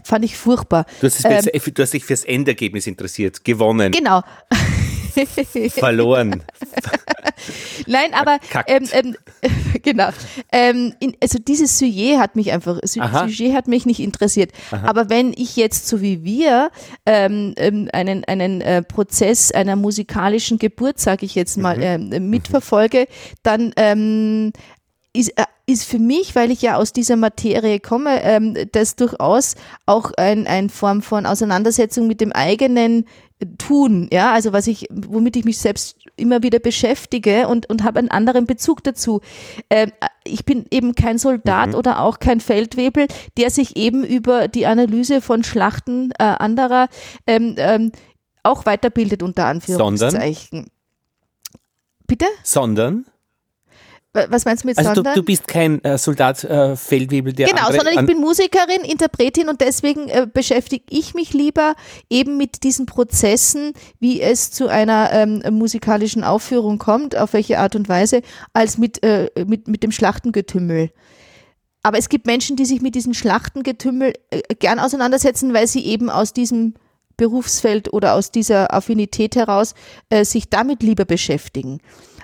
fand 0.04 0.26
ich 0.26 0.38
furchtbar. 0.38 0.86
Du 1.02 1.08
hast, 1.08 1.24
ähm, 1.26 1.44
du 1.74 1.82
hast 1.82 1.94
dich 1.94 2.06
fürs 2.06 2.24
Endergebnis 2.24 2.88
interessiert, 2.88 3.44
gewonnen. 3.44 3.92
Genau. 3.92 4.22
Verloren. 5.72 6.44
Nein, 7.88 8.14
aber 8.14 8.40
ähm, 8.68 8.88
ähm, 8.92 9.16
genau. 9.84 10.10
Ähm, 10.52 10.94
in, 11.00 11.16
also 11.22 11.40
dieses 11.40 11.78
Sujet 11.78 12.20
hat 12.20 12.36
mich 12.36 12.52
einfach, 12.52 12.80
Aha. 13.00 13.28
Sujet 13.28 13.54
hat 13.54 13.68
mich 13.68 13.86
nicht 13.86 14.00
interessiert. 14.00 14.52
Aha. 14.72 14.88
Aber 14.88 15.10
wenn 15.10 15.34
ich 15.34 15.56
jetzt 15.56 15.88
so 15.88 16.02
wie 16.02 16.24
wir 16.24 16.72
ähm, 17.06 17.54
ähm, 17.58 17.90
einen, 17.94 18.24
einen 18.26 18.62
äh, 18.62 18.82
Prozess 18.82 19.52
einer 19.52 19.76
musikalischen 19.76 20.60
Geburt, 20.60 21.00
sage 21.00 21.26
ich 21.26 21.36
jetzt 21.36 21.58
mal, 21.58 21.78
mhm. 21.78 22.14
ähm, 22.14 22.30
mitverfolge, 22.30 23.08
dann 23.44 23.74
ist, 25.14 25.30
äh, 25.38 25.46
ist 25.66 25.84
für 25.84 26.00
mich, 26.00 26.36
weil 26.36 26.52
ich 26.52 26.62
ja 26.62 26.78
aus 26.78 26.94
dieser 26.94 27.18
Materie 27.18 27.80
komme, 27.80 28.24
ähm, 28.24 28.56
das 28.72 28.96
durchaus 28.96 29.56
auch 29.86 30.12
ein, 30.18 30.48
eine 30.48 30.70
Form 30.70 31.02
von 31.02 31.26
Auseinandersetzung 31.26 32.08
mit 32.08 32.22
dem 32.22 32.32
eigenen 32.32 33.06
tun, 33.58 34.10
ja, 34.12 34.34
also 34.34 34.52
was 34.52 34.68
ich, 34.68 34.88
womit 34.90 35.36
ich 35.36 35.46
mich 35.46 35.60
selbst 35.60 35.98
immer 36.16 36.42
wieder 36.42 36.60
beschäftige 36.60 37.48
und, 37.48 37.70
und 37.70 37.84
habe 37.84 38.00
einen 38.00 38.10
anderen 38.10 38.48
Bezug 38.48 38.84
dazu. 38.84 39.22
Ähm, 39.70 39.92
ich 40.24 40.44
bin 40.46 40.66
eben 40.72 40.96
kein 40.96 41.18
Soldat 41.18 41.70
mhm. 41.70 41.76
oder 41.76 42.02
auch 42.02 42.20
kein 42.20 42.40
Feldwebel, 42.40 43.08
der 43.38 43.52
sich 43.52 43.78
eben 43.78 44.04
über 44.04 44.48
die 44.48 44.66
Analyse 44.66 45.22
von 45.22 45.44
Schlachten 45.44 46.12
äh, 46.18 46.24
anderer 46.24 46.88
ähm, 47.28 47.56
ähm, 47.58 47.92
auch 48.42 48.66
weiterbildet, 48.66 49.22
unter 49.22 49.46
Anführungszeichen. 49.46 50.50
Sondern? 50.50 50.72
Bitte? 52.08 52.26
Sondern? 52.44 53.06
Was 54.30 54.46
meinst 54.46 54.64
du 54.64 54.68
mit 54.68 54.78
also 54.78 54.94
sondern? 54.94 55.14
Du, 55.14 55.22
du 55.22 55.26
bist 55.26 55.48
kein 55.48 55.84
äh, 55.84 55.98
Soldat, 55.98 56.44
äh, 56.44 56.76
Feldwebel, 56.76 57.34
der 57.34 57.48
Genau, 57.48 57.68
sondern 57.68 58.00
ich 58.00 58.06
bin 58.06 58.20
Musikerin, 58.20 58.82
Interpretin 58.82 59.50
und 59.50 59.62
deswegen 59.62 60.10
äh, 60.10 60.28
beschäftige 60.32 60.84
ich 60.90 61.14
mich 61.14 61.34
lieber 61.34 61.76
eben 62.10 62.38
mit 62.38 62.64
diesen 62.64 62.86
Prozessen, 62.86 63.74
wie 64.00 64.22
es 64.22 64.52
zu 64.52 64.68
einer 64.68 65.12
ähm, 65.12 65.44
musikalischen 65.52 66.24
Aufführung 66.24 66.78
kommt, 66.78 67.16
auf 67.16 67.34
welche 67.34 67.60
Art 67.60 67.76
und 67.76 67.90
Weise, 67.90 68.22
als 68.54 68.78
mit, 68.78 69.04
äh, 69.04 69.30
mit, 69.46 69.68
mit 69.68 69.84
dem 69.84 69.92
Schlachtengetümmel. 69.92 70.92
Aber 71.84 71.98
es 71.98 72.10
gibt 72.10 72.26
Menschen, 72.26 72.58
die 72.58 72.66
sich 72.66 72.82
mit 72.82 72.96
diesem 72.96 73.14
Schlachtengetümmel 73.14 74.14
äh, 74.30 74.42
gern 74.60 74.80
auseinandersetzen, 74.80 75.54
weil 75.54 75.68
sie 75.68 75.86
eben 75.86 76.10
aus 76.10 76.34
diesem 76.34 76.74
Berufsfeld 77.18 77.92
oder 77.94 78.14
aus 78.14 78.32
dieser 78.32 78.74
Affinität 78.74 79.36
heraus 79.36 79.74
äh, 80.10 80.24
sich 80.24 80.50
damit 80.50 80.84
lieber 80.84 81.06
beschäftigen. 81.06 81.80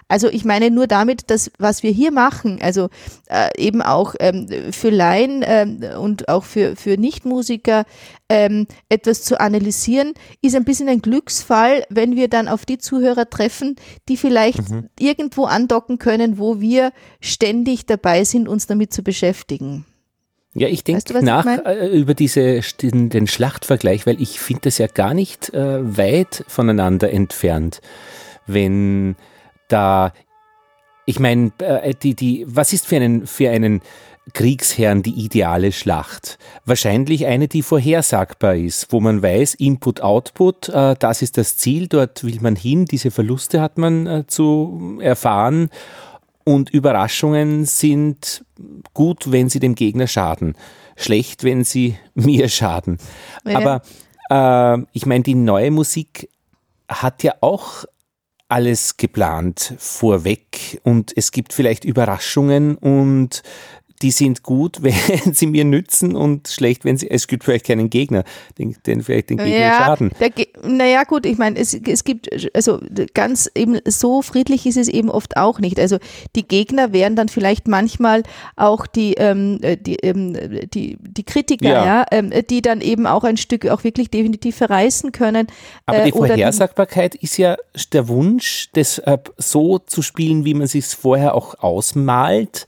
Also 0.08 0.30
ich 0.30 0.46
meine 0.46 0.72
nur 0.72 0.88
damit, 0.88 1.30
dass 1.30 1.52
was 1.58 1.84
wir 1.84 1.92
hier 1.92 2.12
machen, 2.12 2.60
also 2.62 2.90
äh, 3.30 3.50
eben 3.58 3.82
auch 3.82 4.16
ähm, 4.20 4.48
für 4.72 4.90
Laien 4.90 5.44
ähm, 5.46 5.82
und 6.00 6.30
auch 6.30 6.44
für, 6.44 6.76
für 6.76 6.98
Nichtmusiker 6.98 7.86
ähm, 8.30 8.68
etwas 8.90 9.24
zu 9.24 9.40
analysieren, 9.40 10.14
ist 10.42 10.56
ein 10.56 10.66
bisschen 10.66 10.90
ein 10.90 11.02
Glücksfall, 11.02 11.84
wenn 11.90 12.16
wir 12.16 12.28
dann 12.28 12.48
auf 12.48 12.66
die 12.66 12.78
Zuhörer 12.78 13.30
treffen, 13.30 13.76
die 14.10 14.18
vielleicht 14.18 14.70
mhm. 14.70 14.90
irgendwo 15.00 15.46
andocken 15.46 16.00
können, 16.00 16.38
wo 16.38 16.60
wir 16.60 16.92
ständig 17.22 17.86
dabei 17.86 18.24
sind, 18.24 18.48
uns 18.48 18.68
damit 18.68 18.94
zu 18.94 19.04
beschäftigen. 19.04 19.86
Ja, 20.56 20.68
ich 20.68 20.84
denke 20.84 21.14
weißt 21.14 21.22
du, 21.22 21.26
nach 21.26 21.46
ich 21.46 21.66
äh, 21.66 21.88
über 21.88 22.14
diese, 22.14 22.62
den, 22.82 23.10
den, 23.10 23.28
Schlachtvergleich, 23.28 24.06
weil 24.06 24.22
ich 24.22 24.40
finde 24.40 24.62
das 24.64 24.78
ja 24.78 24.88
gar 24.88 25.14
nicht 25.14 25.52
äh, 25.54 25.98
weit 25.98 26.46
voneinander 26.48 27.12
entfernt. 27.12 27.82
Wenn 28.46 29.16
da, 29.68 30.14
ich 31.06 31.20
meine, 31.20 31.52
äh, 31.60 31.94
die, 31.94 32.16
die, 32.16 32.46
was 32.48 32.74
ist 32.74 32.88
für 32.88 32.98
einen, 32.98 33.28
für 33.28 33.50
einen 33.50 33.82
Kriegsherrn 34.34 35.04
die 35.04 35.24
ideale 35.24 35.72
Schlacht? 35.72 36.38
Wahrscheinlich 36.66 37.26
eine, 37.26 37.48
die 37.48 37.62
vorhersagbar 37.62 38.56
ist, 38.56 38.92
wo 38.92 39.00
man 39.00 39.22
weiß, 39.22 39.56
Input, 39.56 40.02
Output, 40.02 40.70
äh, 40.70 40.96
das 40.98 41.22
ist 41.22 41.38
das 41.38 41.58
Ziel, 41.58 41.88
dort 41.88 42.24
will 42.24 42.40
man 42.42 42.56
hin, 42.56 42.86
diese 42.86 43.12
Verluste 43.12 43.62
hat 43.62 43.78
man 43.78 44.08
äh, 44.08 44.28
zu 44.28 45.00
erfahren 45.02 45.70
und 46.44 46.70
Überraschungen 46.70 47.66
sind 47.66 48.46
gut, 48.94 49.32
wenn 49.32 49.50
sie 49.50 49.60
dem 49.60 49.76
Gegner 49.76 50.08
schaden, 50.08 50.56
schlecht, 50.96 51.44
wenn 51.44 51.64
sie 51.64 51.98
mir 52.14 52.50
schaden. 52.50 52.98
Ja. 53.46 53.82
Aber 54.30 54.80
äh, 54.80 54.86
ich 54.94 55.06
meine, 55.06 55.24
die 55.24 55.36
neue 55.36 55.72
Musik 55.72 56.30
hat 56.88 57.24
ja 57.24 57.34
auch 57.42 57.86
alles 58.50 58.98
geplant 58.98 59.74
vorweg 59.78 60.80
und 60.84 61.12
es 61.16 61.32
gibt 61.32 61.54
vielleicht 61.54 61.86
Überraschungen 61.86 62.76
und 62.76 63.42
die 64.04 64.12
sind 64.12 64.44
gut, 64.44 64.78
wenn 64.84 65.34
sie 65.34 65.48
mir 65.48 65.66
nützen 65.66 66.16
und 66.16 66.48
schlecht, 66.50 66.86
wenn 66.86 66.98
sie, 66.98 67.10
es 67.10 67.28
gibt 67.28 67.44
vielleicht 67.44 67.66
keinen 67.66 67.90
Gegner, 67.90 68.24
den, 68.60 68.76
den 68.86 69.02
vielleicht 69.02 69.30
den 69.30 69.38
Gegner 69.38 69.58
ja, 69.58 69.78
schaden. 69.78 70.12
naja, 70.62 71.04
gut, 71.06 71.26
ich 71.26 71.38
meine, 71.38 71.58
es, 71.58 71.74
es 71.74 72.04
gibt, 72.04 72.30
also 72.56 72.80
ganz 73.14 73.50
eben 73.56 73.80
so 73.86 74.22
friedlich 74.22 74.66
ist 74.66 74.78
es 74.78 74.90
eben 74.90 75.10
oft 75.10 75.38
auch 75.38 75.60
nicht. 75.60 75.80
Also 75.80 75.98
die 76.36 76.46
Gegner 76.48 76.92
wären 76.92 77.16
dann 77.16 77.30
vielleicht 77.30 77.68
manchmal 77.68 78.24
auch 78.56 78.86
die, 78.86 79.14
ähm, 79.14 79.60
die, 79.62 79.96
ähm, 79.96 80.38
die, 80.74 80.98
die 81.00 81.24
Kritiker, 81.24 81.70
ja, 81.70 81.86
ja 81.86 82.06
ähm, 82.12 82.32
die 82.50 82.62
dann 82.62 82.82
eben 82.82 83.08
auch 83.08 83.24
ein 83.24 83.38
Stück 83.38 83.66
auch 83.68 83.84
wirklich 83.84 84.12
definitiv 84.12 84.58
verreißen 84.58 85.14
können. 85.14 85.48
Aber 85.86 86.00
äh, 86.00 86.06
die 86.06 86.12
Vorhersagbarkeit 86.12 87.16
ist 87.16 87.38
ja 87.38 87.56
der 87.94 88.10
Wunsch, 88.10 88.70
das 88.74 88.98
äh, 89.00 89.18
so 89.38 89.80
zu 89.80 90.02
spielen, 90.02 90.44
wie 90.44 90.54
man 90.54 90.68
sich 90.68 90.86
es 90.86 90.94
vorher 90.94 91.36
auch 91.36 91.56
ausmalt. 91.60 92.66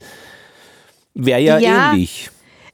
Wäre 1.16 1.40
ja, 1.40 1.58
ja 1.58 1.92
ähnlich. 1.92 2.30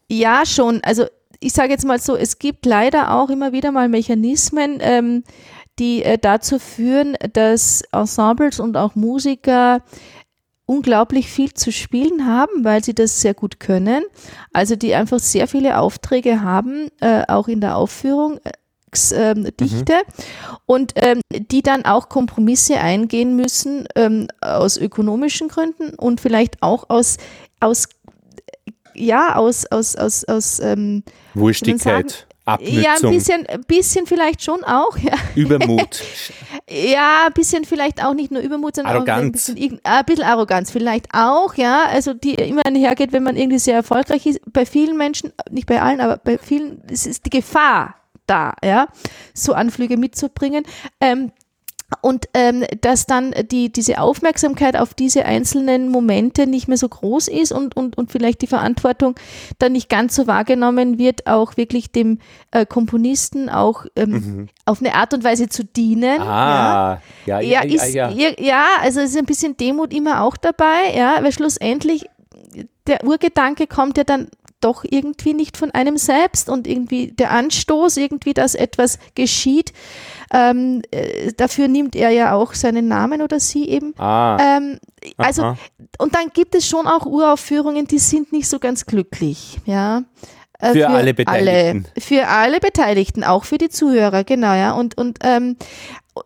Ja, 0.09 0.45
schon. 0.45 0.81
Also 0.83 1.07
ich 1.41 1.53
sage 1.53 1.71
jetzt 1.71 1.85
mal 1.85 1.99
so, 1.99 2.17
es 2.17 2.39
gibt 2.39 2.67
leider 2.67 3.15
auch 3.15 3.31
immer 3.31 3.53
wieder 3.53 3.73
mal 3.73 3.89
Mechanismen, 3.89 4.79
ähm, 4.81 5.25
die 5.79 6.03
äh, 6.03 6.19
dazu 6.19 6.59
führen, 6.59 7.17
dass 7.33 7.83
Ensembles 7.93 8.61
und 8.61 8.77
auch 8.77 8.95
Musiker 8.95 9.83
unglaublich 10.67 11.29
viel 11.29 11.53
zu 11.55 11.73
spielen 11.73 12.27
haben, 12.27 12.65
weil 12.65 12.83
sie 12.85 12.95
das 12.95 13.21
sehr 13.21 13.35
gut 13.35 13.61
können. 13.61 14.05
Also 14.53 14.77
die 14.77 14.95
einfach 14.95 15.19
sehr 15.19 15.49
viele 15.49 15.79
Aufträge 15.79 16.43
haben, 16.43 16.89
äh, 17.01 17.25
auch 17.29 17.49
in 17.49 17.61
der 17.61 17.77
Aufführung. 17.77 18.41
Ähm, 19.15 19.49
Dichte 19.59 19.95
mhm. 19.95 20.57
und 20.67 20.93
ähm, 20.97 21.23
die 21.33 21.63
dann 21.63 21.87
auch 21.87 22.11
Kompromisse 22.11 22.77
eingehen 22.77 23.37
müssen 23.37 23.87
ähm, 23.97 24.29
aus 24.43 24.77
ökonomischen 24.77 25.49
Gründen 25.49 25.95
und 25.95 26.21
vielleicht 26.21 26.63
auch 26.63 26.91
aus, 26.91 27.17
aus 27.59 27.89
ja, 28.95 29.37
aus, 29.37 29.67
aus, 29.67 29.97
aus, 29.97 30.25
aus 30.25 30.61
ähm, 30.61 31.03
Wurstigkeit. 31.35 32.27
Abnützung. 32.45 32.83
Ja, 32.83 32.95
ein 32.95 33.11
bisschen, 33.11 33.47
ein 33.47 33.61
bisschen 33.63 34.07
vielleicht 34.07 34.43
schon 34.43 34.65
auch. 34.65 34.97
Ja. 34.99 35.13
Übermut. 35.37 36.03
ja, 36.69 37.27
ein 37.27 37.33
bisschen 37.33 37.65
vielleicht 37.65 38.05
auch 38.05 38.15
nicht 38.15 38.33
nur 38.33 38.43
Übermut, 38.43 38.75
sondern 38.75 38.97
Arroganz. 38.97 39.19
auch 39.19 39.23
ein 39.23 39.33
bisschen, 39.33 39.81
ein 39.85 40.05
bisschen 40.05 40.25
Arroganz 40.25 40.71
vielleicht 40.71 41.07
auch, 41.15 41.55
ja. 41.55 41.85
Also 41.89 42.15
die 42.15 42.35
immer 42.35 42.63
hergeht, 42.65 43.13
wenn 43.13 43.23
man 43.23 43.37
irgendwie 43.37 43.61
sehr 43.61 43.77
erfolgreich 43.77 44.27
ist. 44.27 44.41
Bei 44.53 44.67
vielen 44.67 44.97
Menschen, 44.97 45.33
nicht 45.51 45.67
bei 45.67 45.81
allen, 45.81 46.01
aber 46.01 46.17
bei 46.17 46.37
vielen 46.37 46.83
es 46.91 47.07
ist 47.07 47.27
die 47.27 47.31
Gefahr 47.31 47.95
da, 48.27 48.55
ja, 48.65 48.89
so 49.35 49.53
Anflüge 49.53 49.97
mitzubringen. 49.97 50.65
Ähm, 51.01 51.33
und 52.01 52.29
ähm, 52.35 52.65
dass 52.81 53.07
dann 53.07 53.35
die, 53.51 53.71
diese 53.71 54.01
Aufmerksamkeit 54.01 54.77
auf 54.77 54.95
diese 54.95 55.25
einzelnen 55.25 55.89
Momente 55.89 56.47
nicht 56.47 56.69
mehr 56.69 56.77
so 56.77 56.89
groß 56.89 57.29
ist 57.29 57.53
und, 57.53 57.77
und, 57.77 57.99
und 57.99 58.11
vielleicht 58.11 58.43
die 58.43 58.47
Verantwortung 58.47 59.15
dann 59.59 59.73
nicht 59.73 59.89
ganz 59.89 60.15
so 60.15 60.27
wahrgenommen 60.27 60.99
wird, 60.99 61.27
auch 61.27 61.57
wirklich 61.57 61.93
dem 61.93 62.19
äh, 62.51 62.67
Komponisten 62.67 63.49
auch 63.49 63.87
ähm, 63.97 64.11
mhm. 64.11 64.49
auf 64.65 64.81
eine 64.81 64.95
Art 64.95 65.15
und 65.15 65.25
Weise 65.25 65.49
zu 65.49 65.65
dienen. 65.65 66.21
Ah, 66.21 67.01
ja, 67.27 67.41
ja, 67.41 67.63
ja, 67.63 67.65
ja, 67.65 67.85
ist, 67.85 67.95
ja. 67.95 68.11
ja, 68.11 68.67
also 68.81 69.01
es 69.01 69.11
ist 69.11 69.19
ein 69.19 69.27
bisschen 69.27 69.57
Demut 69.57 69.93
immer 69.93 70.23
auch 70.23 70.37
dabei, 70.37 70.95
ja, 70.97 71.19
weil 71.23 71.33
schlussendlich 71.33 72.07
der 72.87 73.05
Urgedanke 73.05 73.67
kommt 73.67 73.97
ja 73.97 74.05
dann 74.05 74.29
doch 74.63 74.85
irgendwie 74.89 75.35
nicht 75.35 75.57
von 75.57 75.71
einem 75.73 75.97
selbst 75.97 76.49
und 76.49 76.67
irgendwie 76.67 77.09
der 77.09 77.33
Anstoß, 77.33 77.97
irgendwie, 77.97 78.35
dass 78.35 78.55
etwas 78.55 78.99
geschieht, 79.15 79.73
ähm, 80.33 80.83
äh, 80.91 81.33
dafür 81.37 81.69
nimmt 81.69 81.95
er 81.95 82.11
ja 82.11 82.33
auch 82.35 82.55
seinen 82.55 82.89
Namen 82.89 83.21
oder 83.21 83.39
sie 83.39 83.69
eben. 83.69 83.95
Ah. 83.99 84.39
Ähm, 84.41 84.79
also, 85.19 85.57
und 85.99 86.15
dann 86.15 86.29
gibt 86.33 86.55
es 86.55 86.67
schon 86.67 86.87
auch 86.87 87.05
Uraufführungen, 87.05 87.87
die 87.87 87.99
sind 87.99 88.33
nicht 88.33 88.49
so 88.49 88.59
ganz 88.59 88.87
glücklich, 88.87 89.59
ja. 89.67 90.05
Äh, 90.59 90.73
für, 90.73 90.79
für, 90.79 90.89
alle 90.89 91.15
Beteiligten. 91.15 91.87
Alle, 91.95 92.01
für 92.01 92.29
alle 92.29 92.61
Beteiligten, 92.61 93.25
auch 93.25 93.45
für 93.45 93.59
die 93.59 93.69
Zuhörer, 93.69 94.25
genau, 94.25 94.55
ja. 94.55 94.73
Und, 94.73 94.97
und, 94.97 95.19
ähm, 95.23 95.57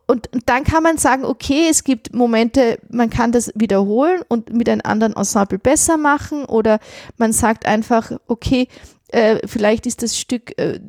und, 0.07 0.33
und 0.33 0.43
dann 0.47 0.65
kann 0.65 0.83
man 0.83 0.99
sagen, 0.99 1.25
okay, 1.25 1.67
es 1.69 1.83
gibt 1.83 2.15
Momente, 2.15 2.79
man 2.91 3.11
kann 3.11 3.33
das 3.33 3.53
wiederholen 3.55 4.21
und 4.29 4.53
mit 4.53 4.69
einem 4.69 4.83
anderen 4.85 5.15
Ensemble 5.17 5.59
besser 5.59 5.97
machen 5.97 6.45
oder 6.45 6.79
man 7.17 7.33
sagt 7.33 7.67
einfach, 7.67 8.13
okay, 8.27 8.69
äh, 9.09 9.39
vielleicht 9.47 9.87
ist 9.87 10.03
das 10.03 10.19
Stück 10.19 10.59
äh, 10.59 10.81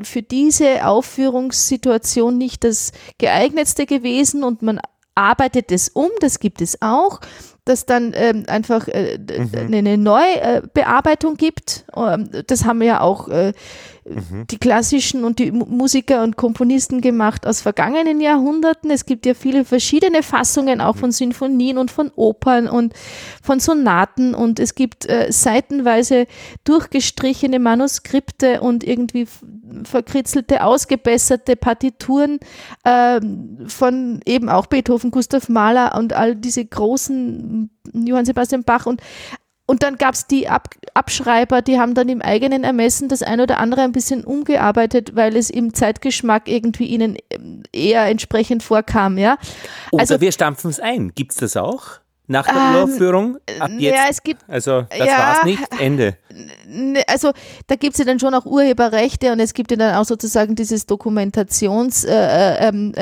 für 0.00 0.22
diese 0.22 0.86
Aufführungssituation 0.86 2.38
nicht 2.38 2.64
das 2.64 2.92
geeignetste 3.18 3.86
gewesen 3.86 4.42
und 4.44 4.62
man 4.62 4.80
arbeitet 5.14 5.70
es 5.72 5.90
um, 5.90 6.08
das 6.20 6.40
gibt 6.40 6.62
es 6.62 6.80
auch, 6.80 7.20
dass 7.64 7.86
dann 7.86 8.12
ähm, 8.16 8.44
einfach 8.48 8.88
äh, 8.88 9.18
mhm. 9.18 9.74
eine 9.74 9.98
Neubearbeitung 9.98 11.36
gibt. 11.36 11.84
Ähm, 11.94 12.30
das 12.46 12.64
haben 12.64 12.80
wir 12.80 12.86
ja 12.86 13.00
auch 13.00 13.28
äh, 13.28 13.52
mhm. 14.04 14.46
die 14.50 14.58
klassischen 14.58 15.24
und 15.24 15.38
die 15.38 15.50
Musiker 15.52 16.22
und 16.22 16.36
Komponisten 16.36 17.00
gemacht 17.00 17.46
aus 17.46 17.60
vergangenen 17.60 18.20
Jahrhunderten. 18.20 18.90
Es 18.90 19.06
gibt 19.06 19.26
ja 19.26 19.34
viele 19.34 19.64
verschiedene 19.64 20.22
Fassungen 20.22 20.80
auch 20.80 20.96
von 20.96 21.12
Sinfonien 21.12 21.78
und 21.78 21.90
von 21.90 22.10
Opern 22.16 22.68
und 22.68 22.94
von 23.42 23.60
Sonaten 23.60 24.34
und 24.34 24.60
es 24.60 24.74
gibt 24.74 25.08
äh, 25.08 25.30
seitenweise 25.30 26.26
durchgestrichene 26.64 27.58
Manuskripte 27.58 28.60
und 28.60 28.84
irgendwie 28.84 29.26
verkritzelte, 29.84 30.64
ausgebesserte 30.64 31.56
Partituren 31.56 32.38
äh, 32.84 33.20
von 33.66 34.20
eben 34.26 34.48
auch 34.48 34.66
Beethoven, 34.66 35.10
Gustav 35.10 35.48
Mahler 35.48 35.96
und 35.96 36.12
all 36.12 36.36
diese 36.36 36.64
großen 36.64 37.70
Johann 37.92 38.24
Sebastian 38.24 38.64
Bach 38.64 38.86
und 38.86 39.00
und 39.66 39.82
dann 39.82 39.96
gab 39.96 40.14
es 40.14 40.26
die 40.26 40.48
Ab 40.48 40.68
Abschreiber, 40.94 41.62
die 41.62 41.78
haben 41.78 41.94
dann 41.94 42.10
im 42.10 42.20
eigenen 42.20 42.64
Ermessen 42.64 43.08
das 43.08 43.22
ein 43.22 43.40
oder 43.40 43.58
andere 43.58 43.80
ein 43.80 43.92
bisschen 43.92 44.24
umgearbeitet, 44.24 45.16
weil 45.16 45.36
es 45.36 45.48
im 45.48 45.72
Zeitgeschmack 45.72 46.46
irgendwie 46.46 46.84
ihnen 46.84 47.16
ähm, 47.30 47.62
eher 47.72 48.04
entsprechend 48.06 48.62
vorkam. 48.62 49.16
Ja? 49.16 49.38
Oder 49.90 50.00
also, 50.02 50.20
wir 50.20 50.32
stampfen 50.32 50.68
es 50.68 50.80
ein. 50.80 51.12
Gibt 51.14 51.32
es 51.32 51.38
das 51.38 51.56
auch? 51.56 52.02
Nach 52.26 52.46
der 52.46 52.54
ähm, 52.54 52.74
Uraufführung? 52.74 53.38
Ab 53.58 53.70
jetzt? 53.78 53.96
Ja, 53.96 54.04
es 54.10 54.22
gibt, 54.22 54.42
also 54.48 54.82
das 54.82 54.98
ja, 54.98 55.18
war's 55.18 55.44
nicht, 55.44 55.62
Ende. 55.78 56.16
Also 57.06 57.32
da 57.66 57.76
gibt 57.76 57.94
es 57.94 57.98
ja 57.98 58.04
dann 58.04 58.20
schon 58.20 58.34
auch 58.34 58.44
Urheberrechte 58.44 59.32
und 59.32 59.40
es 59.40 59.54
gibt 59.54 59.70
ja 59.70 59.76
dann 59.76 59.94
auch 59.96 60.04
sozusagen 60.04 60.54
dieses 60.54 60.86
Dokumentationsrecht. 60.86 62.12
Äh, 62.12 62.66
äh, 62.66 62.68
ähm, 62.68 62.92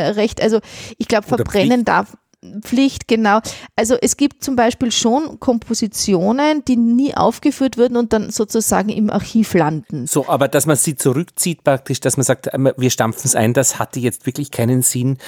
also 0.40 0.60
ich 0.96 1.08
glaube, 1.08 1.26
verbrennen 1.26 1.84
darf 1.84 2.16
Pflicht, 2.62 3.06
genau. 3.06 3.40
Also 3.76 3.96
es 4.00 4.16
gibt 4.16 4.42
zum 4.42 4.56
Beispiel 4.56 4.90
schon 4.90 5.38
Kompositionen, 5.40 6.64
die 6.64 6.76
nie 6.76 7.14
aufgeführt 7.14 7.76
würden 7.76 7.98
und 7.98 8.12
dann 8.14 8.30
sozusagen 8.30 8.88
im 8.88 9.10
Archiv 9.10 9.52
landen. 9.52 10.06
So, 10.06 10.26
aber 10.26 10.48
dass 10.48 10.64
man 10.64 10.76
sie 10.76 10.96
zurückzieht 10.96 11.64
praktisch, 11.64 12.00
dass 12.00 12.16
man 12.16 12.24
sagt, 12.24 12.46
äh, 12.46 12.72
wir 12.76 12.90
stampfen 12.90 13.22
es 13.24 13.34
ein, 13.34 13.52
das 13.52 13.78
hatte 13.78 14.00
jetzt 14.00 14.24
wirklich 14.24 14.50
keinen 14.50 14.80
Sinn, 14.82 15.18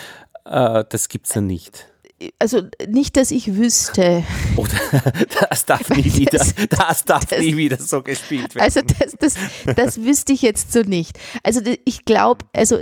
äh, 0.46 0.84
das 0.88 1.08
gibt 1.08 1.26
es 1.26 1.34
ja 1.34 1.42
nicht 1.42 1.91
also 2.38 2.62
nicht, 2.88 3.16
dass 3.16 3.30
ich 3.30 3.56
wüsste. 3.56 4.24
Oder 4.56 4.70
das 5.50 5.64
darf 5.64 5.88
nie 5.90 6.04
wieder, 6.04 6.38
das, 6.70 7.04
darf 7.04 7.24
das, 7.26 7.40
nie 7.40 7.56
wieder 7.56 7.78
so 7.78 8.02
gespielt 8.02 8.54
werden. 8.54 8.64
Also 8.64 8.80
das, 8.80 9.16
das, 9.18 9.74
das 9.76 10.02
wüsste 10.02 10.32
ich 10.32 10.42
jetzt 10.42 10.72
so 10.72 10.80
nicht. 10.80 11.18
Also 11.42 11.60
ich 11.84 12.04
glaube, 12.04 12.44
also 12.52 12.78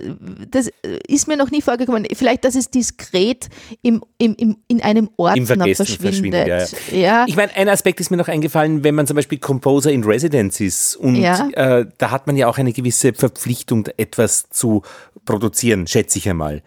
das 0.50 0.70
ist 1.06 1.28
mir 1.28 1.36
noch 1.36 1.50
nie 1.50 1.62
vorgekommen. 1.62 2.06
Vielleicht, 2.14 2.44
dass 2.44 2.54
es 2.54 2.70
diskret 2.70 3.48
im, 3.82 4.02
im, 4.18 4.34
im, 4.36 4.56
in 4.68 4.82
einem 4.82 5.10
Ordner 5.16 5.46
verschwindet. 5.46 6.06
verschwindet 6.06 6.48
ja, 6.48 6.58
ja. 6.58 7.00
ja. 7.00 7.24
Ich 7.28 7.36
meine, 7.36 7.54
ein 7.54 7.68
Aspekt 7.68 8.00
ist 8.00 8.10
mir 8.10 8.16
noch 8.16 8.28
eingefallen, 8.28 8.84
wenn 8.84 8.94
man 8.94 9.06
zum 9.06 9.16
Beispiel 9.16 9.38
Composer 9.38 9.92
in 9.92 10.04
Residence 10.04 10.60
ist 10.60 10.96
und 10.96 11.16
ja. 11.16 11.48
äh, 11.52 11.86
da 11.98 12.10
hat 12.10 12.26
man 12.26 12.36
ja 12.36 12.48
auch 12.48 12.58
eine 12.58 12.72
gewisse 12.72 13.12
Verpflichtung, 13.12 13.86
etwas 13.96 14.48
zu 14.50 14.82
produzieren, 15.24 15.86
schätze 15.86 16.18
ich 16.18 16.28
einmal 16.28 16.62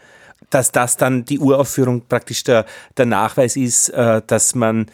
dass 0.54 0.72
das 0.72 0.97
dann 0.97 1.26
die 1.26 1.39
Uraufführung 1.39 2.08
praktisch 2.08 2.43
der, 2.43 2.66
der 2.97 3.06
Nachweis 3.06 3.56
ist, 3.56 3.89
äh, 3.89 4.22
dass 4.26 4.56
man 4.56 4.88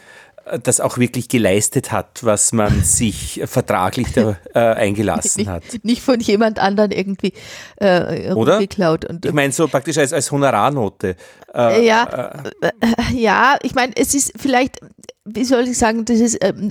äh, 0.46 0.58
das 0.58 0.80
auch 0.80 0.98
wirklich 0.98 1.28
geleistet 1.28 1.92
hat, 1.92 2.24
was 2.24 2.52
man 2.52 2.82
sich 2.84 3.42
vertraglich 3.44 4.12
da, 4.14 4.36
äh, 4.54 4.58
eingelassen 4.58 5.40
nicht, 5.40 5.48
hat. 5.48 5.62
Nicht 5.82 6.02
von 6.02 6.20
jemand 6.20 6.58
anderen 6.58 6.90
irgendwie 6.90 7.32
äh, 7.76 8.32
Oder? 8.32 8.58
geklaut. 8.58 9.04
Und, 9.04 9.26
ich 9.26 9.32
meine, 9.32 9.52
so 9.52 9.68
praktisch 9.68 9.98
als, 9.98 10.12
als 10.12 10.30
Honorarnote. 10.30 11.16
Äh, 11.54 11.86
ja, 11.86 12.42
äh, 12.60 12.70
ja, 13.14 13.58
ich 13.62 13.74
meine, 13.74 13.92
es 13.96 14.14
ist 14.14 14.32
vielleicht, 14.36 14.80
wie 15.24 15.44
soll 15.44 15.68
ich 15.68 15.76
sagen, 15.76 16.04
dieses, 16.04 16.36
ähm, 16.40 16.70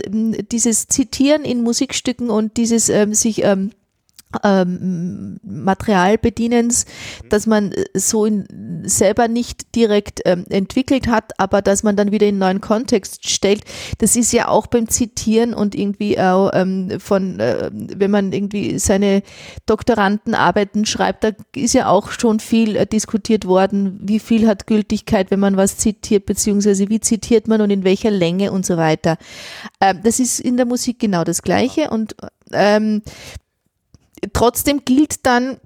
dieses 0.52 0.88
Zitieren 0.88 1.44
in 1.44 1.62
Musikstücken 1.62 2.30
und 2.30 2.58
dieses 2.58 2.90
ähm, 2.90 3.14
sich 3.14 3.44
ähm, 3.44 3.72
ähm, 4.44 5.40
Materialbedienens, 5.44 6.86
dass 7.30 7.48
man 7.48 7.72
äh, 7.72 7.86
so 7.96 8.26
in, 8.26 8.84
selber 8.84 9.28
nicht 9.28 9.76
direkt 9.76 10.22
ähm, 10.26 10.46
entwickelt 10.50 11.08
hat, 11.08 11.32
aber 11.40 11.62
dass 11.62 11.82
man 11.82 11.96
dann 11.96 12.12
wieder 12.12 12.28
in 12.28 12.36
einen 12.36 12.40
neuen 12.40 12.62
Kontext 12.62 13.28
stellt. 13.28 13.64
Das 13.98 14.16
ist 14.16 14.32
ja 14.32 14.48
auch 14.48 14.68
beim 14.68 14.88
Zitieren 14.88 15.54
und 15.54 15.74
irgendwie 15.74 16.20
auch 16.20 16.52
ähm, 16.54 17.00
von, 17.00 17.40
äh, 17.40 17.72
wenn 17.72 18.12
man 18.12 18.32
irgendwie 18.32 18.78
seine 18.78 19.24
Doktorandenarbeiten 19.66 20.86
schreibt, 20.86 21.24
da 21.24 21.32
ist 21.56 21.74
ja 21.74 21.90
auch 21.90 22.12
schon 22.12 22.40
viel 22.40 22.76
äh, 22.76 22.86
diskutiert 22.86 23.46
worden, 23.46 24.00
wie 24.04 24.20
viel 24.20 24.48
hat 24.48 24.68
Gültigkeit, 24.68 25.32
wenn 25.32 25.40
man 25.40 25.58
was 25.58 25.78
zitiert, 25.78 26.28
beziehungsweise 26.28 26.90
wie 26.90 27.00
zitiert 27.00 27.48
man 27.48 27.62
und 27.62 27.72
in 27.72 27.84
welcher 27.84 28.12
Länge 28.12 28.52
und 28.52 28.66
so 28.66 28.78
weiter. 28.78 29.18
Ähm, 29.82 30.02
das 30.04 30.20
ist 30.20 30.40
in 30.40 30.56
der 30.56 30.68
Musik 30.68 31.00
genau 31.00 31.24
das 31.24 31.42
Gleiche 31.42 31.90
und 31.90 32.16
ähm, 32.52 33.02
trotzdem 34.34 34.84
gilt 34.86 35.26
dann 35.26 35.60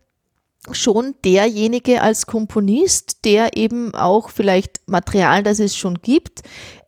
schon 0.72 1.16
derjenige 1.26 2.02
als 2.02 2.26
Komponist, 2.26 3.26
der 3.26 3.58
eben 3.58 3.94
auch 3.94 4.30
vielleicht 4.30 4.80
Material, 4.88 5.44
das 5.44 5.60
es 5.60 5.76
schon 5.76 6.02
gibt, 6.02 6.42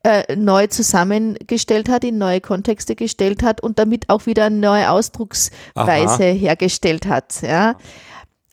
äh, 0.04 0.36
neu 0.36 0.68
zusammengestellt 0.68 1.90
hat, 1.90 2.04
in 2.04 2.18
neue 2.18 2.40
Kontexte 2.40 2.96
gestellt 2.96 3.44
hat 3.44 3.62
und 3.62 3.80
damit 3.80 4.10
auch 4.10 4.28
wieder 4.28 4.46
eine 4.46 4.58
neue 4.58 4.90
Ausdrucksweise 4.90 6.24
Aha. 6.24 6.34
hergestellt 6.34 7.08
hat. 7.08 7.42
Ja. 7.42 7.76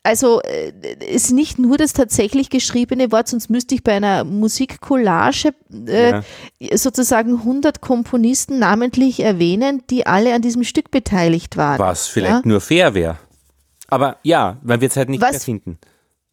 Also 0.03 0.41
äh, 0.41 0.73
ist 0.99 1.31
nicht 1.31 1.59
nur 1.59 1.77
das 1.77 1.93
tatsächlich 1.93 2.49
geschriebene 2.49 3.11
Wort, 3.13 3.29
sonst 3.29 3.49
müsste 3.49 3.73
ich 3.73 3.83
bei 3.83 3.93
einer 3.93 4.25
Musikcollage 4.25 5.53
äh, 5.87 6.11
ja. 6.11 6.77
sozusagen 6.77 7.37
100 7.37 7.79
Komponisten 7.79 8.59
namentlich 8.59 9.21
erwähnen, 9.21 9.83
die 9.89 10.05
alle 10.05 10.33
an 10.35 10.41
diesem 10.41 10.65
Stück 10.65 10.91
beteiligt 10.91 11.55
waren. 11.55 11.79
Was 11.79 12.07
vielleicht 12.07 12.43
ja? 12.45 12.49
nur 12.49 12.59
fair 12.59 12.93
wäre. 12.93 13.17
Aber 13.87 14.17
ja, 14.23 14.57
man 14.61 14.81
wird 14.81 14.91
es 14.91 14.97
halt 14.97 15.07
nicht 15.07 15.21
Was, 15.21 15.31
mehr 15.31 15.39
finden 15.39 15.79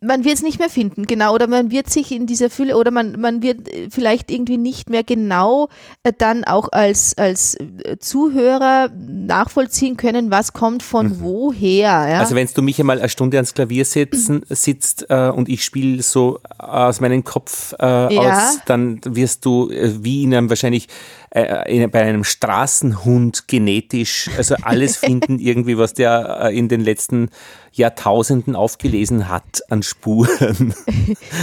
man 0.03 0.25
wird 0.25 0.37
es 0.37 0.43
nicht 0.43 0.59
mehr 0.59 0.71
finden, 0.71 1.07
genau, 1.07 1.35
oder 1.35 1.47
man 1.47 1.71
wird 1.71 1.91
sich 1.91 2.11
in 2.11 2.27
dieser 2.27 2.49
Fülle, 2.49 2.77
oder 2.77 2.91
man, 2.91 3.21
man 3.21 3.43
wird 3.43 3.69
äh, 3.69 3.89
vielleicht 3.91 4.31
irgendwie 4.31 4.57
nicht 4.57 4.89
mehr 4.89 5.05
genau 5.05 5.69
äh, 6.05 6.13
dann 6.17 6.45
auch 6.45 6.71
als, 6.73 7.17
als 7.19 7.55
äh, 7.57 7.99
Zuhörer 7.99 8.91
nachvollziehen 8.95 9.99
können, 9.99 10.31
was 10.31 10.55
kommt 10.55 10.83
von 10.83 11.09
mhm. 11.09 11.21
woher. 11.21 12.09
Ja? 12.09 12.21
Also 12.21 12.35
wenn 12.35 12.49
du 12.53 12.63
mich 12.63 12.81
einmal 12.81 12.99
eine 12.99 13.11
Stunde 13.11 13.37
ans 13.37 13.53
Klavier 13.53 13.85
sitzen, 13.85 14.43
sitzt 14.49 15.07
äh, 15.11 15.29
und 15.29 15.49
ich 15.51 15.65
spiele 15.65 16.03
so 16.03 16.41
aus 16.59 17.01
meinem 17.01 17.23
Kopf 17.25 17.75
äh, 17.79 18.15
ja. 18.15 18.21
aus, 18.21 18.59
dann 18.65 19.01
wirst 19.05 19.45
du 19.45 19.71
äh, 19.71 20.03
wie 20.03 20.23
in 20.23 20.35
einem 20.35 20.49
wahrscheinlich 20.49 20.89
äh, 21.31 21.87
bei 21.89 22.03
einem 22.03 22.25
Straßenhund 22.25 23.47
genetisch, 23.47 24.29
also 24.37 24.57
alles 24.63 24.97
finden 24.99 25.39
irgendwie, 25.39 25.79
was 25.79 25.95
der 25.95 26.41
äh, 26.43 26.59
in 26.59 26.69
den 26.69 26.81
letzten 26.81 27.31
Jahrtausenden 27.73 28.57
aufgelesen 28.57 29.29
hat 29.29 29.63
an 29.69 29.83
Spuren. 29.83 30.75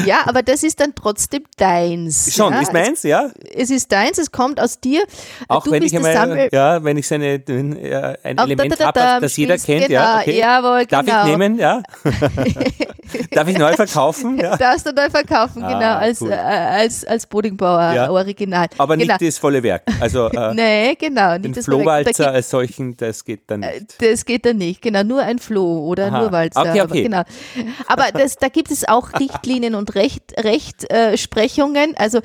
Ja, 0.06 0.22
aber 0.26 0.44
das 0.44 0.64
ist 0.64 0.80
dann 0.80 0.94
trotzdem 0.96 1.44
deins. 1.58 2.34
Schon, 2.34 2.54
ja? 2.54 2.62
ist 2.62 2.74
meins, 2.74 3.04
ja. 3.04 3.30
Es 3.54 3.70
ist 3.70 3.92
deins, 3.92 4.18
es 4.18 4.32
kommt 4.32 4.60
aus 4.60 4.80
dir. 4.80 5.04
Auch 5.48 5.64
du 5.64 5.72
wenn 5.72 5.84
ich 5.84 5.96
einmal, 5.96 6.50
ja, 6.52 6.84
wenn 6.84 6.98
ich 6.98 7.08
seine, 7.08 7.36
äh, 7.36 8.18
ein 8.24 8.38
Element 8.38 8.80
habe, 8.80 9.20
das 9.22 9.36
jeder 9.36 9.58
kennt, 9.58 9.88
genau, 9.88 10.00
ja. 10.00 10.20
Okay. 10.20 10.40
Jawohl, 10.40 10.86
Darf 10.86 11.06
genau. 11.06 11.24
ich 11.24 11.30
nehmen, 11.30 11.60
ja? 11.60 11.82
Darf 13.32 13.48
ich 13.48 13.58
neu 13.58 13.74
verkaufen? 13.74 14.38
Ja. 14.38 14.58
Darfst 14.58 14.86
du 14.86 14.94
neu 14.94 15.10
verkaufen, 15.10 15.64
ah, 15.64 15.74
genau, 15.74 15.96
als, 15.96 16.22
cool. 16.22 16.32
äh, 16.32 16.36
als, 16.36 17.06
als 17.06 17.26
Bodingbauer 17.26 17.94
ja. 17.94 18.10
Original. 18.10 18.68
Aber 18.78 18.98
genau. 18.98 19.14
nicht 19.14 19.22
das 19.22 19.38
volle 19.38 19.64
Werk. 19.64 19.77
Also, 20.00 20.28
äh, 20.30 20.54
nee, 20.54 20.96
genau. 20.96 21.34
Nicht 21.34 21.46
den 21.46 21.54
das 21.54 21.66
Flohwalzer 21.66 22.32
als 22.32 22.50
solchen, 22.50 22.98
das 22.98 23.26
geht 23.26 23.42
dann 23.48 23.64
äh, 23.64 23.80
nicht. 23.80 24.02
Das 24.02 24.26
geht 24.26 24.46
dann 24.46 24.58
nicht, 24.58 24.82
genau, 24.82 25.04
nur 25.04 25.22
ein 25.22 25.40
Floh 25.40 25.86
oder 25.86 26.08
Aha. 26.08 26.22
nur 26.22 26.32
Walzer. 26.32 26.62
Okay, 26.62 26.82
okay. 26.82 26.82
Aber, 26.82 27.26
genau. 27.56 27.72
aber 27.88 28.12
das, 28.14 28.38
da 28.38 28.50
gibt 28.50 28.72
es 28.72 28.88
auch 28.88 29.14
Richtlinien 29.20 29.76
und 29.76 29.96
Recht, 29.96 30.34
Rechtsprechungen. 30.38 31.94
Äh, 31.94 32.00
also 32.00 32.20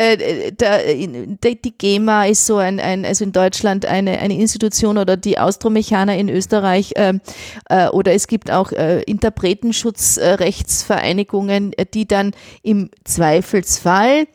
äh, 0.00 0.52
da, 0.56 0.78
die 0.78 1.74
GEMA 1.76 2.24
ist 2.26 2.46
so 2.46 2.56
ein, 2.56 2.80
ein, 2.80 3.04
also 3.04 3.22
in 3.24 3.32
Deutschland 3.32 3.84
eine, 3.86 4.18
eine 4.18 4.38
Institution 4.38 4.98
oder 4.98 5.16
die 5.16 5.38
Austromechaner 5.38 6.16
in 6.16 6.28
Österreich 6.28 6.92
ähm, 6.96 7.20
äh, 7.68 7.86
oder 7.88 8.12
es 8.14 8.26
gibt 8.26 8.50
auch 8.50 8.72
äh, 8.72 9.02
Interpretenschutzrechtsvereinigungen, 9.02 11.70
die 11.92 12.08
dann 12.08 12.32
im 12.62 12.90
Zweifelsfall 13.04 14.26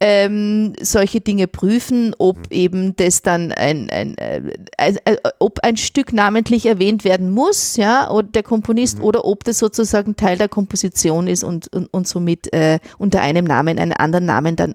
ähm, 0.00 0.74
solche 0.82 1.22
Dinge 1.22 1.46
prüfen, 1.46 2.14
ob 2.18 2.36
mhm. 2.36 2.44
eben 2.50 2.96
das 2.96 3.22
dann 3.22 3.52
ein, 3.52 3.88
ein, 3.90 4.16
ein, 4.18 4.18
äh, 4.18 4.42
ein, 4.76 4.98
ob 5.38 5.60
ein 5.60 5.76
Stück 5.76 6.12
namentlich 6.12 6.66
erwähnt 6.66 7.04
werden 7.04 7.30
muss, 7.30 7.76
ja, 7.76 8.10
oder 8.10 8.26
der 8.28 8.42
Komponist, 8.42 8.98
mhm. 8.98 9.04
oder 9.04 9.24
ob 9.24 9.44
das 9.44 9.58
sozusagen 9.58 10.16
Teil 10.16 10.36
der 10.36 10.48
Komposition 10.48 11.26
ist 11.26 11.42
und, 11.42 11.72
und, 11.72 11.86
und 11.92 12.06
somit 12.06 12.52
äh, 12.52 12.80
unter 12.98 13.22
einem 13.22 13.46
Namen, 13.46 13.78
einen 13.78 13.92
anderen 13.92 14.26
Namen 14.26 14.56
dann 14.56 14.74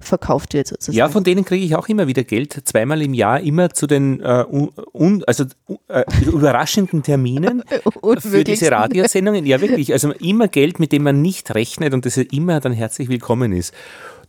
mitverkauft 0.00 0.54
wird 0.54 0.68
sozusagen. 0.68 0.96
Ja, 0.96 1.08
von 1.08 1.24
denen 1.24 1.44
kriege 1.44 1.64
ich 1.64 1.74
auch 1.76 1.88
immer 1.88 2.06
wieder 2.06 2.24
Geld, 2.24 2.52
zweimal 2.64 3.02
im 3.02 3.14
Jahr, 3.14 3.40
immer 3.40 3.70
zu 3.70 3.86
den 3.86 4.20
äh, 4.20 4.44
un, 4.92 5.24
also, 5.26 5.44
äh, 5.88 6.04
überraschenden 6.24 7.02
Terminen 7.02 7.62
für 8.18 8.44
diese 8.44 8.70
Radiosendungen. 8.70 9.46
Ja, 9.46 9.60
wirklich, 9.60 9.92
also 9.92 10.12
immer 10.12 10.48
Geld, 10.48 10.78
mit 10.78 10.92
dem 10.92 11.02
man 11.02 11.22
nicht 11.22 11.54
rechnet 11.54 11.94
und 11.94 12.06
das 12.06 12.16
immer 12.16 12.60
dann 12.60 12.72
herzlich 12.72 13.08
willkommen 13.08 13.52
ist. 13.52 13.74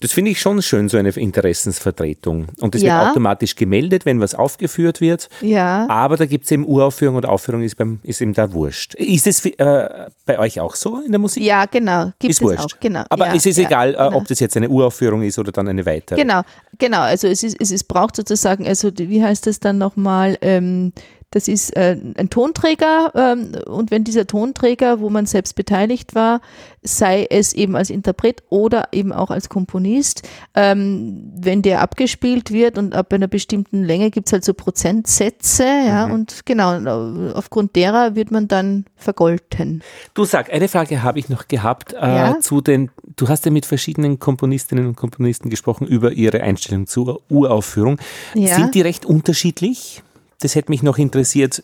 Das 0.03 0.11
finde 0.11 0.31
ich 0.31 0.41
schon 0.41 0.61
schön, 0.61 0.89
so 0.89 0.97
eine 0.97 1.11
Interessensvertretung. 1.11 2.47
Und 2.59 2.75
das 2.75 2.81
ja. 2.81 2.99
wird 2.99 3.11
automatisch 3.11 3.55
gemeldet, 3.55 4.05
wenn 4.05 4.19
was 4.19 4.35
aufgeführt 4.35 4.99
wird. 4.99 5.29
Ja. 5.39 5.87
Aber 5.87 6.17
da 6.17 6.25
gibt 6.25 6.43
es 6.43 6.51
eben 6.51 6.67
Uraufführung 6.67 7.15
und 7.15 7.25
Aufführung 7.25 7.61
ist, 7.61 7.77
beim, 7.77 8.01
ist 8.03 8.19
eben 8.19 8.33
da 8.33 8.51
wurscht. 8.51 8.95
Ist 8.95 9.27
es 9.27 9.45
äh, 9.45 10.09
bei 10.25 10.39
euch 10.39 10.59
auch 10.59 10.75
so 10.75 10.99
in 11.05 11.13
der 11.13 11.19
Musik? 11.19 11.41
Ja, 11.41 11.67
genau. 11.67 12.11
Gibt 12.19 12.31
ist 12.31 12.41
es 12.41 12.45
wurscht. 12.45 12.59
auch, 12.59 12.79
genau. 12.81 13.05
Aber 13.07 13.27
ja, 13.27 13.35
es 13.35 13.45
ist 13.45 13.57
ja, 13.57 13.65
egal, 13.65 13.91
äh, 13.91 13.93
genau. 13.93 14.17
ob 14.17 14.27
das 14.27 14.41
jetzt 14.41 14.57
eine 14.57 14.67
Uraufführung 14.67 15.23
ist 15.23 15.39
oder 15.39 15.53
dann 15.53 15.69
eine 15.69 15.85
weitere. 15.85 16.19
Genau, 16.19 16.41
genau. 16.77 16.99
Also 16.99 17.29
es, 17.29 17.41
ist, 17.41 17.55
es 17.61 17.71
ist, 17.71 17.85
braucht 17.85 18.17
sozusagen, 18.17 18.67
also 18.67 18.91
wie 18.97 19.23
heißt 19.23 19.47
das 19.47 19.61
dann 19.61 19.77
nochmal, 19.77 20.37
ähm, 20.41 20.91
das 21.33 21.47
ist 21.47 21.75
äh, 21.75 21.97
ein 22.17 22.29
Tonträger 22.29 23.11
ähm, 23.15 23.51
und 23.65 23.89
wenn 23.91 24.03
dieser 24.03 24.27
Tonträger, 24.27 24.99
wo 24.99 25.09
man 25.09 25.25
selbst 25.25 25.55
beteiligt 25.55 26.15
war, 26.15 26.41
sei 26.83 27.25
es 27.29 27.53
eben 27.53 27.75
als 27.75 27.89
Interpret 27.89 28.43
oder 28.49 28.89
eben 28.91 29.11
auch 29.13 29.31
als 29.31 29.49
Komponist, 29.49 30.27
ähm, 30.53 31.31
wenn 31.35 31.61
der 31.61 31.81
abgespielt 31.81 32.51
wird 32.51 32.77
und 32.77 32.93
ab 32.93 33.11
einer 33.13 33.27
bestimmten 33.27 33.83
Länge 33.83 34.11
gibt 34.11 34.27
es 34.27 34.33
halt 34.33 34.43
so 34.45 34.53
Prozentsätze, 34.53 35.63
ja, 35.63 36.07
Mhm. 36.07 36.13
und 36.13 36.45
genau, 36.45 37.33
aufgrund 37.33 37.75
derer 37.75 38.15
wird 38.15 38.31
man 38.31 38.47
dann 38.47 38.85
vergolten. 38.95 39.81
Du 40.13 40.25
sag, 40.25 40.51
eine 40.53 40.67
Frage 40.67 41.03
habe 41.03 41.19
ich 41.19 41.29
noch 41.29 41.47
gehabt 41.47 41.93
äh, 41.93 41.97
Ja? 41.97 42.39
zu 42.39 42.61
den, 42.61 42.91
du 43.15 43.27
hast 43.27 43.45
ja 43.45 43.51
mit 43.51 43.65
verschiedenen 43.65 44.19
Komponistinnen 44.19 44.85
und 44.87 44.95
Komponisten 44.95 45.49
gesprochen 45.49 45.87
über 45.87 46.11
ihre 46.11 46.41
Einstellung 46.41 46.85
zur 46.87 47.21
Uraufführung. 47.29 47.97
Ja. 48.35 48.55
Sind 48.55 48.75
die 48.75 48.81
recht 48.81 49.05
unterschiedlich? 49.05 50.03
Das 50.43 50.55
hätte 50.55 50.71
mich 50.71 50.83
noch 50.83 50.97
interessiert. 50.97 51.63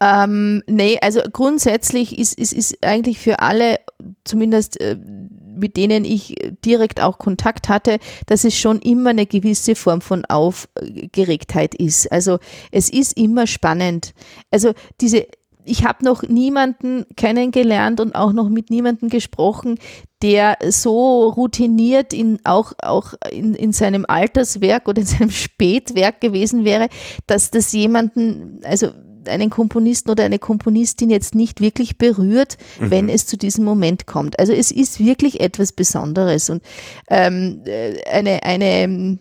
Ähm, 0.00 0.62
nee, 0.66 0.98
also 1.00 1.20
grundsätzlich 1.32 2.18
ist, 2.18 2.38
ist, 2.38 2.52
ist 2.52 2.84
eigentlich 2.84 3.18
für 3.18 3.40
alle, 3.40 3.78
zumindest 4.24 4.80
äh, 4.80 4.96
mit 4.96 5.76
denen 5.76 6.04
ich 6.04 6.34
direkt 6.64 7.00
auch 7.00 7.18
Kontakt 7.18 7.68
hatte, 7.68 7.98
dass 8.26 8.44
es 8.44 8.56
schon 8.56 8.80
immer 8.80 9.10
eine 9.10 9.26
gewisse 9.26 9.74
Form 9.74 10.00
von 10.00 10.24
Aufgeregtheit 10.24 11.74
ist. 11.74 12.10
Also 12.12 12.38
es 12.70 12.90
ist 12.90 13.16
immer 13.16 13.46
spannend. 13.46 14.14
Also 14.50 14.72
diese, 15.00 15.26
ich 15.68 15.84
habe 15.84 16.04
noch 16.04 16.22
niemanden 16.22 17.06
kennengelernt 17.16 18.00
und 18.00 18.14
auch 18.14 18.32
noch 18.32 18.48
mit 18.48 18.70
niemanden 18.70 19.08
gesprochen, 19.08 19.78
der 20.22 20.58
so 20.68 21.28
routiniert 21.28 22.12
in 22.12 22.38
auch, 22.44 22.72
auch 22.82 23.14
in, 23.30 23.54
in 23.54 23.72
seinem 23.72 24.04
Alterswerk 24.08 24.88
oder 24.88 25.00
in 25.00 25.06
seinem 25.06 25.30
Spätwerk 25.30 26.20
gewesen 26.20 26.64
wäre, 26.64 26.88
dass 27.26 27.50
das 27.50 27.72
jemanden, 27.72 28.60
also 28.64 28.88
einen 29.28 29.50
Komponisten 29.50 30.10
oder 30.10 30.24
eine 30.24 30.38
Komponistin 30.38 31.10
jetzt 31.10 31.34
nicht 31.34 31.60
wirklich 31.60 31.98
berührt, 31.98 32.56
wenn 32.80 33.08
es 33.08 33.26
zu 33.26 33.36
diesem 33.36 33.64
Moment 33.64 34.06
kommt. 34.06 34.38
Also 34.38 34.52
es 34.52 34.70
ist 34.70 35.04
wirklich 35.04 35.40
etwas 35.40 35.72
Besonderes 35.72 36.48
und 36.50 36.62
ähm, 37.10 37.60
äh, 37.66 38.02
eine, 38.10 38.42
eine 38.42 38.64
ähm, 38.64 39.18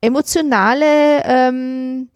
emotionale, 0.00 1.22
ähm, 1.24 2.08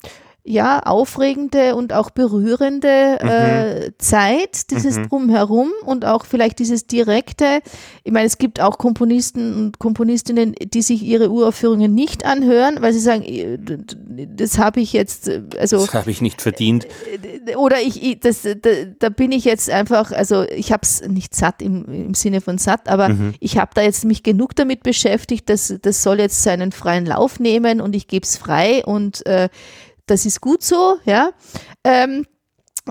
ja, 0.51 0.81
aufregende 0.81 1.77
und 1.77 1.93
auch 1.93 2.11
berührende 2.11 3.21
äh, 3.21 3.93
Zeit, 3.99 4.71
dieses 4.71 5.01
Drumherum 5.09 5.71
und 5.85 6.05
auch 6.05 6.25
vielleicht 6.25 6.59
dieses 6.59 6.87
direkte. 6.87 7.61
Ich 8.03 8.13
meine, 8.13 8.27
es 8.27 8.37
gibt 8.37 8.61
auch 8.61 8.77
Komponisten 8.77 9.55
und 9.55 9.79
Komponistinnen, 9.79 10.55
die 10.61 10.83
sich 10.83 11.03
ihre 11.03 11.31
Uraufführungen 11.31 11.95
nicht 11.95 12.25
anhören, 12.25 12.79
weil 12.81 12.93
sie 12.93 12.99
sagen, 12.99 13.23
äh, 13.23 13.59
das 14.35 14.59
habe 14.59 14.81
ich 14.81 14.93
jetzt, 14.93 15.29
äh, 15.29 15.43
also 15.59 15.79
Das 15.79 15.95
habe 15.95 16.11
ich 16.11 16.21
nicht 16.21 16.43
verdient. 16.43 16.89
oder 17.57 17.81
ich, 17.81 18.03
ich 18.03 18.21
das, 18.21 18.43
da, 18.43 18.71
da 18.99 19.09
bin 19.09 19.31
ich 19.31 19.45
jetzt 19.45 19.71
einfach, 19.71 20.11
also 20.11 20.43
ich 20.43 20.73
habe 20.73 20.83
es 20.83 21.07
nicht 21.07 21.35
satt 21.35 21.63
im, 21.63 21.85
im 21.87 22.15
Sinne 22.15 22.41
von 22.41 22.59
satt, 22.59 22.89
aber 22.89 23.15
ich 23.39 23.57
habe 23.57 23.71
da 23.75 23.83
jetzt 23.83 24.05
mich 24.05 24.23
genug 24.23 24.57
damit 24.57 24.83
beschäftigt, 24.83 25.49
dass 25.49 25.75
das 25.81 26.03
soll 26.03 26.19
jetzt 26.19 26.43
seinen 26.43 26.73
freien 26.73 27.07
Lauf 27.07 27.39
nehmen 27.39 27.81
und 27.81 27.95
ich 27.95 28.09
gebe 28.09 28.25
es 28.25 28.37
frei 28.37 28.85
und 28.85 29.25
äh, 29.27 29.49
das 30.11 30.27
ist 30.27 30.41
gut 30.41 30.63
so, 30.63 30.99
ja. 31.05 31.31
Ähm, 31.85 32.27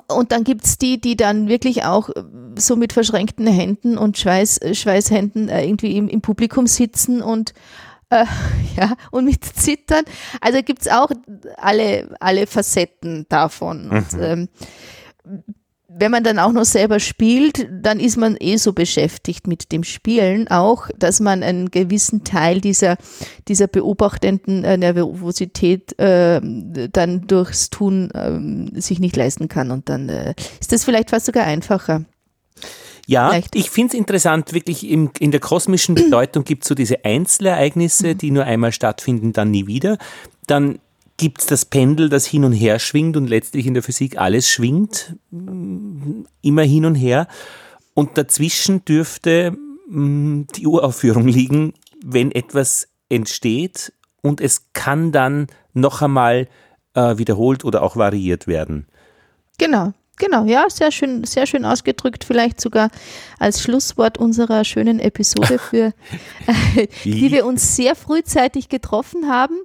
und 0.08 0.32
dann 0.32 0.44
gibt's 0.44 0.78
die, 0.78 1.02
die 1.02 1.18
dann 1.18 1.48
wirklich 1.48 1.84
auch 1.84 2.10
äh, 2.10 2.24
so 2.58 2.76
mit 2.76 2.94
verschränkten 2.94 3.48
Händen 3.48 3.98
und 3.98 4.18
Schweiß, 4.18 4.60
äh, 4.60 4.76
Schweißhänden 4.76 5.50
äh, 5.50 5.66
irgendwie 5.66 5.98
im, 5.98 6.08
im 6.08 6.22
Publikum 6.22 6.68
sitzen 6.68 7.22
und 7.22 7.54
äh, 8.10 8.26
ja, 8.78 8.96
und 9.12 9.26
mit 9.26 9.44
Zittern. 9.44 10.06
Also 10.42 10.62
gibt's 10.64 10.88
auch 10.88 11.12
alle, 11.58 12.16
alle 12.20 12.48
Facetten 12.48 13.26
davon. 13.30 13.90
Und, 13.90 14.08
ähm, 14.20 14.50
wenn 15.92 16.12
man 16.12 16.24
dann 16.24 16.38
auch 16.38 16.52
noch 16.52 16.66
selber 16.66 17.00
spielt, 17.00 17.68
dann 17.72 18.00
ist 18.00 18.16
man 18.16 18.38
eh 18.40 18.58
so 18.58 18.74
beschäftigt 18.74 19.48
mit 19.48 19.72
dem 19.72 19.84
Spielen 19.84 20.48
auch, 20.48 20.88
dass 20.98 21.20
man 21.20 21.42
einen 21.42 21.72
gewissen 21.72 22.24
Teil 22.24 22.62
dieser, 22.62 22.98
dieser 23.48 23.68
beobachtenden 23.68 24.64
äh, 24.64 24.78
Nervosität 24.78 25.98
äh, 26.00 26.40
dann 26.92 27.26
durchs 27.26 27.72
Tun 27.72 28.10
ähm, 28.14 28.72
sich 28.76 29.00
nicht 29.00 29.16
leisten 29.16 29.48
kann. 29.48 29.72
Und 29.72 29.90
dann 29.90 30.10
äh, 30.10 30.36
ist 30.62 30.72
das 30.72 30.84
vielleicht 30.84 31.10
fast 31.10 31.26
sogar 31.26 31.46
einfacher. 31.46 32.06
Ja, 33.08 33.30
Vielleicht. 33.30 33.56
ich 33.56 33.72
finde 33.72 33.94
es 33.94 34.00
interessant, 34.00 34.54
wirklich 34.54 34.88
im, 34.88 35.10
in 35.18 35.32
der 35.32 35.40
kosmischen 35.40 35.96
Bedeutung 35.96 36.44
gibt 36.44 36.64
es 36.64 36.70
so 36.70 36.76
diese 36.76 37.04
Einzelereignisse, 37.04 38.14
die 38.14 38.30
nur 38.30 38.44
einmal 38.44 38.72
stattfinden, 38.72 39.34
dann 39.34 39.50
nie 39.50 39.66
wieder. 39.66 39.98
Dann 40.46 40.78
gibt 41.20 41.42
es 41.42 41.48
das 41.48 41.66
Pendel, 41.66 42.10
das 42.10 42.26
hin 42.26 42.46
und 42.46 42.54
her 42.54 42.80
schwingt 42.80 43.18
und 43.18 43.28
letztlich 43.28 43.68
in 43.68 43.74
der 43.74 43.84
Physik 43.84 44.18
alles 44.18 44.50
schwingt, 44.50 45.18
mm, 45.32 46.24
immer 46.42 46.64
hin 46.64 46.86
und 46.86 46.96
her. 46.96 47.28
Und 47.94 48.18
dazwischen 48.18 48.86
dürfte 48.86 49.52
mm, 49.90 50.44
die 50.56 50.66
Uraufführung 50.66 51.28
liegen, 51.28 51.74
wenn 52.04 52.32
etwas 52.32 52.88
entsteht 53.10 53.94
und 54.22 54.40
es 54.40 54.72
kann 54.72 55.12
dann 55.12 55.48
noch 55.74 56.02
einmal 56.02 56.48
äh, 56.94 57.18
wiederholt 57.18 57.66
oder 57.66 57.84
auch 57.84 57.98
variiert 57.98 58.48
werden. 58.48 58.88
Genau. 59.58 59.94
Genau, 60.20 60.44
ja, 60.44 60.66
sehr 60.70 60.92
schön, 60.92 61.24
sehr 61.24 61.48
schön 61.48 61.64
ausgedrückt, 61.64 62.26
vielleicht 62.26 62.60
sogar 62.60 62.90
als 63.40 63.62
Schlusswort 63.64 64.18
unserer 64.18 64.66
schönen 64.66 65.00
Episode, 65.00 65.58
für 65.70 65.94
die 67.06 67.32
wir 67.32 67.46
uns 67.46 67.78
sehr 67.78 67.96
frühzeitig 67.96 68.68
getroffen 68.68 69.30
haben 69.30 69.56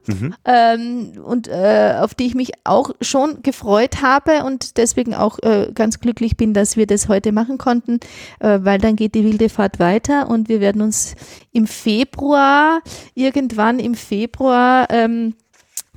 ähm, 0.45 1.21
und 1.25 1.49
äh, 1.49 1.97
auf 1.99 2.15
die 2.15 2.27
ich 2.27 2.37
mich 2.37 2.53
auch 2.63 2.91
schon 3.01 3.43
gefreut 3.43 4.01
habe 4.01 4.45
und 4.45 4.77
deswegen 4.77 5.13
auch 5.13 5.41
äh, 5.41 5.73
ganz 5.75 5.99
glücklich 5.99 6.37
bin, 6.37 6.55
dass 6.55 6.77
wir 6.77 6.87
das 6.87 7.09
heute 7.09 7.33
machen 7.33 7.59
konnten, 7.59 7.99
äh, 8.39 8.61
weil 8.63 8.79
dann 8.79 8.95
geht 8.95 9.17
die 9.17 9.25
wilde 9.25 9.49
Fahrt 9.49 9.81
weiter 9.81 10.31
und 10.31 10.49
wir 10.49 10.61
werden 10.61 10.83
uns 10.83 11.17
im 11.53 11.67
Februar, 11.67 12.81
irgendwann 13.15 13.81
im 13.81 13.95
Februar, 13.95 14.87
ähm, 14.91 15.35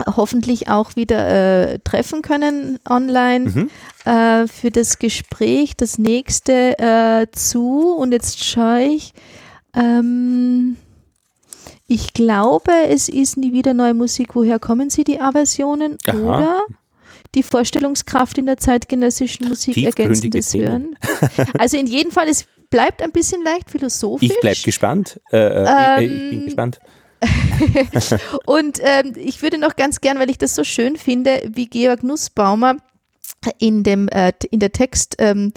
hoffentlich 0.06 0.70
auch 0.70 0.96
wieder 0.96 1.74
äh, 1.74 1.80
treffen 1.80 2.22
können 2.22 2.80
online 2.88 3.70
äh, 4.06 4.48
für 4.48 4.72
das 4.72 5.00
Gespräch, 5.00 5.76
das 5.76 5.98
nächste 5.98 6.78
äh, 6.80 7.28
zu. 7.32 7.94
Und 7.94 8.12
jetzt 8.12 8.44
schaue 8.44 8.84
ich. 8.84 9.14
Ähm, 9.74 10.78
ich 11.88 12.14
glaube, 12.14 12.72
es 12.90 13.08
ist 13.10 13.38
nie 13.38 13.54
wieder 13.54 13.74
neue 13.74 13.94
Musik. 13.94 14.36
Woher 14.36 14.60
kommen 14.60 14.90
Sie, 14.90 15.04
die 15.04 15.22
A-Versionen? 15.22 15.98
Oder 16.14 16.66
die 17.36 17.44
Vorstellungskraft 17.44 18.38
in 18.38 18.46
der 18.46 18.58
zeitgenössischen 18.58 19.48
Musik 19.48 19.78
ergänzendes. 19.78 20.54
Hören. 20.54 20.98
Also 21.58 21.78
in 21.78 21.88
jedem 21.88 22.12
Fall, 22.12 22.28
es 22.28 22.46
bleibt 22.70 23.02
ein 23.02 23.12
bisschen 23.12 23.44
leicht 23.44 23.70
philosophisch. 23.70 24.30
Ich 24.30 24.40
bleib 24.42 24.62
gespannt. 24.64 25.22
Äh, 25.32 25.38
äh, 25.38 26.04
ich, 26.06 26.12
ich 26.12 26.30
bin 26.30 26.40
Ähm, 26.40 26.46
gespannt. 26.46 26.80
Und 28.46 28.80
ähm, 28.82 29.14
ich 29.16 29.42
würde 29.42 29.58
noch 29.58 29.76
ganz 29.76 30.02
gern, 30.02 30.20
weil 30.20 30.30
ich 30.30 30.38
das 30.38 30.56
so 30.56 30.64
schön 30.64 30.98
finde, 30.98 31.42
wie 31.48 31.68
Georg 31.68 32.04
Nussbaumer 32.04 32.78
in 33.60 33.84
dem 33.84 34.08
äh, 34.10 34.34
in 34.52 34.60
der 34.60 34.72
Text 34.72 35.16
ähm, 35.20 35.54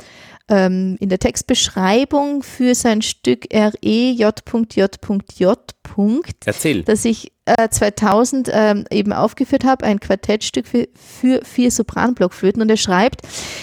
ähm, 0.51 0.97
in 1.01 1.09
der 1.09 1.19
Textbeschreibung 1.19 2.43
für 2.43 2.75
sein 2.75 3.01
Stück 3.01 3.47
E 3.55 3.71
REJ.J.J. 3.83 5.71
Erzähl. 6.45 6.83
das 6.83 7.05
ich 7.05 7.33
äh, 7.47 7.69
2000 7.69 8.51
ähm, 8.53 8.85
eben 8.91 9.13
aufgeführt 9.13 9.65
habe, 9.65 9.85
ein 9.85 9.99
Quartettstück 9.99 10.67
für, 10.67 10.89
für 10.95 11.41
vier 11.45 11.71
Sopranblockflöten 11.71 12.63
und 12.63 12.71
er 12.71 12.77
schreibt, 12.77 13.23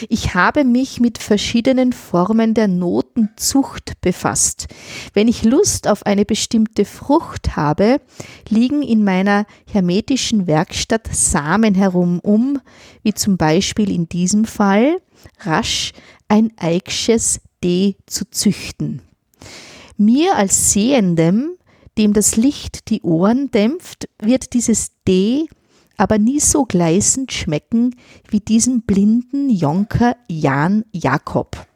ich 0.09 0.33
habe 0.33 0.63
mich 0.63 0.99
mit 0.99 1.19
verschiedenen 1.19 1.93
Formen 1.93 2.53
der 2.53 2.67
Notenzucht 2.67 4.01
befasst. 4.01 4.67
Wenn 5.13 5.27
ich 5.27 5.43
Lust 5.43 5.87
auf 5.87 6.05
eine 6.05 6.25
bestimmte 6.25 6.85
Frucht 6.85 7.55
habe, 7.55 8.01
liegen 8.49 8.81
in 8.81 9.03
meiner 9.03 9.45
hermetischen 9.71 10.47
Werkstatt 10.47 11.07
Samen 11.11 11.75
herum, 11.75 12.19
um, 12.19 12.59
wie 13.03 13.13
zum 13.13 13.37
Beispiel 13.37 13.91
in 13.91 14.09
diesem 14.09 14.45
Fall, 14.45 14.97
rasch 15.39 15.93
ein 16.27 16.51
Eichsches 16.57 17.41
D 17.63 17.95
zu 18.05 18.29
züchten. 18.29 19.01
Mir 19.97 20.35
als 20.35 20.71
Sehendem, 20.71 21.57
dem 21.97 22.13
das 22.13 22.35
Licht 22.35 22.89
die 22.89 23.01
Ohren 23.01 23.49
dämpft, 23.51 24.07
wird 24.21 24.53
dieses 24.53 24.91
D 25.07 25.47
aber 25.97 26.19
nie 26.19 26.39
so 26.39 26.65
gleißend 26.65 27.31
schmecken 27.31 27.95
wie 28.29 28.39
diesem 28.39 28.83
blinden 28.83 29.49
Jonker 29.49 30.15
Jan 30.29 30.85
Jakob. 30.91 31.67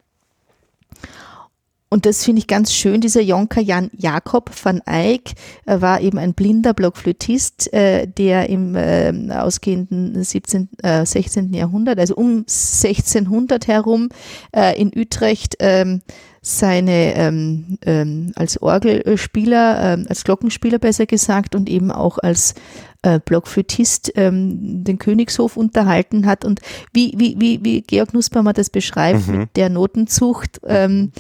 Und 1.94 2.06
das 2.06 2.24
finde 2.24 2.40
ich 2.40 2.48
ganz 2.48 2.74
schön. 2.74 3.02
Dieser 3.02 3.20
Jonker 3.20 3.60
Jan 3.60 3.92
Jakob 3.94 4.50
van 4.64 4.82
Eyck 4.86 5.34
äh, 5.66 5.82
war 5.82 6.00
eben 6.00 6.18
ein 6.18 6.34
blinder 6.34 6.74
Blockflötist, 6.74 7.74
äh, 7.74 8.08
der 8.08 8.48
im 8.48 8.76
äh, 8.76 9.12
ausgehenden 9.30 10.24
17., 10.24 10.70
äh, 10.84 11.06
16. 11.06 11.54
Jahrhundert, 11.54 12.00
also 12.00 12.16
um 12.16 12.46
1600 12.48 13.68
herum 13.68 14.08
äh, 14.56 14.80
in 14.80 14.94
Utrecht 14.96 15.58
ähm, 15.60 16.02
seine 16.42 17.14
ähm, 17.16 17.78
ähm, 17.86 18.32
als 18.36 18.62
Orgelspieler, 18.62 19.94
ähm, 19.94 20.06
als 20.08 20.24
Glockenspieler 20.24 20.80
besser 20.80 21.06
gesagt 21.06 21.56
und 21.56 21.70
eben 21.70 21.92
auch 21.92 22.18
als 22.20 22.56
äh, 23.04 23.20
Blockflötist 23.20 24.12
ähm, 24.16 24.84
den 24.84 25.00
Königshof 25.00 25.58
unterhalten 25.58 26.26
hat 26.26 26.46
und 26.46 26.60
wie, 26.94 27.14
wie, 27.18 27.36
wie, 27.40 27.60
wie 27.64 27.82
Georg 27.82 28.14
Nussbaumer 28.14 28.54
das 28.54 28.70
beschreibt 28.70 29.28
Mhm. 29.28 29.38
mit 29.40 29.56
der 29.56 29.70
Notenzucht. 29.70 30.62
Ähm, 30.66 31.12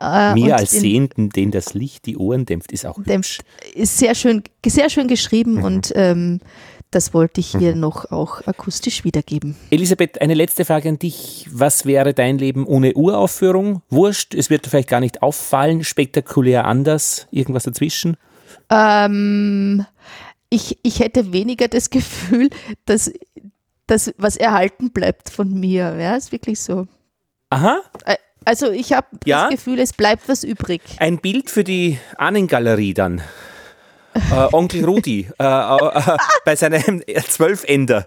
äh, 0.00 0.34
Mir 0.34 0.56
als 0.56 0.70
den- 0.70 0.80
Sehenden, 0.80 1.30
den 1.30 1.50
das 1.50 1.74
Licht 1.74 2.06
die 2.06 2.16
Ohren 2.16 2.44
dämpft, 2.46 2.72
ist 2.72 2.86
auch 2.86 3.02
dämpft, 3.02 3.44
ist 3.74 3.98
sehr 3.98 4.14
schön, 4.14 4.42
sehr 4.66 4.90
schön 4.90 5.06
geschrieben 5.08 5.54
Mhm. 5.56 5.64
und 5.64 5.92
ähm, 5.94 6.40
das 6.90 7.12
wollte 7.12 7.40
ich 7.40 7.48
hier 7.50 7.76
noch 7.76 8.10
auch 8.10 8.46
akustisch 8.46 9.04
wiedergeben. 9.04 9.56
Elisabeth, 9.70 10.22
eine 10.22 10.32
letzte 10.32 10.64
Frage 10.64 10.88
an 10.88 10.98
dich. 10.98 11.46
Was 11.52 11.84
wäre 11.84 12.14
dein 12.14 12.38
Leben 12.38 12.64
ohne 12.66 12.94
Uraufführung? 12.94 13.82
Wurscht, 13.90 14.34
es 14.34 14.48
wird 14.48 14.64
dir 14.64 14.70
vielleicht 14.70 14.88
gar 14.88 15.00
nicht 15.00 15.22
auffallen, 15.22 15.84
spektakulär 15.84 16.64
anders, 16.64 17.28
irgendwas 17.30 17.64
dazwischen? 17.64 18.16
Ähm, 18.70 19.84
ich, 20.50 20.78
ich 20.82 21.00
hätte 21.00 21.32
weniger 21.32 21.68
das 21.68 21.90
Gefühl, 21.90 22.50
dass 22.86 23.12
das, 23.86 24.12
was 24.18 24.36
erhalten 24.36 24.90
bleibt 24.92 25.30
von 25.30 25.52
mir. 25.58 25.96
Ja, 25.98 26.16
ist 26.16 26.32
wirklich 26.32 26.60
so. 26.60 26.86
Aha, 27.50 27.80
Äh, 28.04 28.16
Also 28.44 28.70
ich 28.70 28.92
habe 28.92 29.06
Ja? 29.24 29.42
das 29.48 29.50
Gefühl, 29.50 29.78
es 29.80 29.92
bleibt 29.92 30.28
was 30.28 30.44
übrig. 30.44 30.80
ein 30.98 31.18
Bild 31.18 31.50
für 31.50 31.64
die 31.64 31.98
Ahnengalerie 32.16 32.94
dann. 32.94 33.20
Äh, 34.14 34.48
Onkel 34.52 34.84
Rudi 34.84 35.28
äh, 35.38 35.44
äh, 35.44 36.16
bei 36.44 36.56
seinem 36.56 37.02
Zwölfender. 37.28 38.04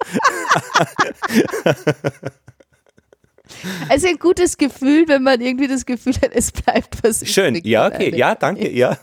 Also 3.90 4.08
ein 4.08 4.18
gutes 4.18 4.58
Gefühl, 4.58 5.08
wenn 5.08 5.24
man 5.24 5.42
irgendwie 5.42 5.68
das 5.68 5.86
Gefühl 5.86 6.14
hat, 6.16 6.32
es 6.34 6.52
bleibt 6.52 7.04
was 7.04 7.26
Schön, 7.28 7.56
übrig. 7.56 7.66
ja, 7.66 7.88
okay, 7.88 8.16
ja, 8.16 8.34
danke, 8.36 8.70
ja. 8.72 8.98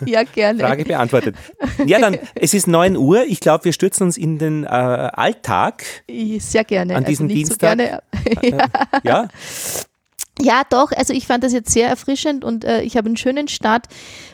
Ja, 0.06 0.22
gerne. 0.22 0.60
Frage 0.60 0.84
beantwortet. 0.84 1.36
Ja, 1.84 1.98
dann, 1.98 2.18
es 2.34 2.54
ist 2.54 2.66
9 2.66 2.96
Uhr. 2.96 3.24
Ich 3.24 3.40
glaube, 3.40 3.64
wir 3.64 3.72
stürzen 3.72 4.04
uns 4.04 4.16
in 4.16 4.38
den 4.38 4.64
äh, 4.64 4.68
Alltag. 4.68 5.84
Sehr 6.38 6.64
gerne. 6.64 6.96
An 6.96 7.04
diesem 7.04 7.26
also 7.26 7.34
Dienstag? 7.34 7.70
So 7.70 7.76
gerne. 7.76 8.02
ja. 8.42 8.68
Ja, 9.02 9.28
ja, 10.40 10.62
doch. 10.68 10.92
Also 10.92 11.12
ich 11.12 11.26
fand 11.26 11.44
das 11.44 11.52
jetzt 11.52 11.70
sehr 11.70 11.88
erfrischend 11.88 12.44
und 12.44 12.64
äh, 12.64 12.82
ich 12.82 12.96
habe 12.96 13.06
einen 13.06 13.16
schönen 13.16 13.48
Start 13.48 13.86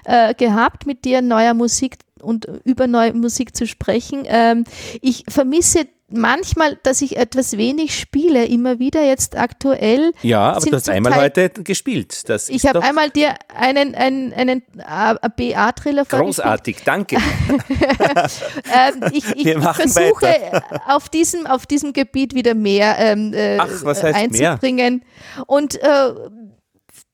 äh, 0.04 0.34
gehabt, 0.34 0.86
mit 0.86 1.04
dir 1.04 1.22
neuer 1.22 1.54
Musik 1.54 1.96
und 2.20 2.46
über 2.64 2.86
neue 2.86 3.14
Musik 3.14 3.56
zu 3.56 3.66
sprechen. 3.66 4.24
Ähm, 4.26 4.64
ich 5.00 5.24
vermisse 5.28 5.86
manchmal, 6.14 6.78
dass 6.82 7.02
ich 7.02 7.16
etwas 7.16 7.56
wenig 7.56 7.98
spiele, 7.98 8.46
immer 8.46 8.78
wieder 8.78 9.04
jetzt 9.04 9.36
aktuell. 9.36 10.12
ja 10.22 10.52
aber 10.52 10.64
du 10.64 10.72
hast 10.72 10.88
einmal 10.88 11.12
Teil- 11.12 11.22
heute 11.22 11.62
gespielt. 11.62 12.28
Das 12.28 12.48
Ich 12.48 12.66
habe 12.66 12.82
einmal 12.82 13.10
dir 13.10 13.34
einen, 13.54 13.94
einen, 13.94 14.32
einen 14.32 14.62
BA-Triller 15.36 16.04
großartig. 16.04 16.78
Danke. 16.84 17.18
Ähm, 18.72 19.10
ich 19.12 19.24
ich 19.36 19.52
versuche 19.52 20.62
auf 20.86 21.08
diesem, 21.08 21.46
auf 21.46 21.66
diesem 21.66 21.92
Gebiet 21.92 22.34
wieder 22.34 22.54
mehr 22.54 22.96
ähm, 22.98 23.32
äh, 23.34 23.58
Ach, 23.58 23.68
einzubringen. 24.02 25.04
Und 25.46 25.80
äh, 25.82 26.12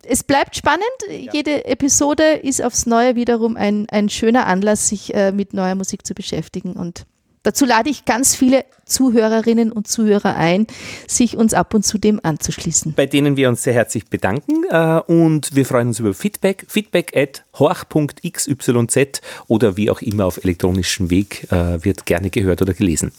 es 0.05 0.25
bleibt 0.25 0.57
spannend. 0.57 0.85
Jede 1.33 1.65
Episode 1.65 2.25
ist 2.35 2.63
aufs 2.63 2.87
Neue 2.87 3.17
wiederum 3.17 3.57
ein, 3.57 3.87
ein 3.91 4.09
schöner 4.09 4.47
Anlass, 4.47 4.89
sich 4.89 5.15
äh, 5.15 5.33
mit 5.33 5.53
neuer 5.53 5.75
Musik 5.75 6.07
zu 6.07 6.15
beschäftigen. 6.15 6.73
Und 6.75 7.05
dazu 7.43 7.65
lade 7.65 7.91
ich 7.91 8.05
ganz 8.05 8.35
viele 8.35 8.65
Zuhörerinnen 8.85 9.73
und 9.73 9.89
Zuhörer 9.89 10.37
ein, 10.37 10.67
sich 11.07 11.37
uns 11.37 11.55
ab 11.55 11.75
und 11.75 11.85
zu 11.85 11.99
dem 11.99 12.21
anzuschließen. 12.23 12.95
bei 12.95 13.07
denen 13.07 13.37
wir 13.37 13.49
uns 13.49 13.63
sehr 13.63 13.75
herzlich 13.75 14.07
bedanken 14.07 14.65
äh, 14.69 15.01
und 15.07 15.55
wir 15.55 15.65
freuen 15.65 15.89
uns 15.89 16.01
über 16.01 16.15
Feedback. 16.15 16.67
Feedback 16.69 17.17
at 17.17 17.45
horch.xyz 17.59 19.21
oder 19.47 19.77
wie 19.77 19.91
auch 19.91 20.03
immer 20.03 20.27
auf 20.27 20.43
elektronischem 20.43 21.11
Weg 21.11 21.51
äh, 21.53 21.85
wird 21.85 22.07
gerne 22.07 22.31
gehört 22.31 22.63
oder 22.63 22.75
gelesen. 22.75 23.13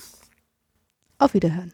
Auf 1.17 1.33
Wiederhören. 1.33 1.73